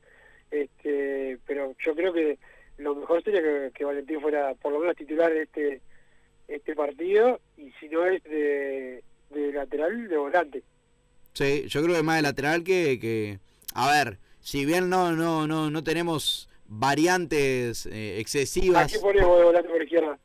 este, 0.52 1.38
pero 1.46 1.76
yo 1.86 1.96
creo 1.96 2.12
que 2.12 2.38
lo 2.78 2.96
mejor 2.96 3.24
sería 3.24 3.72
que, 3.72 3.86
Valentín 3.86 4.20
fuera 4.20 4.56
por 4.56 4.74
lo 4.74 4.80
menos 4.80 4.96
titular 4.96 5.32
en 5.32 5.44
este, 5.44 5.82
este 6.48 6.76
partido 6.76 7.40
y 7.58 7.72
si 7.80 7.88
no 7.90 8.06
es 8.06 8.24
de, 8.24 9.04
de 9.30 9.54
lateral, 9.54 10.08
de 10.08 10.18
volante. 10.18 10.64
Sí, 11.34 11.66
yo 11.68 11.84
creo 11.84 11.96
que 11.96 12.04
más 12.04 12.18
de 12.18 12.22
lateral 12.24 12.64
que, 12.64 13.00
que... 13.00 13.40
A 13.74 13.92
ver, 13.92 14.20
si 14.40 14.66
bien 14.66 14.90
no, 14.90 15.12
no, 15.14 15.48
no, 15.48 15.70
no 15.70 15.84
tenemos 15.84 16.50
variantes 16.66 17.86
eh, 17.88 18.20
excesivas. 18.20 18.86
¿A 18.86 18.88
qué 18.88 19.00
ponemos 19.00 19.38
de 19.38 19.44
volante 19.44 19.70
por 19.70 19.84
izquierda? 19.84 20.20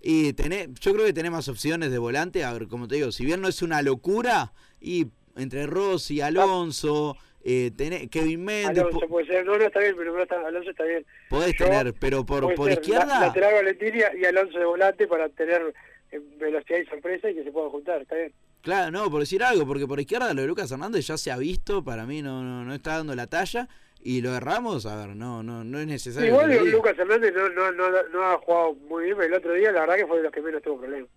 Y 0.00 0.34
tené, 0.34 0.68
yo 0.80 0.92
creo 0.92 1.06
que 1.06 1.12
tenemos 1.12 1.38
más 1.38 1.48
opciones 1.48 1.90
de 1.90 1.98
volante. 1.98 2.44
A 2.44 2.52
ver, 2.52 2.68
como 2.68 2.86
te 2.86 2.96
digo, 2.96 3.10
si 3.10 3.24
bien 3.24 3.40
no 3.40 3.48
es 3.48 3.62
una 3.62 3.80
locura, 3.80 4.52
y 4.80 5.06
entre 5.36 5.66
Rossi, 5.66 6.20
Alonso, 6.20 7.16
eh, 7.42 7.70
Kevin 8.10 8.44
Méndez. 8.44 8.84
Alonso 8.84 9.08
puede 9.08 9.26
ser, 9.26 9.46
no, 9.46 9.56
no 9.56 9.64
está 9.64 9.80
bien, 9.80 9.94
pero 9.96 10.14
Alonso 10.46 10.70
está 10.70 10.84
bien. 10.84 11.06
Podés 11.30 11.56
tener, 11.56 11.94
pero 11.94 12.24
por, 12.26 12.54
por 12.54 12.70
izquierda. 12.70 13.20
lateral 13.20 13.54
Valentín 13.54 13.94
y 14.18 14.24
Alonso 14.24 14.58
de 14.58 14.64
volante 14.66 15.06
para 15.06 15.28
tener 15.30 15.74
eh, 16.12 16.20
velocidad 16.38 16.78
y 16.80 16.86
sorpresa 16.86 17.30
y 17.30 17.34
que 17.34 17.44
se 17.44 17.50
puedan 17.50 17.70
juntar, 17.70 18.02
está 18.02 18.14
bien. 18.16 18.32
Claro, 18.64 18.90
no, 18.90 19.10
por 19.10 19.20
decir 19.20 19.44
algo, 19.44 19.66
porque 19.66 19.86
por 19.86 20.00
izquierda 20.00 20.32
lo 20.32 20.40
de 20.40 20.48
Lucas 20.48 20.72
Hernández 20.72 21.06
ya 21.06 21.18
se 21.18 21.30
ha 21.30 21.36
visto, 21.36 21.84
para 21.84 22.06
mí 22.06 22.22
no, 22.22 22.42
no, 22.42 22.64
no 22.64 22.74
está 22.74 22.96
dando 22.96 23.14
la 23.14 23.26
talla. 23.26 23.68
Y 24.00 24.22
lo 24.22 24.34
erramos, 24.34 24.86
a 24.86 24.96
ver, 24.96 25.14
no 25.14 25.42
no 25.42 25.64
no 25.64 25.78
es 25.78 25.86
necesario. 25.86 26.30
Igual 26.30 26.70
Lucas 26.70 26.98
Hernández 26.98 27.34
no, 27.34 27.48
no, 27.50 27.72
no, 27.72 27.90
no, 28.10 28.22
ha 28.22 28.38
jugado 28.38 28.74
muy 28.88 29.04
bien, 29.04 29.16
pero 29.18 29.28
el 29.28 29.34
otro 29.34 29.52
día 29.52 29.70
la 29.70 29.80
verdad 29.80 29.96
que 29.96 30.06
fue 30.06 30.16
de 30.16 30.22
los 30.22 30.32
que 30.32 30.40
menos 30.40 30.62
tuvo 30.62 30.78
problemas. 30.78 31.10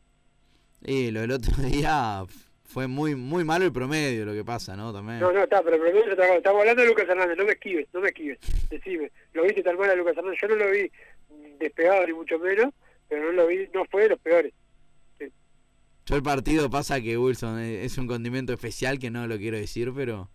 Y 0.82 1.10
lo 1.12 1.22
del 1.22 1.32
otro 1.32 1.54
día 1.64 2.24
fue 2.66 2.88
muy 2.88 3.16
muy 3.16 3.46
malo 3.46 3.64
el 3.64 3.72
promedio 3.72 4.26
lo 4.26 4.34
que 4.34 4.44
pasa, 4.44 4.76
¿no? 4.76 4.92
También. 4.92 5.22
No, 5.22 5.32
no, 5.32 5.44
está, 5.44 5.64
pero 5.64 5.78
el 5.78 5.82
promedio 5.82 6.12
está 6.12 6.36
Estamos 6.36 6.60
hablando 6.60 6.82
de 6.82 6.88
Lucas 6.90 7.08
Hernández, 7.08 7.38
no 7.38 7.46
me 7.46 7.54
esquives, 7.54 7.88
no 7.94 8.02
me 8.02 8.10
esquives. 8.10 8.40
Decime, 8.70 9.10
¿lo 9.32 9.44
viste 9.44 9.64
tan 9.64 9.78
mal 9.78 9.90
a 9.90 9.96
Lucas 9.96 10.18
Hernández? 10.18 10.40
Yo 10.42 10.50
no 10.50 10.56
lo 10.56 10.70
vi 10.70 10.92
despegado 11.60 12.06
ni 12.06 12.12
mucho 12.12 12.38
menos, 12.40 12.74
pero 13.08 13.24
no 13.24 13.32
lo 13.32 13.48
vi, 13.48 13.70
no 13.74 13.86
fue 13.86 14.04
de 14.04 14.10
los 14.10 14.20
peores. 14.20 14.54
Yo 16.08 16.16
el 16.16 16.24
partido 16.24 16.70
pasa 16.70 17.02
que 17.02 17.18
Wilson 17.18 17.60
es 17.60 17.98
un 17.98 18.08
condimento 18.08 18.54
especial 18.54 18.98
que 18.98 19.10
no 19.10 19.28
lo 19.28 19.38
quiero 19.38 19.58
decir, 19.58 19.92
pero 19.94 20.30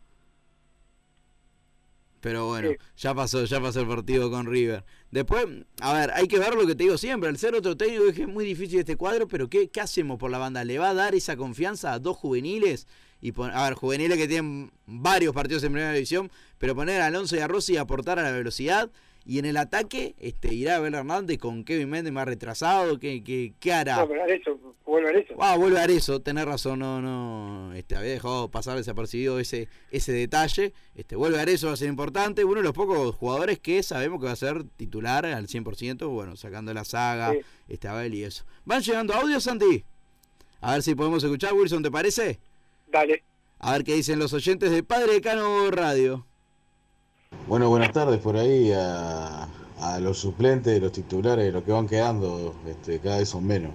pero 2.20 2.47
bueno, 2.47 2.70
ya 2.97 3.14
pasó, 3.14 3.45
ya 3.47 3.61
pasó 3.61 3.81
el 3.81 3.89
partido 3.89 4.31
con 4.31 4.47
River. 4.47 4.85
Después, 5.11 5.45
a 5.81 5.93
ver, 5.93 6.12
hay 6.12 6.29
que 6.29 6.39
ver 6.39 6.55
lo 6.55 6.66
que 6.66 6.77
te 6.77 6.85
digo 6.85 6.97
siempre. 6.97 7.29
Al 7.29 7.37
ser 7.37 7.55
otro 7.57 7.77
técnico 7.77 8.05
es 8.05 8.29
muy 8.29 8.45
difícil 8.45 8.79
este 8.79 8.97
cuadro, 8.97 9.27
pero 9.27 9.49
¿qué, 9.49 9.70
¿qué 9.70 9.81
hacemos 9.81 10.18
por 10.18 10.31
la 10.31 10.39
banda? 10.39 10.62
¿Le 10.62 10.79
va 10.79 10.91
a 10.91 10.95
dar 10.95 11.16
esa 11.16 11.37
confianza 11.37 11.93
a 11.93 11.99
dos 11.99 12.16
juveniles? 12.16 12.87
Y 13.20 13.33
a 13.41 13.64
ver, 13.64 13.75
juveniles 13.75 14.18
que 14.18 14.29
tienen 14.29 14.70
varios 14.87 15.35
partidos 15.35 15.64
en 15.64 15.73
primera 15.73 15.93
división, 15.93 16.31
pero 16.59 16.77
poner 16.77 17.01
a 17.01 17.07
Alonso 17.07 17.35
y 17.35 17.41
a 17.41 17.49
Rossi 17.49 17.73
y 17.73 17.77
aportar 17.79 18.20
a 18.20 18.23
la 18.23 18.31
velocidad 18.31 18.91
y 19.25 19.39
en 19.39 19.45
el 19.45 19.57
ataque, 19.57 20.14
este, 20.18 20.53
irá 20.53 20.77
Abel 20.77 20.95
Hernández 20.95 21.39
con 21.39 21.64
Kevin 21.64 21.91
Méndez 21.91 22.12
más 22.12 22.27
retrasado. 22.27 22.99
¿Qué, 22.99 23.23
qué, 23.23 23.53
qué 23.61 23.73
hará? 23.73 23.97
No, 23.97 24.09
pero 24.09 24.27
eso, 24.27 24.59
vuelve 24.85 25.11
a 25.11 25.12
eso. 25.20 25.35
Ah, 25.39 25.57
vuelve 25.57 25.79
a 25.79 25.85
eso, 25.85 26.20
tenés 26.20 26.45
razón, 26.45 26.81
no, 26.81 27.01
no, 27.01 27.73
este, 27.75 27.95
había 27.95 28.11
dejado 28.11 28.51
pasar 28.51 28.77
desapercibido 28.77 29.39
ese, 29.39 29.68
ese 29.91 30.12
detalle. 30.12 30.73
Este, 30.95 31.14
vuelve 31.14 31.39
a 31.39 31.45
eso, 31.45 31.68
va 31.68 31.75
a 31.75 31.77
ser 31.77 31.89
importante. 31.89 32.45
Uno 32.45 32.57
de 32.57 32.62
los 32.62 32.73
pocos 32.73 33.14
jugadores 33.14 33.61
que 33.61 33.83
sabemos 33.83 34.20
que 34.20 34.27
va 34.27 34.33
a 34.33 34.37
ser 34.37 34.64
titular 34.77 35.25
al 35.25 35.47
100%, 35.47 36.09
bueno, 36.09 36.37
sacando 36.37 36.75
la 36.75 36.85
saga, 36.85 37.33
este, 37.68 37.89
Abel 37.89 38.14
y 38.14 38.25
eso. 38.25 38.45
¿Van 38.64 38.83
llegando 38.83 39.14
audios, 39.14 39.45
Santi? 39.45 39.85
A 40.61 40.73
ver 40.73 40.83
si 40.83 40.95
podemos 40.95 41.23
escuchar, 41.23 41.53
Wilson, 41.55 41.83
¿te 41.83 41.91
parece? 41.91 42.41
Dale. 42.89 43.23
A 43.59 43.73
ver 43.73 43.85
qué 43.85 43.95
dicen 43.95 44.18
los 44.18 44.33
oyentes 44.33 44.70
de 44.70 44.83
Padre 44.83 45.12
Decano 45.14 45.70
Radio. 45.70 46.27
Bueno, 47.49 47.68
buenas 47.68 47.93
tardes 47.93 48.20
por 48.20 48.37
ahí 48.37 48.72
a, 48.72 49.49
a 49.80 50.01
los 50.01 50.18
suplentes, 50.18 50.80
los 50.80 50.93
titulares, 50.93 51.53
los 51.53 51.64
que 51.64 51.72
van 51.72 51.87
quedando, 51.89 52.55
este, 52.66 52.99
cada 53.01 53.18
vez 53.18 53.28
son 53.28 53.47
menos 53.47 53.72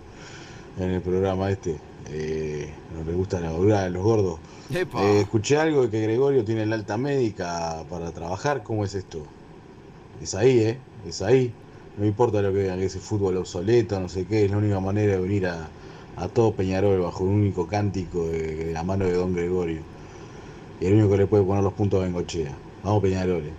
en 0.80 0.90
el 0.92 1.02
programa 1.02 1.52
este. 1.52 1.78
Eh, 2.10 2.72
no 2.96 3.04
les 3.04 3.16
gusta 3.16 3.40
la 3.40 3.52
gordura 3.52 3.84
de 3.84 3.90
los 3.90 4.02
gordos. 4.02 4.40
Eh, 4.72 5.20
escuché 5.22 5.58
algo 5.58 5.84
de 5.84 5.90
que 5.90 6.02
Gregorio 6.02 6.44
tiene 6.46 6.66
la 6.66 6.76
alta 6.76 6.98
médica 6.98 7.84
para 7.90 8.12
trabajar. 8.12 8.64
¿Cómo 8.64 8.86
es 8.86 8.96
esto? 8.96 9.24
Es 10.22 10.34
ahí, 10.34 10.60
¿eh? 10.60 10.78
Es 11.06 11.22
ahí. 11.22 11.54
No 11.98 12.06
importa 12.06 12.42
lo 12.42 12.54
que 12.54 12.62
digan, 12.62 12.80
que 12.80 12.86
ese 12.86 13.00
fútbol 13.00 13.38
obsoleto, 13.38 14.00
no 14.00 14.08
sé 14.08 14.26
qué, 14.26 14.46
es 14.46 14.52
la 14.52 14.58
única 14.58 14.80
manera 14.80 15.14
de 15.14 15.20
venir 15.20 15.48
a, 15.48 15.68
a 16.16 16.28
todo 16.30 16.54
Peñarol 16.54 17.02
bajo 17.02 17.24
un 17.24 17.32
único 17.32 17.68
cántico 17.68 18.28
de, 18.28 18.56
de 18.56 18.74
la 18.74 18.84
mano 18.84 19.06
de 19.06 19.14
Don 19.14 19.34
Gregorio. 19.34 19.82
Y 20.80 20.86
el 20.86 20.94
único 20.94 21.10
que 21.12 21.18
le 21.18 21.28
puede 21.28 21.44
poner 21.44 21.64
los 21.64 21.74
puntos 21.74 22.00
a 22.00 22.04
Bengochea. 22.06 22.56
Vamos 22.88 23.04
Peñarol. 23.04 23.52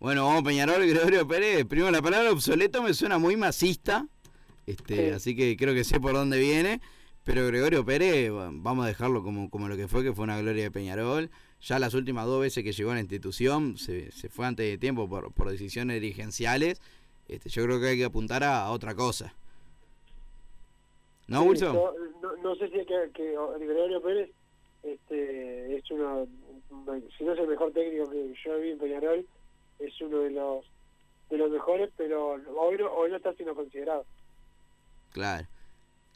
Bueno, 0.00 0.24
vamos 0.24 0.42
Peñarol, 0.42 0.86
Gregorio 0.86 1.28
Pérez. 1.28 1.66
Primero, 1.66 1.90
la 1.90 2.00
palabra 2.00 2.32
obsoleto 2.32 2.82
me 2.82 2.94
suena 2.94 3.18
muy 3.18 3.36
masista. 3.36 4.06
Este, 4.66 5.12
Así 5.12 5.36
que 5.36 5.54
creo 5.58 5.74
que 5.74 5.84
sé 5.84 6.00
por 6.00 6.14
dónde 6.14 6.38
viene. 6.38 6.80
Pero 7.24 7.46
Gregorio 7.46 7.84
Pérez, 7.84 8.32
va- 8.32 8.48
vamos 8.50 8.86
a 8.86 8.88
dejarlo 8.88 9.22
como, 9.22 9.50
como 9.50 9.68
lo 9.68 9.76
que 9.76 9.86
fue, 9.86 10.02
que 10.02 10.14
fue 10.14 10.24
una 10.24 10.40
gloria 10.40 10.62
de 10.62 10.70
Peñarol. 10.70 11.28
Ya 11.60 11.78
las 11.78 11.92
últimas 11.92 12.24
dos 12.24 12.40
veces 12.40 12.64
que 12.64 12.72
llegó 12.72 12.90
a 12.92 12.94
la 12.94 13.00
institución 13.00 13.76
se, 13.76 14.10
se 14.12 14.30
fue 14.30 14.46
antes 14.46 14.64
de 14.64 14.78
tiempo 14.78 15.06
por, 15.10 15.30
por 15.34 15.50
decisiones 15.50 16.00
dirigenciales. 16.00 16.80
Este, 17.28 17.50
yo 17.50 17.64
creo 17.64 17.78
que 17.80 17.88
hay 17.88 17.98
que 17.98 18.04
apuntar 18.06 18.44
a, 18.44 18.62
a 18.64 18.70
otra 18.70 18.94
cosa. 18.94 19.34
¿No, 21.26 21.42
Sí, 21.42 21.48
Wilson? 21.48 21.74
No, 21.74 21.92
no- 22.22 22.36
no 22.42 22.54
sé 22.54 22.70
si 22.70 22.78
es 22.78 22.86
que, 22.86 23.10
que 23.12 23.34
Gregorio 23.60 24.00
Pérez 24.00 24.30
este, 24.84 25.76
es 25.76 25.90
uno, 25.90 26.26
si 27.16 27.24
no 27.24 27.32
es 27.32 27.38
el 27.38 27.48
mejor 27.48 27.72
técnico 27.72 28.10
que 28.10 28.34
yo 28.44 28.60
vi 28.60 28.70
en 28.70 28.78
Peñarol, 28.78 29.26
es 29.78 30.00
uno 30.00 30.18
de 30.18 30.30
los 30.30 30.64
de 31.30 31.36
los 31.36 31.50
mejores, 31.50 31.90
pero 31.96 32.36
hoy 32.56 32.78
no, 32.78 32.90
hoy 32.92 33.10
no 33.10 33.16
está 33.16 33.34
siendo 33.34 33.54
considerado. 33.54 34.04
Claro, 35.12 35.46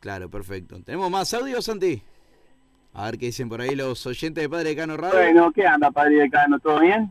claro, 0.01 0.31
perfecto. 0.31 0.81
¿Tenemos 0.83 1.11
más 1.11 1.33
audio, 1.35 1.61
Santi? 1.61 2.03
A 2.95 3.07
ver 3.07 3.19
qué 3.19 3.27
dicen 3.27 3.49
por 3.49 3.61
ahí 3.61 3.75
los 3.75 4.07
oyentes 4.07 4.43
de 4.43 4.49
Padre 4.49 4.71
Decano 4.71 4.97
Radio. 4.97 5.19
Bueno, 5.19 5.53
¿qué 5.53 5.67
anda, 5.67 5.91
padre 5.91 6.17
decano? 6.17 6.59
¿Todo 6.59 6.81
bien? 6.81 7.11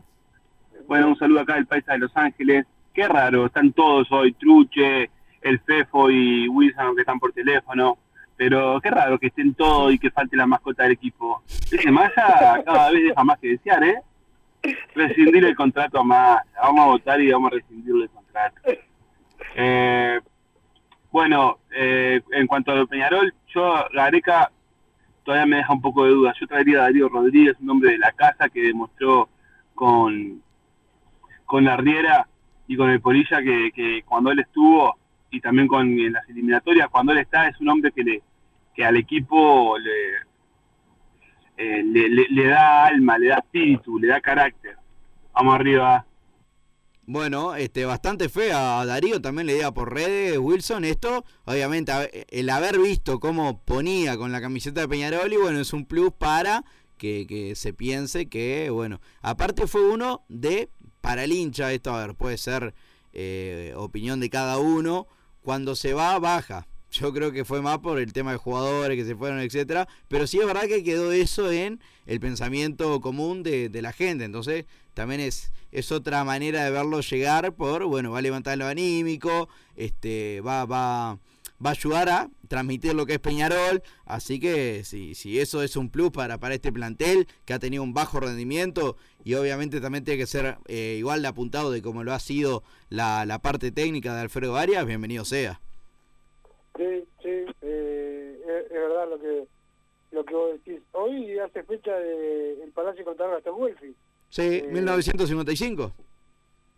Bueno, 0.86 1.08
un 1.08 1.18
saludo 1.18 1.40
acá 1.40 1.54
del 1.54 1.66
país 1.66 1.84
de 1.86 1.98
Los 1.98 2.16
Ángeles. 2.16 2.66
Qué 2.94 3.08
raro, 3.08 3.46
están 3.46 3.72
todos 3.72 4.10
hoy, 4.12 4.32
Truche, 4.34 5.10
el 5.40 5.60
Fefo 5.60 6.10
y 6.10 6.48
Wilson, 6.48 6.94
que 6.94 7.02
están 7.02 7.18
por 7.18 7.32
teléfono. 7.32 7.98
Pero 8.36 8.80
qué 8.80 8.90
raro 8.90 9.18
que 9.18 9.28
estén 9.28 9.54
todos 9.54 9.92
y 9.92 9.98
que 9.98 10.10
falte 10.10 10.36
la 10.36 10.46
mascota 10.46 10.84
del 10.84 10.92
equipo. 10.92 11.42
Ese 11.70 11.90
Maya 11.90 12.62
cada 12.64 12.90
vez 12.90 13.04
deja 13.04 13.24
más 13.24 13.38
que 13.38 13.48
desear, 13.48 13.84
¿eh? 13.84 14.02
Rescindir 14.94 15.44
el 15.44 15.56
contrato 15.56 16.00
a 16.00 16.04
Maya. 16.04 16.44
Vamos 16.60 16.80
a 16.80 16.88
votar 16.88 17.20
y 17.20 17.30
vamos 17.30 17.52
a 17.52 17.54
rescindirle 17.56 18.04
el 18.04 18.10
contrato. 18.10 18.60
Eh, 19.54 20.20
bueno, 21.10 21.58
eh, 21.70 22.22
en 22.32 22.46
cuanto 22.46 22.72
a 22.72 22.76
lo 22.76 22.86
Peñarol, 22.86 23.34
yo, 23.54 23.84
Gareca, 23.92 24.50
todavía 25.24 25.46
me 25.46 25.56
deja 25.56 25.72
un 25.72 25.82
poco 25.82 26.04
de 26.04 26.10
duda. 26.10 26.34
Yo 26.40 26.46
traería 26.46 26.78
a 26.78 26.82
Darío 26.82 27.08
Rodríguez, 27.08 27.56
un 27.60 27.70
hombre 27.70 27.92
de 27.92 27.98
la 27.98 28.12
casa 28.12 28.48
que 28.48 28.62
demostró 28.62 29.28
con, 29.74 30.42
con 31.44 31.64
la 31.64 31.76
Riera 31.76 32.26
y 32.66 32.76
con 32.76 32.90
el 32.90 33.00
Polilla 33.00 33.42
que 33.42 34.02
cuando 34.06 34.30
él 34.30 34.38
estuvo 34.38 34.96
y 35.32 35.40
también 35.40 35.66
con 35.66 35.98
en 35.98 36.12
las 36.12 36.28
eliminatorias, 36.28 36.88
cuando 36.90 37.12
él 37.12 37.18
está, 37.18 37.48
es 37.48 37.58
un 37.60 37.68
hombre 37.70 37.90
que 37.90 38.04
le 38.04 38.22
que 38.74 38.84
al 38.84 38.96
equipo 38.96 39.76
le, 39.78 39.90
eh, 41.56 41.82
le, 41.82 42.46
da 42.46 42.86
alma, 42.86 43.18
le 43.18 43.28
da 43.28 43.38
espíritu, 43.38 43.98
le 43.98 44.08
da 44.08 44.20
carácter. 44.20 44.76
Vamos 45.34 45.54
arriba. 45.54 46.06
Bueno, 47.04 47.54
este, 47.54 47.84
bastante 47.84 48.28
fe 48.28 48.52
a 48.52 48.84
Darío, 48.86 49.20
también 49.20 49.46
le 49.46 49.54
diga 49.54 49.74
por 49.74 49.92
redes, 49.92 50.38
Wilson, 50.38 50.84
esto, 50.84 51.24
obviamente, 51.44 51.92
el 52.30 52.48
haber 52.48 52.78
visto 52.78 53.20
cómo 53.20 53.62
ponía 53.64 54.16
con 54.16 54.32
la 54.32 54.40
camiseta 54.40 54.82
de 54.82 54.88
Peñarol, 54.88 55.30
y 55.32 55.36
bueno, 55.36 55.58
es 55.58 55.72
un 55.72 55.84
plus 55.84 56.12
para 56.12 56.64
que, 56.96 57.26
que 57.26 57.56
se 57.56 57.74
piense 57.74 58.28
que, 58.28 58.70
bueno, 58.70 59.00
aparte 59.20 59.66
fue 59.66 59.90
uno 59.90 60.24
de, 60.28 60.70
para 61.00 61.24
el 61.24 61.32
hincha, 61.32 61.72
esto, 61.72 61.92
a 61.92 62.06
ver, 62.06 62.14
puede 62.14 62.38
ser 62.38 62.72
eh, 63.12 63.74
opinión 63.76 64.20
de 64.20 64.30
cada 64.30 64.58
uno, 64.58 65.06
cuando 65.42 65.74
se 65.74 65.94
va, 65.94 66.18
baja. 66.18 66.66
Yo 66.90 67.12
creo 67.12 67.32
que 67.32 67.44
fue 67.44 67.62
más 67.62 67.78
por 67.78 67.98
el 67.98 68.12
tema 68.12 68.32
de 68.32 68.36
jugadores 68.36 68.96
que 68.96 69.04
se 69.04 69.16
fueron, 69.16 69.40
etcétera. 69.40 69.88
Pero 70.08 70.26
sí 70.26 70.38
es 70.38 70.46
verdad 70.46 70.66
que 70.66 70.84
quedó 70.84 71.12
eso 71.12 71.50
en 71.50 71.80
el 72.06 72.20
pensamiento 72.20 73.00
común 73.00 73.42
de, 73.42 73.70
la 73.80 73.92
gente. 73.92 74.24
Entonces, 74.24 74.66
también 74.94 75.20
es, 75.20 75.52
es 75.70 75.90
otra 75.90 76.24
manera 76.24 76.64
de 76.64 76.70
verlo 76.70 77.00
llegar 77.00 77.54
por, 77.54 77.84
bueno, 77.86 78.10
va 78.10 78.18
a 78.18 78.22
levantar 78.22 78.58
lo 78.58 78.66
anímico, 78.66 79.48
este, 79.74 80.42
va, 80.42 80.66
va, 80.66 81.18
va 81.64 81.70
a 81.70 81.72
ayudar 81.72 82.08
a 82.08 82.28
transmitir 82.48 82.94
lo 82.94 83.06
que 83.06 83.14
es 83.14 83.18
Peñarol. 83.18 83.82
Así 84.04 84.40
que 84.40 84.84
si, 84.84 85.14
si 85.14 85.38
eso 85.38 85.62
es 85.62 85.76
un 85.76 85.90
plus 85.90 86.10
para, 86.10 86.38
para 86.38 86.54
este 86.54 86.72
plantel 86.72 87.26
que 87.44 87.54
ha 87.54 87.58
tenido 87.58 87.82
un 87.82 87.94
bajo 87.94 88.20
rendimiento 88.20 88.96
y 89.24 89.34
obviamente 89.34 89.80
también 89.80 90.04
tiene 90.04 90.18
que 90.18 90.26
ser 90.26 90.56
eh, 90.66 90.96
igual 90.98 91.22
de 91.22 91.28
apuntado 91.28 91.70
de 91.70 91.82
como 91.82 92.04
lo 92.04 92.12
ha 92.12 92.18
sido 92.18 92.62
la, 92.88 93.24
la 93.26 93.40
parte 93.40 93.70
técnica 93.70 94.14
de 94.14 94.22
Alfredo 94.22 94.56
Arias, 94.56 94.86
bienvenido 94.86 95.24
sea. 95.24 95.60
Sí, 96.76 97.04
sí, 97.22 97.28
eh, 97.62 98.40
es, 98.46 98.66
es 98.66 98.72
verdad 98.72 99.08
lo 99.08 99.18
que 99.20 99.46
lo 100.12 100.24
que 100.24 100.34
vos 100.34 100.50
decís. 100.52 100.82
Hoy 100.92 101.38
hace 101.38 101.62
fecha 101.64 101.96
de 101.96 102.62
el 102.62 102.70
Palacio 102.72 103.04
contra 103.04 103.28
Gastón 103.28 103.54
Welfi. 103.56 103.94
Sí, 104.28 104.62
1955. 104.70 105.92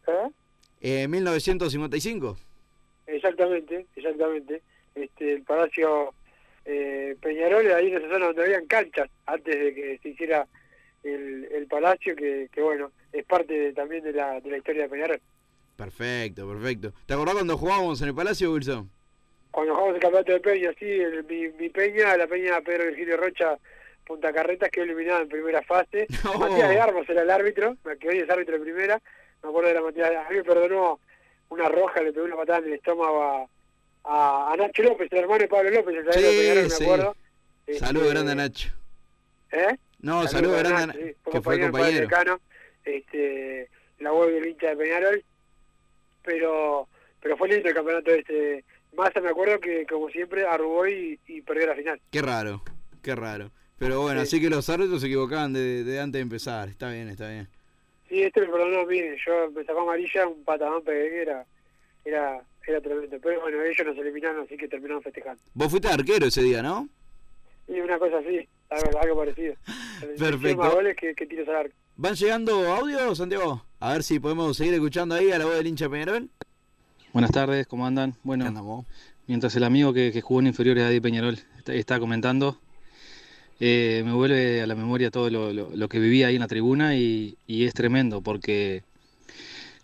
¿Eh? 0.06 0.30
Eh, 0.80 1.08
1955. 1.08 2.36
Exactamente, 3.06 3.86
exactamente. 3.96 4.62
Este, 4.94 5.34
el 5.34 5.42
Palacio 5.42 6.14
eh, 6.64 7.16
Peñarol, 7.20 7.70
ahí 7.72 7.88
en 7.90 7.98
esa 7.98 8.08
zona 8.08 8.26
donde 8.26 8.42
habían 8.42 8.66
canchas, 8.66 9.10
antes 9.26 9.58
de 9.58 9.74
que 9.74 9.98
se 10.02 10.08
hiciera 10.10 10.46
el, 11.02 11.48
el 11.52 11.66
Palacio, 11.66 12.14
que, 12.16 12.48
que 12.52 12.60
bueno, 12.62 12.90
es 13.12 13.24
parte 13.26 13.52
de- 13.52 13.72
también 13.72 14.02
de 14.04 14.12
la, 14.12 14.40
de 14.40 14.50
la 14.50 14.56
historia 14.58 14.82
de 14.84 14.88
Peñarol. 14.88 15.20
Perfecto, 15.76 16.48
perfecto. 16.48 16.92
¿Te 17.06 17.14
acordás 17.14 17.34
cuando 17.34 17.58
jugábamos 17.58 18.00
en 18.02 18.08
el 18.08 18.14
Palacio, 18.14 18.52
Wilson? 18.52 18.88
Cuando 19.50 19.74
jugamos 19.74 19.94
el 19.96 20.00
campeonato 20.00 20.32
de 20.32 20.40
Peña, 20.40 20.70
sí, 20.78 20.86
el- 20.86 21.24
mi, 21.24 21.48
mi 21.48 21.68
Peña, 21.68 22.16
la 22.16 22.26
Peña 22.26 22.60
Pedro 22.60 22.84
Virgilio 22.86 23.16
Rocha, 23.16 23.58
Punta 24.06 24.32
Carretas, 24.32 24.70
que 24.70 24.82
eliminada 24.82 25.22
en 25.22 25.28
primera 25.28 25.62
fase. 25.62 26.06
Matías 26.38 26.68
de 26.70 26.80
Armas 26.80 27.08
era 27.08 27.22
el 27.22 27.30
árbitro, 27.30 27.76
que 28.00 28.08
hoy 28.08 28.18
es 28.18 28.30
árbitro 28.30 28.54
de 28.58 28.64
primera. 28.64 29.00
Me 29.42 29.48
acuerdo 29.48 29.68
de 29.68 29.74
la 29.74 29.82
Matías 29.82 30.10
de 30.10 30.16
A 30.16 30.28
mí 30.30 30.36
me 30.36 30.44
perdonó 30.44 31.00
una 31.50 31.68
roja, 31.68 32.02
le 32.02 32.12
pegó 32.12 32.26
una 32.26 32.36
patada 32.36 32.60
en 32.60 32.64
el 32.66 32.72
estómago 32.74 33.22
a, 33.22 33.46
a, 34.04 34.52
a 34.52 34.56
Nacho 34.56 34.82
López, 34.82 35.10
el 35.12 35.18
hermano 35.18 35.40
de 35.40 35.48
Pablo 35.48 35.70
López, 35.70 35.96
el 35.96 36.04
de 36.04 36.12
Peñarol, 36.12 36.70
sí. 36.70 36.82
me 36.82 36.86
acuerdo. 36.86 37.16
Saludos 37.78 38.06
Este, 38.06 38.14
grande 38.14 38.32
a 38.32 38.34
Nacho. 38.34 38.68
¿Eh? 39.52 39.76
No, 40.00 40.26
saludos 40.28 40.58
grande 40.58 40.82
a 40.82 40.86
Nacho, 40.86 40.98
sí, 40.98 41.14
fue 41.22 41.32
que 41.32 41.40
fue 41.40 41.60
compañero 41.60 41.72
padre 41.72 42.00
compañero. 42.00 42.00
decano, 42.08 42.40
este, 42.84 43.70
la 43.98 44.12
web 44.12 44.30
del 44.32 44.46
hincha 44.46 44.68
de 44.68 44.76
Peñarol, 44.76 45.24
pero 46.22 46.88
pero 47.20 47.36
fue 47.36 47.48
lindo 47.48 47.68
el 47.68 47.74
campeonato 47.74 48.10
este. 48.10 48.64
Massa 48.96 49.20
me 49.20 49.30
acuerdo 49.30 49.58
que, 49.58 49.86
como 49.86 50.08
siempre, 50.10 50.46
arrugó 50.46 50.86
y, 50.86 51.18
y 51.26 51.40
perdió 51.40 51.66
la 51.66 51.74
final. 51.74 52.00
Qué 52.12 52.22
raro, 52.22 52.62
qué 53.02 53.16
raro. 53.16 53.50
Pero 53.76 54.02
bueno, 54.02 54.20
así 54.20 54.40
que 54.40 54.48
los 54.48 54.68
árbitros 54.70 55.00
se 55.00 55.08
equivocaban 55.08 55.52
de, 55.52 55.82
de 55.82 55.98
antes 55.98 56.18
de 56.18 56.22
empezar. 56.22 56.68
Está 56.68 56.90
bien, 56.90 57.08
está 57.08 57.28
bien. 57.28 57.48
Sí, 58.08 58.22
este 58.22 58.42
me 58.42 58.46
perdonó 58.46 58.86
mí. 58.86 59.00
Yo 59.26 59.50
me 59.50 59.64
sacó 59.64 59.80
amarilla, 59.80 60.28
un 60.28 60.44
patadón 60.44 60.84
era, 60.86 61.44
era, 62.04 62.40
era 62.66 62.80
tremendo. 62.80 63.16
Pero 63.22 63.40
bueno, 63.40 63.62
ellos 63.62 63.86
nos 63.86 63.96
eliminaron, 63.98 64.44
así 64.44 64.56
que 64.56 64.68
terminaron 64.68 65.02
festejando. 65.02 65.40
Vos 65.54 65.68
fuiste 65.70 65.88
arquero 65.88 66.26
ese 66.26 66.42
día, 66.42 66.62
¿no? 66.62 66.88
Y 67.68 67.80
una 67.80 67.98
cosa 67.98 68.18
así, 68.18 68.46
algo, 68.70 68.98
algo 69.02 69.16
parecido. 69.16 69.54
Perfecto. 70.18 70.56
Más 70.62 70.74
goles 70.74 70.96
que, 70.96 71.14
que 71.14 71.26
tiros 71.26 71.48
al 71.48 71.56
arco. 71.56 71.74
¿Van 71.96 72.14
llegando 72.14 72.72
audios, 72.74 73.18
Santiago? 73.18 73.64
A 73.80 73.92
ver 73.92 74.02
si 74.02 74.18
podemos 74.18 74.56
seguir 74.56 74.74
escuchando 74.74 75.14
ahí 75.14 75.30
a 75.30 75.38
la 75.38 75.44
voz 75.46 75.54
del 75.56 75.66
hincha 75.66 75.88
Peñarol. 75.88 76.28
Buenas 77.12 77.30
tardes, 77.30 77.66
¿cómo 77.68 77.86
andan? 77.86 78.14
Bueno, 78.24 78.84
mientras 79.28 79.54
el 79.56 79.62
amigo 79.64 79.92
que, 79.92 80.10
que 80.12 80.20
jugó 80.20 80.40
en 80.40 80.48
inferiores 80.48 80.82
Adi 80.84 81.00
Peñarol 81.00 81.38
está, 81.56 81.72
está 81.72 82.00
comentando, 82.00 82.58
eh, 83.60 84.02
me 84.04 84.12
vuelve 84.12 84.60
a 84.62 84.66
la 84.66 84.74
memoria 84.74 85.10
todo 85.12 85.30
lo, 85.30 85.52
lo- 85.52 85.70
lo 85.74 85.88
que 85.88 86.00
vivía 86.00 86.26
ahí 86.26 86.34
en 86.34 86.40
la 86.40 86.48
tribuna 86.48 86.96
y, 86.96 87.36
y 87.46 87.64
es 87.66 87.72
tremendo 87.74 88.20
porque 88.20 88.82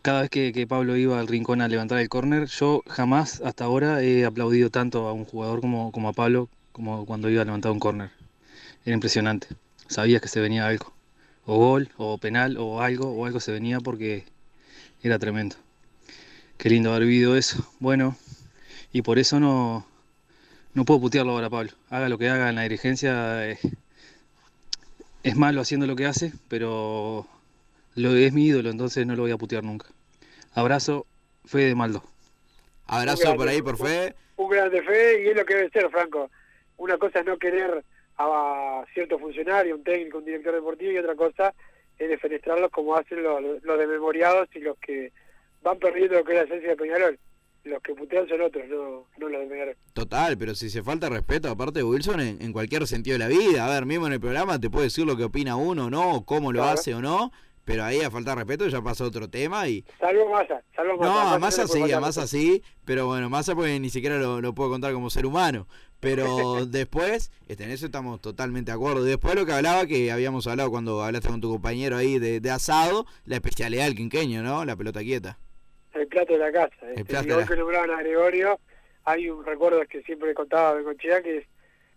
cada 0.03 0.23
vez 0.23 0.31
que, 0.31 0.53
que 0.53 0.67
Pablo 0.67 0.97
iba 0.97 1.19
al 1.21 1.29
rincón 1.29 1.61
a 1.61 1.69
levantar 1.69 1.99
el 1.99 2.09
córner, 2.09 2.47
yo 2.47 2.83
jamás 2.87 3.41
hasta 3.43 3.65
ahora 3.65 4.03
he 4.03 4.25
aplaudido 4.25 4.71
tanto 4.71 5.09
a 5.09 5.13
un 5.13 5.25
jugador 5.25 5.61
como, 5.61 5.93
como 5.93 6.09
a 6.09 6.13
Pablo 6.13 6.49
como 6.73 7.05
cuando 7.07 7.29
iba 7.31 7.43
a 7.43 7.45
levantar 7.45 7.73
un 7.73 7.81
córner. 7.81 8.11
Era 8.85 8.95
impresionante. 8.95 9.49
Sabías 9.89 10.23
que 10.23 10.29
se 10.29 10.41
venía 10.41 10.67
algo. 10.67 10.93
O 11.45 11.59
gol, 11.59 11.91
o 11.97 12.19
penal, 12.19 12.57
o 12.59 12.81
algo, 12.81 13.11
o 13.11 13.27
algo 13.27 13.41
se 13.41 13.53
venía 13.53 13.81
porque 13.81 14.25
era 15.03 15.19
tremendo. 15.19 15.57
Qué 16.57 16.71
lindo 16.71 16.91
haber 16.91 17.07
vivido 17.07 17.37
eso. 17.37 17.67
Bueno, 17.81 18.17
y 18.93 19.03
por 19.03 19.19
eso 19.19 19.41
no, 19.41 19.87
no 20.75 20.85
puedo 20.85 21.01
putearlo 21.01 21.33
ahora, 21.33 21.51
Pablo. 21.51 21.73
Haga 21.91 22.09
lo 22.09 22.19
que 22.19 22.29
haga 22.29 22.49
en 22.49 22.57
la 22.57 22.63
dirigencia. 22.63 23.51
eh, 23.51 23.59
es 25.23 25.37
malo 25.37 25.61
haciendo 25.61 25.87
lo 25.87 25.97
que 25.97 26.07
hace, 26.07 26.33
pero 26.49 27.27
lo 27.95 28.15
es 28.17 28.33
mi 28.33 28.47
ídolo, 28.47 28.71
entonces 28.71 29.07
no 29.07 29.15
lo 29.17 29.23
voy 29.23 29.31
a 29.33 29.37
putear 29.39 29.65
nunca. 29.65 29.87
Abrazo, 30.55 31.07
Fede 31.45 31.67
de 31.69 31.75
Maldo. 31.75 32.03
Abrazo 32.87 33.35
por 33.37 33.49
ahí, 33.49 33.63
por 33.63 33.77
fe. 33.79 34.15
Un 34.37 34.49
grande 34.51 34.83
fe 34.83 35.25
y 35.25 35.29
es 35.29 35.37
lo 35.37 35.45
que 35.45 35.55
debe 35.55 35.71
ser, 35.71 35.89
Franco. 35.91 36.31
Una 36.77 36.97
cosa 36.99 37.21
es 37.21 37.27
no 37.27 37.39
querer 37.39 37.85
a 38.19 38.85
cierto 38.95 39.19
funcionario, 39.19 39.77
un 39.77 39.85
técnico, 39.85 40.19
un 40.19 40.25
director 40.25 40.55
deportivo 40.55 40.93
y 40.93 40.99
otra 40.99 41.15
cosa 41.15 41.55
es 41.99 42.09
defenestrarlos 42.09 42.71
como 42.71 42.97
hacen 42.97 43.23
los, 43.23 43.41
los 43.63 43.79
desmemoriados 43.79 44.49
y 44.55 44.61
los 44.61 44.79
que 44.79 45.13
van 45.63 45.79
perdiendo 45.79 46.17
lo 46.17 46.25
que 46.25 46.33
es 46.33 46.39
la 46.39 46.45
esencia 46.45 46.71
de 46.71 46.77
Peñarol. 46.77 47.19
Los 47.63 47.83
que 47.83 47.95
putean 47.95 48.27
son 48.27 48.41
otros, 48.41 48.67
no, 48.69 49.07
no 49.19 49.29
los 49.29 49.41
de 49.43 49.47
Peñarol. 49.47 49.77
Total, 49.93 50.37
pero 50.39 50.55
si 50.55 50.71
se 50.71 50.83
falta 50.83 51.09
respeto, 51.11 51.49
aparte 51.51 51.81
de 51.81 51.85
Wilson, 51.85 52.21
en, 52.21 52.41
en 52.43 52.53
cualquier 52.53 52.87
sentido 52.87 53.15
de 53.15 53.19
la 53.19 53.29
vida. 53.29 53.67
A 53.67 53.71
ver, 53.71 53.85
mismo 53.87 54.07
en 54.07 54.15
el 54.15 54.21
programa 54.21 54.59
te 54.59 54.71
puede 54.71 54.87
decir 54.87 55.05
lo 55.07 55.17
que 55.17 55.25
opina 55.25 55.57
uno 55.57 55.87
o 55.87 55.91
no, 55.91 56.15
o 56.15 56.25
cómo 56.25 56.53
lo 56.53 56.61
Claro. 56.61 56.79
hace 56.79 56.95
o 56.95 57.03
no, 57.03 57.33
pero 57.71 57.85
ahí 57.85 58.01
a 58.01 58.11
falta 58.11 58.31
de 58.31 58.37
respeto 58.37 58.67
ya 58.69 58.83
pasa 58.83 59.05
otro 59.05 59.29
tema 59.31 59.69
y... 59.69 59.85
Salvo 60.01 60.29
Massa, 60.31 60.63
salvo 60.75 60.97
Massa. 60.97 61.33
No, 61.33 61.39
Massa 61.39 61.63
le 61.63 61.69
puede 61.69 61.83
así, 61.83 61.91
faltar 61.93 62.01
más 62.01 62.19
así, 62.19 62.63
pero 62.85 63.07
bueno, 63.07 63.31
más 63.31 63.49
porque 63.51 63.79
ni 63.79 63.91
siquiera 63.91 64.19
lo, 64.19 64.41
lo 64.41 64.55
puedo 64.55 64.71
contar 64.71 64.93
como 64.93 65.09
ser 65.11 65.25
humano. 65.27 65.67
Pero 66.01 66.65
después, 66.67 67.31
este, 67.47 67.65
en 67.65 67.71
eso 67.71 67.87
estamos 67.87 68.21
totalmente 68.21 68.71
de 68.73 68.77
acuerdo. 68.77 69.07
Y 69.07 69.11
después 69.11 69.35
lo 69.35 69.45
que 69.47 69.53
hablaba, 69.53 69.87
que 69.87 70.11
habíamos 70.11 70.47
hablado 70.47 70.71
cuando 70.71 71.03
hablaste 71.03 71.29
con 71.29 71.41
tu 71.41 71.51
compañero 71.51 71.97
ahí 71.97 72.19
de, 72.19 72.41
de 72.41 72.51
asado, 72.51 73.07
la 73.25 73.37
especialidad 73.37 73.85
del 73.85 73.95
quinqueño, 73.95 74.43
¿no? 74.43 74.65
La 74.65 74.77
pelota 74.77 75.01
quieta. 75.01 75.39
el 75.95 76.07
plato 76.09 76.33
de 76.33 76.39
la 76.39 76.51
casa. 76.53 76.75
Este, 76.91 77.05
plato 77.05 77.29
de 77.29 77.37
la- 77.43 77.47
que 77.47 77.57
nombraban 77.57 77.91
a 77.91 77.99
Gregorio, 77.99 78.59
hay 79.05 79.29
un 79.29 79.45
recuerdo 79.45 79.81
que 79.89 80.03
siempre 80.03 80.33
contaba 80.35 80.75
Bengochea, 80.75 81.23
que 81.23 81.39
es 81.39 81.45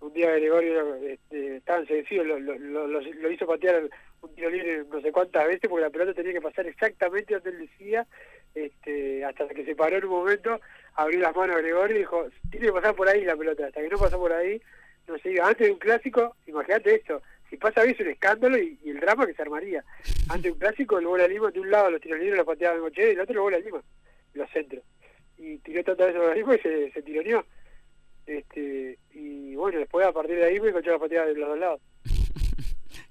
un 0.02 0.12
día 0.14 0.32
Gregorio 0.32 0.96
este, 0.96 1.62
tan 1.62 1.88
sencillo, 1.88 2.24
lo, 2.26 2.40
lo, 2.40 2.58
lo, 2.60 2.88
lo- 2.88 3.00
lo 3.02 3.32
hizo 3.32 3.46
patear 3.48 3.90
un 4.24 4.36
tiro 4.36 4.50
libre 4.50 4.86
no 4.90 5.02
sé 5.02 5.12
cuántas 5.12 5.48
veces, 5.48 5.70
porque 5.70 5.84
la 5.84 5.90
pelota 5.90 6.14
tenía 6.14 6.34
que 6.34 6.42
pasar 6.42 6.66
exactamente 6.66 7.34
donde 7.34 7.50
él 7.50 7.70
decía, 7.70 8.08
este, 8.56 9.24
hasta 9.26 9.48
que 9.50 9.66
se 9.66 9.76
paró 9.76 9.98
en 9.98 10.06
un 10.06 10.12
momento, 10.12 10.60
abrió 10.96 11.20
las 11.20 11.36
manos 11.36 11.56
a 11.56 11.60
Gregorio 11.60 11.96
y 11.96 12.00
dijo, 12.00 12.28
tiene 12.50 12.68
que 12.68 12.74
pasar 12.74 12.96
por 12.96 13.08
ahí 13.08 13.24
la 13.24 13.36
pelota, 13.36 13.68
hasta 13.68 13.82
que 13.82 13.90
no 13.90 13.98
pasó 13.98 14.18
por 14.18 14.32
ahí, 14.34 14.62
no 15.08 15.16
iba. 15.24 15.48
Antes 15.48 15.68
de 15.68 15.74
un 15.74 15.80
clásico, 15.80 16.36
imagínate 16.48 16.96
esto, 16.96 17.22
si 17.50 17.58
pasa 17.58 17.84
bien 17.84 17.96
es 17.96 18.02
un 18.02 18.08
escándalo 18.08 18.58
y, 18.58 18.80
el 18.86 19.00
drama 19.00 19.28
que 19.28 19.34
se 19.34 19.42
armaría. 19.42 19.84
Antes 20.30 20.44
de 20.44 20.52
un 20.52 20.60
clásico, 20.60 20.98
el 20.98 21.06
bola 21.06 21.28
Lima, 21.28 21.52
de 21.52 21.60
un 21.60 21.70
lado 21.70 21.92
los 21.92 22.02
tiros 22.02 22.20
libres 22.20 22.38
los 22.38 22.48
pateaba 22.48 22.76
Bengochea 22.76 23.06
y 23.06 23.10
del 23.10 23.20
otro 23.20 23.34
el 23.34 23.40
bola 23.42 23.60
Lima, 23.60 23.84
los 24.34 24.50
centros. 24.50 24.84
Y 25.38 25.58
tiró 25.58 25.84
tantas 25.84 26.08
veces 26.08 26.22
bola 26.22 26.36
Lima 26.36 26.56
y 26.56 26.60
se, 26.60 26.92
se 26.92 27.02
tironeó. 27.02 27.46
Este, 28.26 28.98
y 29.12 29.56
bueno, 29.56 29.80
después 29.80 30.08
a 30.08 30.14
partir 30.14 30.38
de 30.38 30.46
ahí 30.46 30.60
Bengochea 30.60 30.94
la 30.94 31.00
pateaba 31.00 31.28
de 31.28 31.36
los 31.36 31.50
dos 31.50 31.60
lados. 31.60 31.82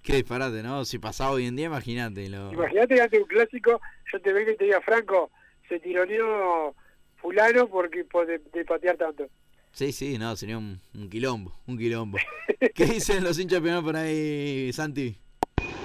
Qué 0.02 0.16
disparate, 0.16 0.62
¿no? 0.62 0.84
Si 0.84 0.98
pasaba 0.98 1.30
hoy 1.30 1.46
en 1.46 1.56
día, 1.56 1.66
imagínate. 1.66 2.28
Lo... 2.28 2.52
Imagínate 2.52 3.08
de 3.08 3.18
un 3.18 3.28
clásico 3.28 3.80
yo 4.12 4.20
te 4.20 4.32
venga 4.32 4.52
y 4.52 4.56
te 4.56 4.64
diga, 4.64 4.80
Franco, 4.82 5.30
se 5.68 5.80
tironeó 5.80 6.74
fulano 7.16 7.66
porque 7.68 8.04
por 8.04 8.26
de, 8.26 8.40
de 8.52 8.64
patear 8.64 8.96
tanto. 8.96 9.26
Sí, 9.72 9.92
sí, 9.92 10.18
no, 10.18 10.36
sería 10.36 10.58
un, 10.58 10.80
un 10.94 11.08
quilombo, 11.08 11.52
un 11.66 11.78
quilombo. 11.78 12.18
¿Qué 12.74 12.84
dicen 12.84 13.24
los 13.24 13.38
hinchas 13.38 13.60
peruanos 13.60 13.84
por 13.84 13.96
ahí, 13.96 14.70
Santi? 14.72 15.16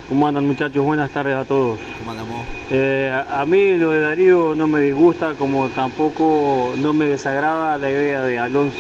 ¿Cómo 0.10 0.28
andan 0.28 0.46
muchachos? 0.46 0.84
Buenas 0.84 1.12
tardes 1.12 1.36
a 1.36 1.46
todos. 1.46 1.80
¿Cómo 2.00 2.12
andamos? 2.12 2.46
Eh, 2.70 3.10
a, 3.14 3.42
a 3.42 3.46
mí 3.46 3.78
lo 3.78 3.92
de 3.92 4.02
Darío 4.02 4.56
no 4.56 4.68
me 4.68 4.82
disgusta, 4.82 5.36
como 5.36 5.70
tampoco 5.70 6.74
no 6.78 6.94
me 6.94 7.06
desagrada 7.06 7.78
la 7.78 7.90
idea 7.90 8.24
de 8.24 8.40
Alonso. 8.40 8.78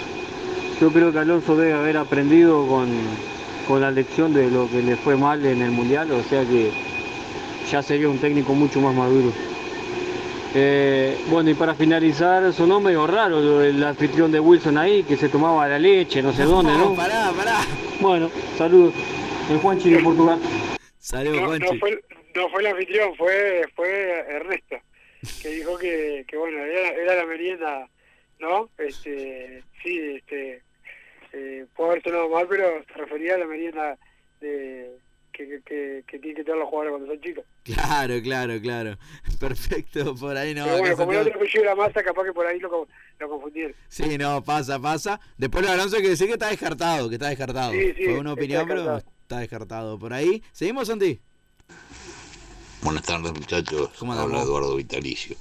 Yo 0.81 0.91
creo 0.91 1.11
que 1.11 1.19
Alonso 1.19 1.55
debe 1.55 1.73
haber 1.73 1.97
aprendido 1.97 2.67
con, 2.67 2.89
con 3.67 3.81
la 3.81 3.91
lección 3.91 4.33
de 4.33 4.49
lo 4.49 4.69
que 4.69 4.81
le 4.81 4.95
fue 4.95 5.17
mal 5.17 5.45
en 5.45 5.61
el 5.61 5.71
Mundial, 5.71 6.09
o 6.11 6.23
sea 6.23 6.43
que 6.45 6.71
ya 7.69 7.83
sería 7.83 8.07
un 8.07 8.17
técnico 8.19 8.53
mucho 8.53 8.79
más 8.79 8.95
maduro. 8.95 9.31
Eh, 10.55 11.17
bueno, 11.27 11.49
y 11.49 11.53
para 11.53 11.75
finalizar, 11.75 12.51
sonó 12.53 12.79
medio 12.79 13.05
raro 13.05 13.59
del 13.59 13.83
anfitrión 13.83 14.31
de 14.31 14.39
Wilson 14.39 14.77
ahí, 14.77 15.03
que 15.03 15.17
se 15.17 15.27
tomaba 15.27 15.67
la 15.67 15.77
leche, 15.77 16.21
no 16.21 16.31
sé 16.31 16.43
dónde, 16.45 16.71
¿no? 16.71 16.95
Pará, 16.95 17.31
pará. 17.35 17.59
Bueno, 17.99 18.31
saludos. 18.57 18.93
El 19.51 19.57
Juanchi 19.59 19.91
de 19.91 19.99
Portugal. 19.99 20.39
Saludos, 20.99 21.59
No, 21.59 21.73
no 21.73 21.79
fue, 21.79 22.01
no 22.35 22.49
fue 22.49 22.61
el 22.61 22.67
anfitrión, 22.67 23.15
fue, 23.15 23.63
fue 23.75 24.19
Ernesto, 24.29 24.77
que 25.41 25.49
dijo 25.49 25.77
que, 25.77 26.25
que 26.27 26.37
bueno, 26.37 26.57
era, 26.59 26.89
era 26.89 27.15
la 27.15 27.25
merienda, 27.25 27.89
¿no? 28.39 28.69
Este, 28.77 29.63
sí, 29.83 29.99
este, 30.15 30.61
eh, 31.33 31.65
puede 31.75 31.91
haber 31.91 32.03
sonado 32.03 32.29
mal, 32.29 32.47
pero 32.47 32.83
se 32.85 32.93
refería 32.93 33.35
a 33.35 33.37
la 33.39 33.45
merienda 33.45 33.97
de, 34.41 34.97
que, 35.31 35.47
que, 35.47 35.61
que, 35.61 36.03
que 36.07 36.19
tienen 36.19 36.35
que 36.35 36.43
tener 36.43 36.59
los 36.59 36.69
jugadores 36.69 36.91
cuando 36.97 37.13
son 37.13 37.21
chicos. 37.21 37.45
Claro, 37.63 38.21
claro, 38.21 38.61
claro. 38.61 38.97
Perfecto, 39.39 40.15
por 40.15 40.35
ahí 40.35 40.53
no. 40.53 40.65
pero 40.65 40.77
bueno, 40.79 40.97
como 40.97 41.11
el 41.13 41.19
otro 41.19 41.35
apellido 41.35 41.63
era 41.63 41.75
masa, 41.75 42.03
capaz 42.03 42.23
que 42.23 42.33
por 42.33 42.47
ahí 42.47 42.59
lo, 42.59 42.87
lo 43.19 43.29
confundieron. 43.29 43.75
Sí, 43.87 44.17
no, 44.17 44.43
pasa, 44.43 44.79
pasa. 44.79 45.19
Después 45.37 45.63
lo 45.63 45.69
de 45.69 45.75
Alonso 45.75 45.97
hay 45.97 46.01
que 46.03 46.09
decir 46.09 46.27
que 46.27 46.33
está 46.33 46.49
descartado, 46.49 47.09
que 47.09 47.15
está 47.15 47.29
descartado. 47.29 47.71
Sí, 47.71 47.93
sí, 47.95 48.05
Fue 48.05 48.19
una 48.19 48.31
está 48.31 48.41
opinión, 48.41 48.67
pero 48.67 48.97
está 48.97 49.39
descartado. 49.39 49.99
Por 49.99 50.13
ahí. 50.13 50.41
¿Seguimos, 50.51 50.87
Santi? 50.87 51.19
Buenas 52.81 53.03
tardes, 53.03 53.33
muchachos. 53.33 53.89
¿Cómo 53.99 54.13
Habla? 54.13 54.41
Eduardo 54.41 54.75
Vitalicio. 54.75 55.35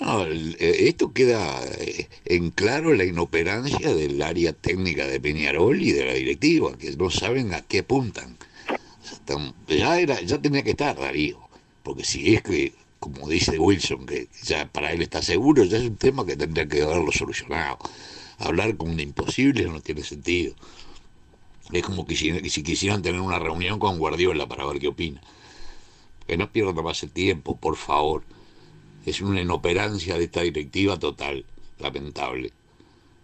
No, 0.00 0.24
eh, 0.26 0.56
esto 0.88 1.12
queda 1.12 1.60
eh, 1.78 2.08
en 2.24 2.50
claro 2.50 2.94
la 2.94 3.04
inoperancia 3.04 3.92
del 3.92 4.22
área 4.22 4.52
técnica 4.52 5.06
de 5.06 5.20
Peñarol 5.20 5.82
y 5.82 5.92
de 5.92 6.04
la 6.06 6.12
directiva, 6.14 6.76
que 6.78 6.92
no 6.96 7.10
saben 7.10 7.52
a 7.54 7.62
qué 7.62 7.80
apuntan. 7.80 8.36
Ya, 9.66 9.98
era, 9.98 10.20
ya 10.20 10.38
tenía 10.38 10.62
que 10.62 10.70
estar 10.70 10.96
Darío, 10.96 11.38
porque 11.82 12.04
si 12.04 12.34
es 12.34 12.42
que, 12.42 12.72
como 13.00 13.28
dice 13.28 13.58
Wilson, 13.58 14.06
que 14.06 14.28
ya 14.44 14.70
para 14.70 14.92
él 14.92 15.02
está 15.02 15.20
seguro, 15.22 15.64
ya 15.64 15.78
es 15.78 15.84
un 15.84 15.96
tema 15.96 16.24
que 16.24 16.36
tendría 16.36 16.66
que 16.66 16.82
haberlo 16.82 17.12
solucionado. 17.12 17.78
Hablar 18.38 18.76
con 18.76 18.90
un 18.90 19.00
imposible 19.00 19.64
no 19.64 19.80
tiene 19.80 20.02
sentido. 20.04 20.54
Es 21.72 21.82
como 21.82 22.06
que 22.06 22.16
si, 22.16 22.48
si 22.48 22.62
quisieran 22.62 23.02
tener 23.02 23.20
una 23.20 23.38
reunión 23.38 23.78
con 23.78 23.98
Guardiola 23.98 24.46
para 24.48 24.64
ver 24.64 24.78
qué 24.78 24.88
opina. 24.88 25.20
Que 26.26 26.36
no 26.36 26.50
pierda 26.50 26.80
más 26.82 27.02
el 27.02 27.10
tiempo, 27.10 27.56
por 27.56 27.76
favor. 27.76 28.22
Es 29.08 29.22
una 29.22 29.40
inoperancia 29.40 30.18
de 30.18 30.24
esta 30.24 30.42
directiva 30.42 30.98
total, 30.98 31.46
lamentable. 31.78 32.52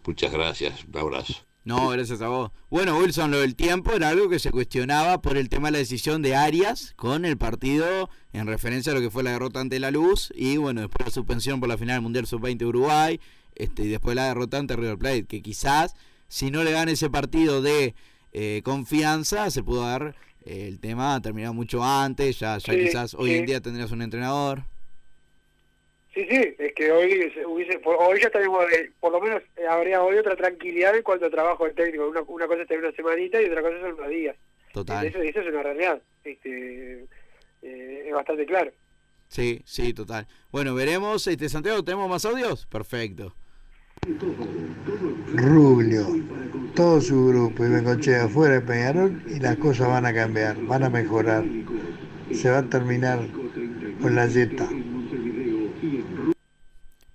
Muchas 0.07 0.33
gracias, 0.33 0.85
un 0.91 0.99
abrazo. 0.99 1.35
No, 1.65 1.91
gracias 1.91 2.23
a 2.23 2.29
vos. 2.29 2.53
Bueno, 2.71 2.97
Wilson, 2.99 3.31
lo 3.31 3.41
del 3.41 3.55
tiempo 3.55 3.93
era 3.93 4.09
algo 4.09 4.31
que 4.31 4.39
se 4.39 4.51
cuestionaba 4.51 5.21
por 5.21 5.37
el 5.37 5.51
tema 5.51 5.69
de 5.69 5.73
la 5.73 5.79
decisión 5.79 6.23
de 6.23 6.37
Arias 6.37 6.95
con 6.97 7.27
el 7.27 7.37
partido 7.37 8.09
en 8.33 8.47
referencia 8.47 8.93
a 8.93 8.95
lo 8.95 9.03
que 9.03 9.11
fue 9.11 9.23
la 9.23 9.33
derrota 9.33 9.61
ante 9.61 9.79
la 9.79 9.91
Luz 9.91 10.33
y 10.35 10.57
bueno, 10.57 10.81
después 10.81 11.07
la 11.07 11.13
suspensión 11.13 11.61
por 11.61 11.69
la 11.69 11.77
final 11.77 11.97
del 11.97 12.03
Mundial 12.03 12.27
Sub-20 12.27 12.67
Uruguay 12.67 13.21
este, 13.55 13.85
y 13.85 13.89
después 13.89 14.17
la 14.17 14.29
derrota 14.29 14.57
ante 14.57 14.77
River 14.77 14.97
Plate, 14.97 15.25
que 15.25 15.43
quizás 15.43 15.95
si 16.29 16.51
no 16.51 16.65
le 16.65 16.73
gana 16.73 16.93
ese 16.93 17.11
partido 17.11 17.61
de 17.61 17.95
eh, 18.33 18.63
confianza 18.65 19.51
se 19.51 19.63
pudo 19.63 19.83
dar 19.83 20.15
eh, 20.45 20.67
el 20.69 20.81
tema 20.81 21.21
terminado 21.21 21.53
mucho 21.53 21.85
antes, 21.85 22.39
ya, 22.39 22.57
ya 22.57 22.73
Sí, 22.73 22.79
quizás 22.79 23.15
hoy 23.15 23.35
en 23.35 23.47
día 23.47 23.61
tendrías 23.61 23.91
un 23.91 24.01
entrenador. 24.01 24.65
Sí, 26.15 26.27
sí, 26.31 26.55
es 26.59 26.73
que 26.75 26.93
hoy 26.93 27.33
se 27.35 27.45
hubiese, 27.45 27.81
hoy 27.85 28.21
ya 28.21 28.31
tenemos, 28.31 28.65
eh, 28.73 28.93
por 29.01 29.11
lo 29.11 29.21
menos 29.21 29.43
eh, 29.57 29.67
habría 29.69 30.01
hoy 30.01 30.17
otra 30.17 30.37
tranquilidad 30.37 30.95
en 30.95 31.03
cuanto 31.03 31.27
a 31.27 31.31
trabajo 31.31 31.65
del 31.65 31.75
técnico. 31.75 32.09
Una, 32.09 32.23
una 32.23 32.47
cosa 32.47 32.63
es 32.63 32.69
tener 32.69 32.85
una 32.85 32.95
semanita 32.95 33.43
y 33.43 33.47
otra 33.47 33.63
cosa 33.63 33.81
son 33.81 33.95
unos 33.95 34.09
días. 34.09 34.37
Total. 34.73 35.05
Eso, 35.05 35.21
eso 35.21 35.41
es 35.41 35.49
una 35.49 35.65
realidad. 35.65 36.01
Este, 36.23 37.07
eh, 37.63 38.05
es 38.07 38.15
bastante 38.15 38.47
claro. 38.47 38.71
Sí, 39.27 39.63
sí, 39.65 39.93
total. 39.93 40.29
Bueno, 40.53 40.77
veremos. 40.77 41.27
Este, 41.27 41.49
Santiago, 41.49 41.83
¿tenemos 41.83 42.09
más 42.09 42.25
audios? 42.25 42.67
Perfecto. 42.67 43.35
Rubio, 45.35 46.07
todo 46.77 47.01
su 47.01 47.29
grupo 47.29 47.65
y 47.65 47.71
Bengochea 47.71 48.29
fuera 48.29 48.55
de 48.55 48.61
Peñarol 48.61 49.23
y 49.27 49.41
las 49.41 49.57
cosas 49.57 49.89
van 49.89 50.07
a 50.07 50.15
cambiar, 50.15 50.57
van 50.63 50.85
a 50.85 50.91
mejorar. 50.91 51.45
Se 52.33 52.51
va 52.51 52.59
a 52.59 52.69
terminar 52.69 53.27
con 54.01 54.15
la 54.15 54.27
yeta. 54.27 54.69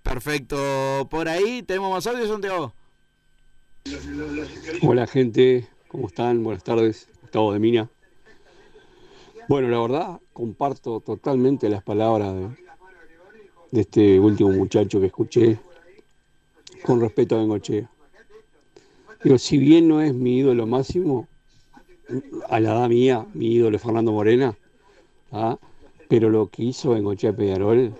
Perfecto. 0.10 1.07
Por 1.12 1.30
ahí, 1.30 1.62
¿tenemos 1.62 1.91
más 1.91 2.07
audios, 2.07 2.30
Santiago? 2.30 2.74
Hola 4.82 5.05
gente, 5.05 5.68
¿cómo 5.88 6.07
están? 6.07 6.43
Buenas 6.43 6.64
tardes, 6.64 7.07
Gustavo 7.22 7.53
de 7.53 7.60
Mina. 7.60 7.88
Bueno, 9.47 9.68
la 9.68 9.80
verdad, 9.80 10.20
comparto 10.34 10.99
totalmente 10.99 11.70
las 11.70 11.84
palabras 11.84 12.34
de, 12.34 12.47
de 13.70 13.82
este 13.82 14.20
último 14.20 14.49
muchacho 14.49 14.99
que 14.99 15.05
escuché 15.05 15.60
con 16.84 16.99
respecto 16.99 17.36
a 17.36 17.41
Bengochea. 17.41 17.88
Digo, 19.24 19.38
si 19.38 19.60
bien 19.60 19.88
no 19.88 20.01
es 20.01 20.16
mi 20.16 20.39
ídolo 20.39 20.66
máximo, 20.66 21.28
a 22.49 22.60
la 22.60 22.72
edad 22.72 22.89
mía, 22.89 23.28
mi 23.36 23.53
ídolo 23.53 23.78
es 23.78 23.84
Fernando 23.84 24.12
Morena, 24.12 24.57
¿ah? 25.32 25.60
pero 26.07 26.32
lo 26.32 26.47
que 26.47 26.64
hizo 26.64 26.95
Bengochea 26.95 27.32
Peñarol 27.32 27.93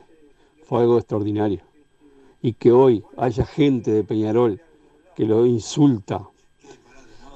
fue 0.64 0.82
algo 0.82 0.98
extraordinario. 0.98 1.69
Y 2.42 2.54
que 2.54 2.72
hoy 2.72 3.04
haya 3.18 3.46
gente 3.46 3.92
de 3.92 4.04
Peñarol 4.04 4.62
que 5.16 5.26
lo 5.26 5.46
insulta. 5.46 6.22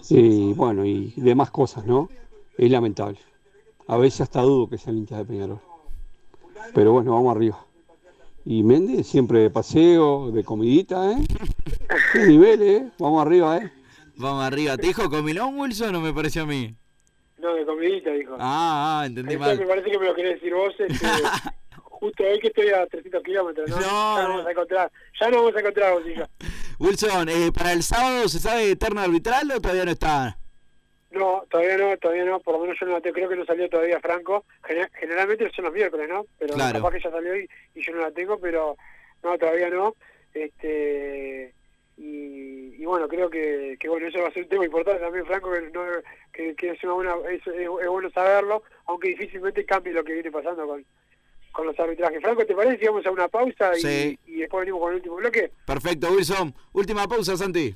Y 0.09 0.53
bueno, 0.53 0.85
y 0.85 1.13
demás 1.17 1.51
cosas, 1.51 1.85
¿no? 1.85 2.09
Es 2.57 2.69
lamentable. 2.71 3.19
A 3.87 3.97
veces 3.97 4.21
hasta 4.21 4.41
dudo 4.41 4.69
que 4.69 4.77
sean 4.77 4.97
hinchas 4.97 5.19
de 5.19 5.25
Peñarol. 5.25 5.59
Pero 6.73 6.93
bueno, 6.93 7.11
vamos 7.13 7.35
arriba. 7.35 7.65
Y 8.45 8.63
Méndez 8.63 9.07
siempre 9.07 9.39
de 9.39 9.49
paseo, 9.49 10.31
de 10.31 10.43
comidita, 10.43 11.11
¿eh? 11.11 11.17
¿Qué 12.11 12.25
nivel, 12.25 12.61
eh? 12.61 12.91
Vamos 12.99 13.25
arriba, 13.25 13.57
¿eh? 13.57 13.71
Vamos 14.15 14.43
arriba. 14.43 14.77
¿Te 14.77 14.87
dijo 14.87 15.09
comilón, 15.09 15.57
Wilson, 15.57 15.95
o 15.95 16.01
me 16.01 16.13
pareció 16.13 16.43
a 16.43 16.45
mí? 16.45 16.75
No, 17.37 17.53
de 17.53 17.65
comidita, 17.65 18.11
dijo. 18.11 18.35
Ah, 18.39 19.01
ah, 19.01 19.05
entendí 19.05 19.33
Eso 19.33 19.39
mal. 19.39 19.59
me 19.59 19.65
parece 19.65 19.91
que 19.91 19.99
me 19.99 20.05
lo 20.05 20.15
querés 20.15 20.35
decir 20.35 20.53
vos. 20.53 20.73
Este, 20.77 21.05
justo 22.03 22.23
hoy 22.23 22.39
que 22.39 22.47
estoy 22.47 22.69
a 22.69 22.85
300 22.87 23.23
kilómetros, 23.23 23.69
¿no? 23.69 23.75
No, 23.77 23.81
ya 23.81 23.87
no 23.87 24.23
no. 24.23 24.29
vamos 24.35 24.45
a 24.47 24.51
encontrar. 24.51 24.91
Ya 25.21 25.29
no 25.29 25.37
vamos 25.37 25.55
a 25.55 25.59
encontrar 25.59 26.03
yo. 26.03 26.25
Wilson, 26.79 27.29
eh, 27.29 27.51
¿para 27.53 27.71
el 27.71 27.81
sábado 27.83 28.27
se 28.27 28.39
sabe 28.39 28.67
de 28.67 28.75
terna 28.75 29.03
arbitral 29.03 29.49
o 29.51 29.61
todavía 29.61 29.85
no 29.85 29.91
está? 29.91 30.37
No, 31.11 31.45
todavía 31.49 31.77
no, 31.77 31.95
todavía 31.97 32.25
no. 32.25 32.39
Por 32.39 32.55
lo 32.55 32.61
menos 32.61 32.77
yo 32.79 32.85
no 32.87 32.93
la 32.93 33.01
tengo. 33.01 33.13
Creo 33.13 33.29
que 33.29 33.35
no 33.35 33.45
salió 33.45 33.69
todavía 33.69 33.99
Franco. 34.01 34.43
Gener- 34.63 34.89
generalmente 34.99 35.49
son 35.55 35.65
los 35.65 35.73
miércoles, 35.73 36.09
¿no? 36.09 36.25
Pero 36.39 36.55
Claro. 36.55 36.79
capaz 36.79 36.91
que 36.93 37.01
ya 37.01 37.11
salió 37.11 37.35
y, 37.37 37.47
y 37.75 37.85
yo 37.85 37.93
no 37.93 38.01
la 38.01 38.11
tengo, 38.11 38.37
pero 38.39 38.75
no, 39.23 39.37
todavía 39.37 39.69
no. 39.69 39.95
Este 40.33 41.53
y, 41.97 42.75
y 42.81 42.85
bueno, 42.85 43.07
creo 43.07 43.29
que, 43.29 43.77
que 43.79 43.87
bueno, 43.87 44.07
eso 44.07 44.19
va 44.21 44.29
a 44.29 44.31
ser 44.33 44.43
un 44.43 44.49
tema 44.49 44.65
importante 44.65 44.99
también, 45.01 45.25
Franco, 45.27 45.51
que, 45.51 45.61
no, 45.61 45.81
que, 46.33 46.55
que 46.55 46.69
es, 46.71 46.83
una 46.83 46.93
buena, 46.93 47.13
es, 47.29 47.45
es- 47.45 47.69
es 47.81 47.87
bueno 47.87 48.09
saberlo, 48.09 48.63
aunque 48.87 49.09
difícilmente 49.09 49.63
cambie 49.65 49.93
lo 49.93 50.03
que 50.03 50.13
viene 50.13 50.31
pasando 50.31 50.65
con, 50.65 50.83
con 51.53 51.65
los 51.67 51.79
arbitrajes. 51.79 52.19
Franco, 52.21 52.45
¿te 52.45 52.53
parece 52.53 52.79
si 52.79 52.85
vamos 52.87 53.05
a 53.05 53.11
una 53.11 53.27
pausa 53.29 53.71
y, 53.77 53.81
Sí. 53.81 54.19
y 54.27 54.35
después 54.41 54.61
venimos 54.61 54.81
con 54.81 54.89
el 54.91 54.95
último 54.97 55.15
bloque? 55.15 55.51
Perfecto, 55.65 56.11
Wilson. 56.11 56.53
Última 56.73 57.07
pausa, 57.07 57.37
Santi. 57.37 57.73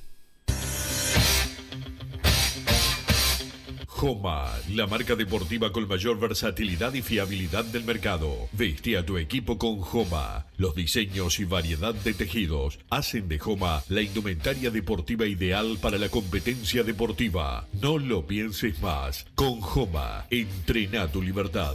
Joma, 3.86 4.48
la 4.76 4.86
marca 4.86 5.16
deportiva 5.16 5.72
con 5.72 5.88
mayor 5.88 6.20
versatilidad 6.20 6.94
y 6.94 7.02
fiabilidad 7.02 7.64
del 7.64 7.82
mercado. 7.82 8.32
Veste 8.52 8.96
a 8.96 9.04
tu 9.04 9.18
equipo 9.18 9.58
con 9.58 9.80
Joma. 9.80 10.46
Los 10.56 10.76
diseños 10.76 11.40
y 11.40 11.44
variedad 11.44 11.94
de 11.94 12.14
tejidos 12.14 12.78
hacen 12.90 13.28
de 13.28 13.40
Joma 13.40 13.82
la 13.88 14.00
indumentaria 14.02 14.70
deportiva 14.70 15.26
ideal 15.26 15.78
para 15.82 15.98
la 15.98 16.08
competencia 16.10 16.84
deportiva. 16.84 17.66
No 17.82 17.98
lo 17.98 18.24
pienses 18.24 18.80
más. 18.80 19.26
Con 19.34 19.60
Joma, 19.60 20.26
entrena 20.30 21.10
tu 21.10 21.20
libertad. 21.20 21.74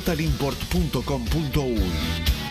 www.totalimport.com.uy. 0.01 2.50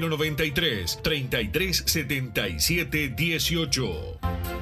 093 0.00 0.96
3377 1.02 3.14
18. 3.16 4.61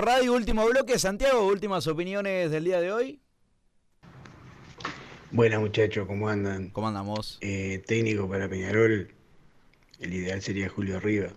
Radio, 0.00 0.32
último 0.32 0.66
bloque. 0.66 0.98
Santiago, 0.98 1.46
últimas 1.46 1.86
opiniones 1.86 2.50
del 2.50 2.64
día 2.64 2.80
de 2.80 2.92
hoy. 2.92 3.20
Buenas 5.30 5.60
muchachos, 5.60 6.06
¿cómo 6.06 6.28
andan? 6.28 6.70
¿Cómo 6.70 6.88
andamos? 6.88 7.38
Eh, 7.40 7.82
técnico 7.86 8.28
para 8.28 8.48
Peñarol, 8.48 9.08
el 10.00 10.14
ideal 10.14 10.40
sería 10.42 10.68
Julio 10.68 11.00
Riva. 11.00 11.28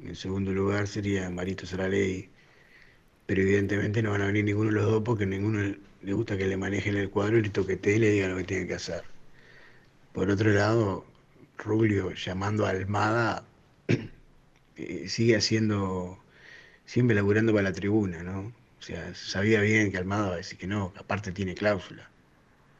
En 0.00 0.16
segundo 0.16 0.52
lugar 0.52 0.88
sería 0.88 1.30
Marito 1.30 1.66
Saraley. 1.66 2.30
Pero 3.26 3.42
evidentemente 3.42 4.02
no 4.02 4.10
van 4.10 4.22
a 4.22 4.26
venir 4.26 4.44
ninguno 4.44 4.70
de 4.70 4.76
los 4.76 4.86
dos 4.86 5.02
porque 5.04 5.26
ninguno 5.26 5.74
le 6.02 6.12
gusta 6.12 6.36
que 6.36 6.46
le 6.46 6.56
manejen 6.56 6.96
el 6.96 7.10
cuadro 7.10 7.38
y 7.38 7.42
le 7.42 7.50
toquetee 7.50 7.96
y 7.96 7.98
le 7.98 8.10
diga 8.10 8.28
lo 8.28 8.36
que 8.36 8.44
tiene 8.44 8.66
que 8.66 8.74
hacer. 8.74 9.04
Por 10.12 10.30
otro 10.30 10.50
lado, 10.50 11.04
Rubio 11.58 12.12
llamando 12.12 12.66
a 12.66 12.70
Almada 12.70 13.44
eh, 14.76 15.08
sigue 15.08 15.36
haciendo, 15.36 16.18
siempre 16.84 17.16
laburando 17.16 17.52
para 17.52 17.64
la 17.64 17.72
tribuna, 17.72 18.22
¿no? 18.22 18.52
O 18.78 18.82
sea, 18.82 19.14
sabía 19.14 19.60
bien 19.60 19.90
que 19.90 19.98
Almada 19.98 20.28
va 20.28 20.34
a 20.34 20.36
decir 20.36 20.58
que 20.58 20.66
no, 20.66 20.92
que 20.92 21.00
aparte 21.00 21.32
tiene 21.32 21.54
cláusula. 21.54 22.08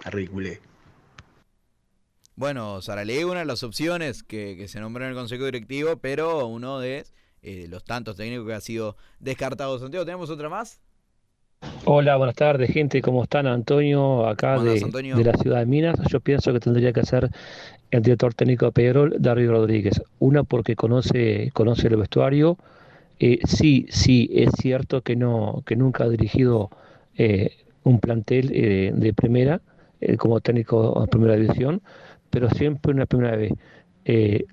Arriculé. 0.04 0.60
Bueno, 2.36 2.82
Saraley, 2.82 3.24
una 3.24 3.40
de 3.40 3.46
las 3.46 3.62
opciones 3.62 4.22
que, 4.22 4.56
que 4.56 4.68
se 4.68 4.80
nombró 4.80 5.04
en 5.04 5.10
el 5.10 5.16
Consejo 5.16 5.44
Directivo, 5.44 5.96
pero 5.96 6.46
uno 6.46 6.80
de 6.80 7.04
eh, 7.46 7.66
los 7.68 7.84
tantos 7.84 8.16
técnicos 8.16 8.46
que 8.46 8.54
ha 8.54 8.60
sido 8.60 8.96
descartado. 9.20 9.78
Santiago, 9.78 10.06
¿tenemos 10.06 10.30
otra 10.30 10.48
más? 10.48 10.80
Hola, 11.84 12.16
buenas 12.16 12.36
tardes, 12.36 12.70
gente. 12.70 13.02
¿Cómo 13.02 13.22
están? 13.22 13.46
Antonio, 13.46 14.26
acá 14.26 14.54
¿Cómo 14.54 14.62
andas, 14.62 14.80
de, 14.80 14.86
Antonio? 14.86 15.16
de 15.16 15.24
la 15.24 15.34
ciudad 15.34 15.58
de 15.58 15.66
Minas. 15.66 15.98
Yo 16.10 16.20
pienso 16.20 16.52
que 16.54 16.60
tendría 16.60 16.92
que 16.94 17.04
ser 17.04 17.30
el 17.90 18.02
director 18.02 18.32
técnico 18.32 18.66
de 18.66 18.72
Peñarol, 18.72 19.14
Darío 19.18 19.52
Rodríguez. 19.52 20.02
Una, 20.18 20.42
porque 20.42 20.74
conoce, 20.74 21.50
conoce 21.52 21.88
el 21.88 21.96
vestuario. 21.96 22.56
Eh, 23.20 23.38
sí, 23.44 23.86
sí, 23.90 24.30
es 24.32 24.50
cierto 24.58 25.02
que, 25.02 25.16
no, 25.16 25.62
que 25.66 25.76
nunca 25.76 26.04
ha 26.04 26.08
dirigido 26.08 26.70
eh, 27.16 27.50
un 27.84 28.00
plantel 28.00 28.50
eh, 28.52 28.92
de 28.94 29.12
primera 29.12 29.60
eh, 30.00 30.16
como 30.16 30.40
técnico 30.40 31.00
de 31.00 31.06
primera 31.06 31.36
división, 31.36 31.80
pero 32.30 32.50
siempre 32.50 32.92
una 32.92 33.06
primera 33.06 33.36
vez. 33.36 33.52
Eh, 34.04 34.44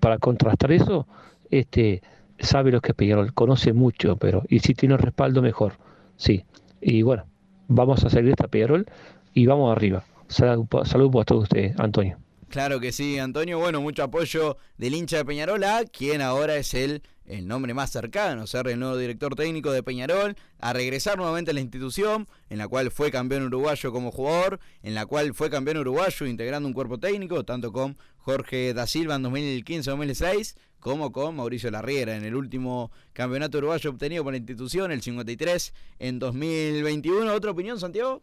para 0.00 0.18
contrastar 0.18 0.72
eso, 0.72 1.06
este, 1.50 2.02
sabe 2.38 2.72
lo 2.72 2.80
que 2.80 2.92
es 2.92 2.94
Peñarol, 2.94 3.32
conoce 3.32 3.72
mucho, 3.72 4.16
pero 4.16 4.42
y 4.48 4.58
si 4.58 4.74
tiene 4.74 4.96
respaldo, 4.96 5.40
mejor. 5.40 5.74
Sí. 6.16 6.44
Y 6.80 7.02
bueno, 7.02 7.24
vamos 7.68 8.04
a 8.04 8.10
salir 8.10 8.26
de 8.26 8.32
esta 8.32 8.48
Peñarol 8.48 8.86
y 9.34 9.46
vamos 9.46 9.74
arriba. 9.74 10.04
Salud, 10.28 10.66
salud 10.84 11.10
por 11.10 11.24
todos 11.24 11.44
ustedes, 11.44 11.78
Antonio. 11.80 12.18
Claro 12.48 12.80
que 12.80 12.92
sí, 12.92 13.18
Antonio. 13.18 13.58
Bueno, 13.58 13.80
mucho 13.82 14.02
apoyo 14.02 14.56
del 14.78 14.94
hincha 14.94 15.18
de 15.18 15.24
Peñarol 15.24 15.64
quien 15.92 16.22
ahora 16.22 16.56
es 16.56 16.72
el, 16.72 17.02
el 17.26 17.46
nombre 17.46 17.74
más 17.74 17.90
cercano, 17.90 18.46
ser 18.46 18.68
el 18.68 18.80
nuevo 18.80 18.96
director 18.96 19.34
técnico 19.34 19.70
de 19.70 19.82
Peñarol, 19.82 20.34
a 20.58 20.72
regresar 20.72 21.18
nuevamente 21.18 21.50
a 21.50 21.54
la 21.54 21.60
institución, 21.60 22.26
en 22.48 22.58
la 22.58 22.66
cual 22.66 22.90
fue 22.90 23.10
campeón 23.10 23.44
uruguayo 23.44 23.92
como 23.92 24.10
jugador, 24.10 24.60
en 24.82 24.94
la 24.94 25.04
cual 25.04 25.34
fue 25.34 25.50
campeón 25.50 25.76
uruguayo 25.78 26.26
integrando 26.26 26.66
un 26.66 26.72
cuerpo 26.72 26.98
técnico, 26.98 27.44
tanto 27.44 27.70
con 27.70 27.98
Jorge 28.16 28.72
da 28.72 28.86
Silva 28.86 29.16
en 29.16 29.24
2015-2016, 29.24 30.56
como 30.80 31.12
con 31.12 31.36
Mauricio 31.36 31.70
Larriera 31.70 32.16
en 32.16 32.24
el 32.24 32.34
último 32.34 32.90
campeonato 33.12 33.58
uruguayo 33.58 33.90
obtenido 33.90 34.24
por 34.24 34.32
la 34.32 34.38
institución, 34.38 34.90
el 34.90 35.02
53 35.02 35.74
en 35.98 36.18
2021. 36.18 37.30
¿Otra 37.30 37.50
opinión, 37.50 37.78
Santiago? 37.78 38.22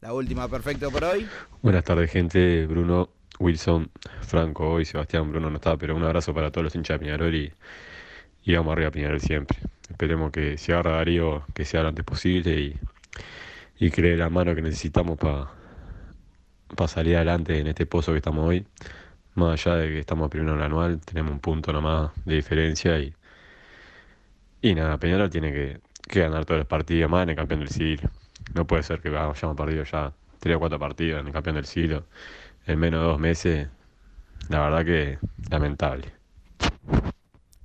La 0.00 0.12
última, 0.12 0.48
perfecto 0.48 0.90
por 0.90 1.02
hoy. 1.04 1.26
Buenas 1.62 1.82
tardes, 1.82 2.10
gente. 2.10 2.66
Bruno, 2.66 3.08
Wilson, 3.38 3.90
Franco, 4.22 4.70
hoy 4.70 4.84
Sebastián, 4.84 5.30
Bruno 5.30 5.50
no 5.50 5.56
está, 5.56 5.76
pero 5.76 5.96
un 5.96 6.04
abrazo 6.04 6.32
para 6.34 6.50
todos 6.50 6.64
los 6.64 6.74
hinchas 6.74 6.98
de 6.98 7.04
Peñarol 7.06 7.34
y, 7.34 7.52
y 8.44 8.54
vamos 8.54 8.72
arriba 8.72 8.88
a 8.88 8.92
Peñarol 8.92 9.20
siempre. 9.20 9.58
Esperemos 9.90 10.30
que 10.32 10.56
si 10.58 10.72
agarra 10.72 10.92
Darío, 10.92 11.44
que 11.54 11.64
sea 11.64 11.82
lo 11.82 11.88
antes 11.88 12.04
posible 12.04 12.60
y, 12.60 12.78
y 13.78 13.90
que 13.90 14.16
la 14.16 14.30
mano 14.30 14.54
que 14.54 14.62
necesitamos 14.62 15.18
para 15.18 15.48
salir 16.88 17.16
adelante 17.16 17.58
en 17.58 17.66
este 17.66 17.86
pozo 17.86 18.12
que 18.12 18.18
estamos 18.18 18.46
hoy. 18.46 18.66
Más 19.34 19.66
allá 19.66 19.76
de 19.78 19.88
que 19.88 19.98
estamos 19.98 20.30
primero 20.30 20.52
en 20.52 20.60
el 20.60 20.64
anual, 20.66 21.00
tenemos 21.00 21.32
un 21.32 21.40
punto 21.40 21.72
nomás 21.72 22.12
de 22.24 22.36
diferencia 22.36 22.98
y, 23.00 23.14
y 24.62 24.74
nada, 24.74 24.98
Peñarol 24.98 25.28
tiene 25.30 25.52
que, 25.52 25.80
que 26.08 26.20
ganar 26.20 26.44
todos 26.44 26.58
los 26.58 26.66
partidos 26.68 27.10
más 27.10 27.24
en 27.24 27.30
el 27.30 27.36
campeón 27.36 27.60
del 27.60 27.68
siglo. 27.68 28.10
No 28.54 28.66
puede 28.66 28.82
ser 28.82 29.00
que 29.00 29.08
hayamos 29.08 29.56
perdido 29.56 29.84
ya 29.84 30.12
tres 30.38 30.56
o 30.56 30.58
cuatro 30.60 30.78
partidos 30.78 31.20
en 31.20 31.26
el 31.26 31.32
campeón 31.32 31.56
del 31.56 31.66
siglo 31.66 32.04
en 32.66 32.78
menos 32.78 33.00
de 33.00 33.06
dos 33.06 33.20
meses. 33.20 33.68
La 34.48 34.60
verdad 34.60 34.84
que 34.84 35.18
lamentable. 35.50 36.12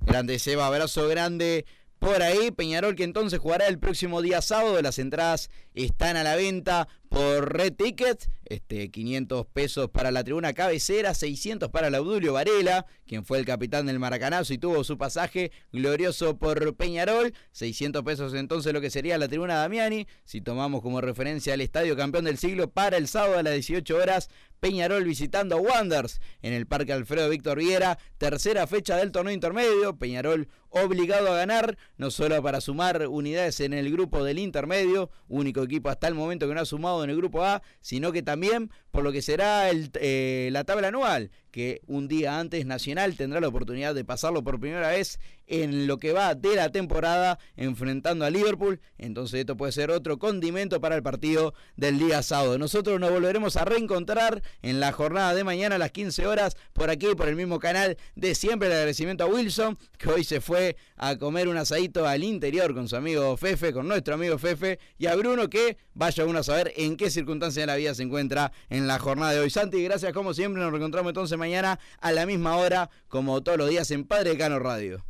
Grande 0.00 0.38
Seba, 0.38 0.66
abrazo 0.66 1.08
grande 1.08 1.66
por 1.98 2.22
ahí. 2.22 2.50
Peñarol 2.50 2.96
que 2.96 3.04
entonces 3.04 3.38
jugará 3.38 3.66
el 3.66 3.78
próximo 3.78 4.22
día 4.22 4.42
sábado. 4.42 4.80
Las 4.82 4.98
entradas 4.98 5.50
están 5.74 6.16
a 6.16 6.24
la 6.24 6.36
venta 6.36 6.88
por 7.10 7.52
Red 7.52 7.74
Ticket. 7.74 8.30
Este, 8.44 8.90
500 8.90 9.46
pesos 9.46 9.90
para 9.90 10.10
la 10.10 10.24
tribuna 10.24 10.52
cabecera, 10.54 11.14
600 11.14 11.70
para 11.70 11.88
Laudulio 11.88 12.32
Varela, 12.32 12.84
quien 13.06 13.24
fue 13.24 13.38
el 13.38 13.44
capitán 13.44 13.86
del 13.86 14.00
Maracanazo 14.00 14.52
y 14.52 14.58
tuvo 14.58 14.82
su 14.82 14.98
pasaje 14.98 15.52
glorioso 15.72 16.36
por 16.36 16.74
Peñarol. 16.74 17.32
600 17.52 18.02
pesos 18.02 18.34
entonces 18.34 18.72
lo 18.72 18.80
que 18.80 18.90
sería 18.90 19.18
la 19.18 19.28
tribuna 19.28 19.54
Damiani. 19.56 20.06
Si 20.24 20.40
tomamos 20.40 20.82
como 20.82 21.00
referencia 21.00 21.54
al 21.54 21.60
estadio 21.60 21.96
campeón 21.96 22.24
del 22.24 22.38
siglo 22.38 22.70
para 22.70 22.96
el 22.96 23.06
sábado 23.06 23.38
a 23.38 23.42
las 23.42 23.54
18 23.54 23.96
horas. 23.96 24.30
Peñarol 24.60 25.04
visitando 25.04 25.56
a 25.56 25.60
Wanderers 25.60 26.20
en 26.42 26.52
el 26.52 26.66
Parque 26.66 26.92
Alfredo 26.92 27.30
Víctor 27.30 27.58
Viera, 27.58 27.98
tercera 28.18 28.66
fecha 28.66 28.96
del 28.96 29.10
torneo 29.10 29.32
intermedio, 29.32 29.96
Peñarol 29.96 30.48
obligado 30.70 31.32
a 31.32 31.36
ganar, 31.36 31.76
no 31.96 32.10
solo 32.10 32.40
para 32.42 32.60
sumar 32.60 33.08
unidades 33.08 33.60
en 33.60 33.72
el 33.72 33.90
grupo 33.90 34.22
del 34.22 34.38
intermedio, 34.38 35.10
único 35.28 35.62
equipo 35.62 35.88
hasta 35.88 36.08
el 36.08 36.14
momento 36.14 36.46
que 36.46 36.54
no 36.54 36.60
ha 36.60 36.66
sumado 36.66 36.99
en 37.04 37.10
el 37.10 37.16
grupo 37.16 37.44
A, 37.44 37.62
sino 37.80 38.12
que 38.12 38.22
también 38.22 38.70
por 38.90 39.04
lo 39.04 39.12
que 39.12 39.22
será 39.22 39.70
el, 39.70 39.90
eh, 39.94 40.48
la 40.52 40.64
tabla 40.64 40.88
anual, 40.88 41.30
que 41.50 41.82
un 41.86 42.08
día 42.08 42.38
antes 42.38 42.66
Nacional 42.66 43.16
tendrá 43.16 43.40
la 43.40 43.48
oportunidad 43.48 43.94
de 43.94 44.04
pasarlo 44.04 44.42
por 44.42 44.60
primera 44.60 44.88
vez 44.88 45.18
en 45.50 45.88
lo 45.88 45.98
que 45.98 46.12
va 46.12 46.34
de 46.34 46.54
la 46.54 46.70
temporada 46.70 47.38
enfrentando 47.56 48.24
a 48.24 48.30
Liverpool. 48.30 48.80
Entonces 48.98 49.40
esto 49.40 49.56
puede 49.56 49.72
ser 49.72 49.90
otro 49.90 50.18
condimento 50.18 50.80
para 50.80 50.94
el 50.94 51.02
partido 51.02 51.54
del 51.76 51.98
día 51.98 52.22
sábado. 52.22 52.56
Nosotros 52.56 53.00
nos 53.00 53.10
volveremos 53.10 53.56
a 53.56 53.64
reencontrar 53.64 54.42
en 54.62 54.78
la 54.78 54.92
jornada 54.92 55.34
de 55.34 55.44
mañana 55.44 55.74
a 55.74 55.78
las 55.78 55.90
15 55.90 56.26
horas 56.26 56.56
por 56.72 56.88
aquí, 56.88 57.08
por 57.16 57.28
el 57.28 57.36
mismo 57.36 57.58
canal 57.58 57.98
de 58.14 58.34
siempre. 58.34 58.68
El 58.68 58.74
agradecimiento 58.74 59.24
a 59.24 59.26
Wilson, 59.26 59.76
que 59.98 60.08
hoy 60.08 60.24
se 60.24 60.40
fue 60.40 60.76
a 60.96 61.16
comer 61.16 61.48
un 61.48 61.56
asadito 61.56 62.06
al 62.06 62.22
interior 62.22 62.72
con 62.72 62.88
su 62.88 62.94
amigo 62.94 63.36
Fefe, 63.36 63.72
con 63.72 63.88
nuestro 63.88 64.14
amigo 64.14 64.38
Fefe, 64.38 64.78
y 64.98 65.06
a 65.06 65.16
Bruno 65.16 65.50
que 65.50 65.78
vaya 65.94 66.24
uno 66.24 66.38
a 66.38 66.42
saber 66.44 66.72
en 66.76 66.96
qué 66.96 67.10
circunstancia 67.10 67.62
de 67.62 67.66
la 67.66 67.76
vida 67.76 67.94
se 67.94 68.04
encuentra 68.04 68.52
en 68.68 68.86
la 68.86 69.00
jornada 69.00 69.32
de 69.32 69.40
hoy. 69.40 69.50
Santi, 69.50 69.82
gracias 69.82 70.12
como 70.12 70.32
siempre. 70.32 70.62
Nos 70.62 70.70
reencontramos 70.70 71.10
entonces 71.10 71.36
mañana 71.40 71.80
a 72.00 72.12
la 72.12 72.26
misma 72.26 72.56
hora, 72.56 72.90
como 73.08 73.42
todos 73.42 73.58
los 73.58 73.68
días 73.68 73.90
en 73.90 74.04
Padre 74.04 74.38
Cano 74.38 74.60
Radio. 74.60 75.04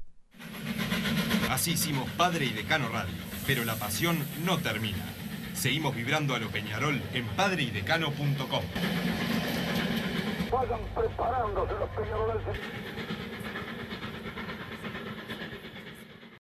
Así 1.51 1.73
hicimos 1.73 2.09
Padre 2.17 2.47
y 2.47 2.51
Decano 2.51 2.89
Radio, 2.89 3.15
pero 3.47 3.65
la 3.65 3.75
pasión 3.75 4.25
no 4.45 4.59
termina. 4.59 5.05
Seguimos 5.53 5.95
vibrando 5.95 6.35
a 6.35 6.39
lo 6.39 6.49
Peñarol 6.49 7.03
en 7.13 7.27
padreidecano.com. 7.37 8.63
Vayan 10.51 10.81
preparándose 10.95 11.73
los 11.75 11.91
peñaroles. 11.91 12.59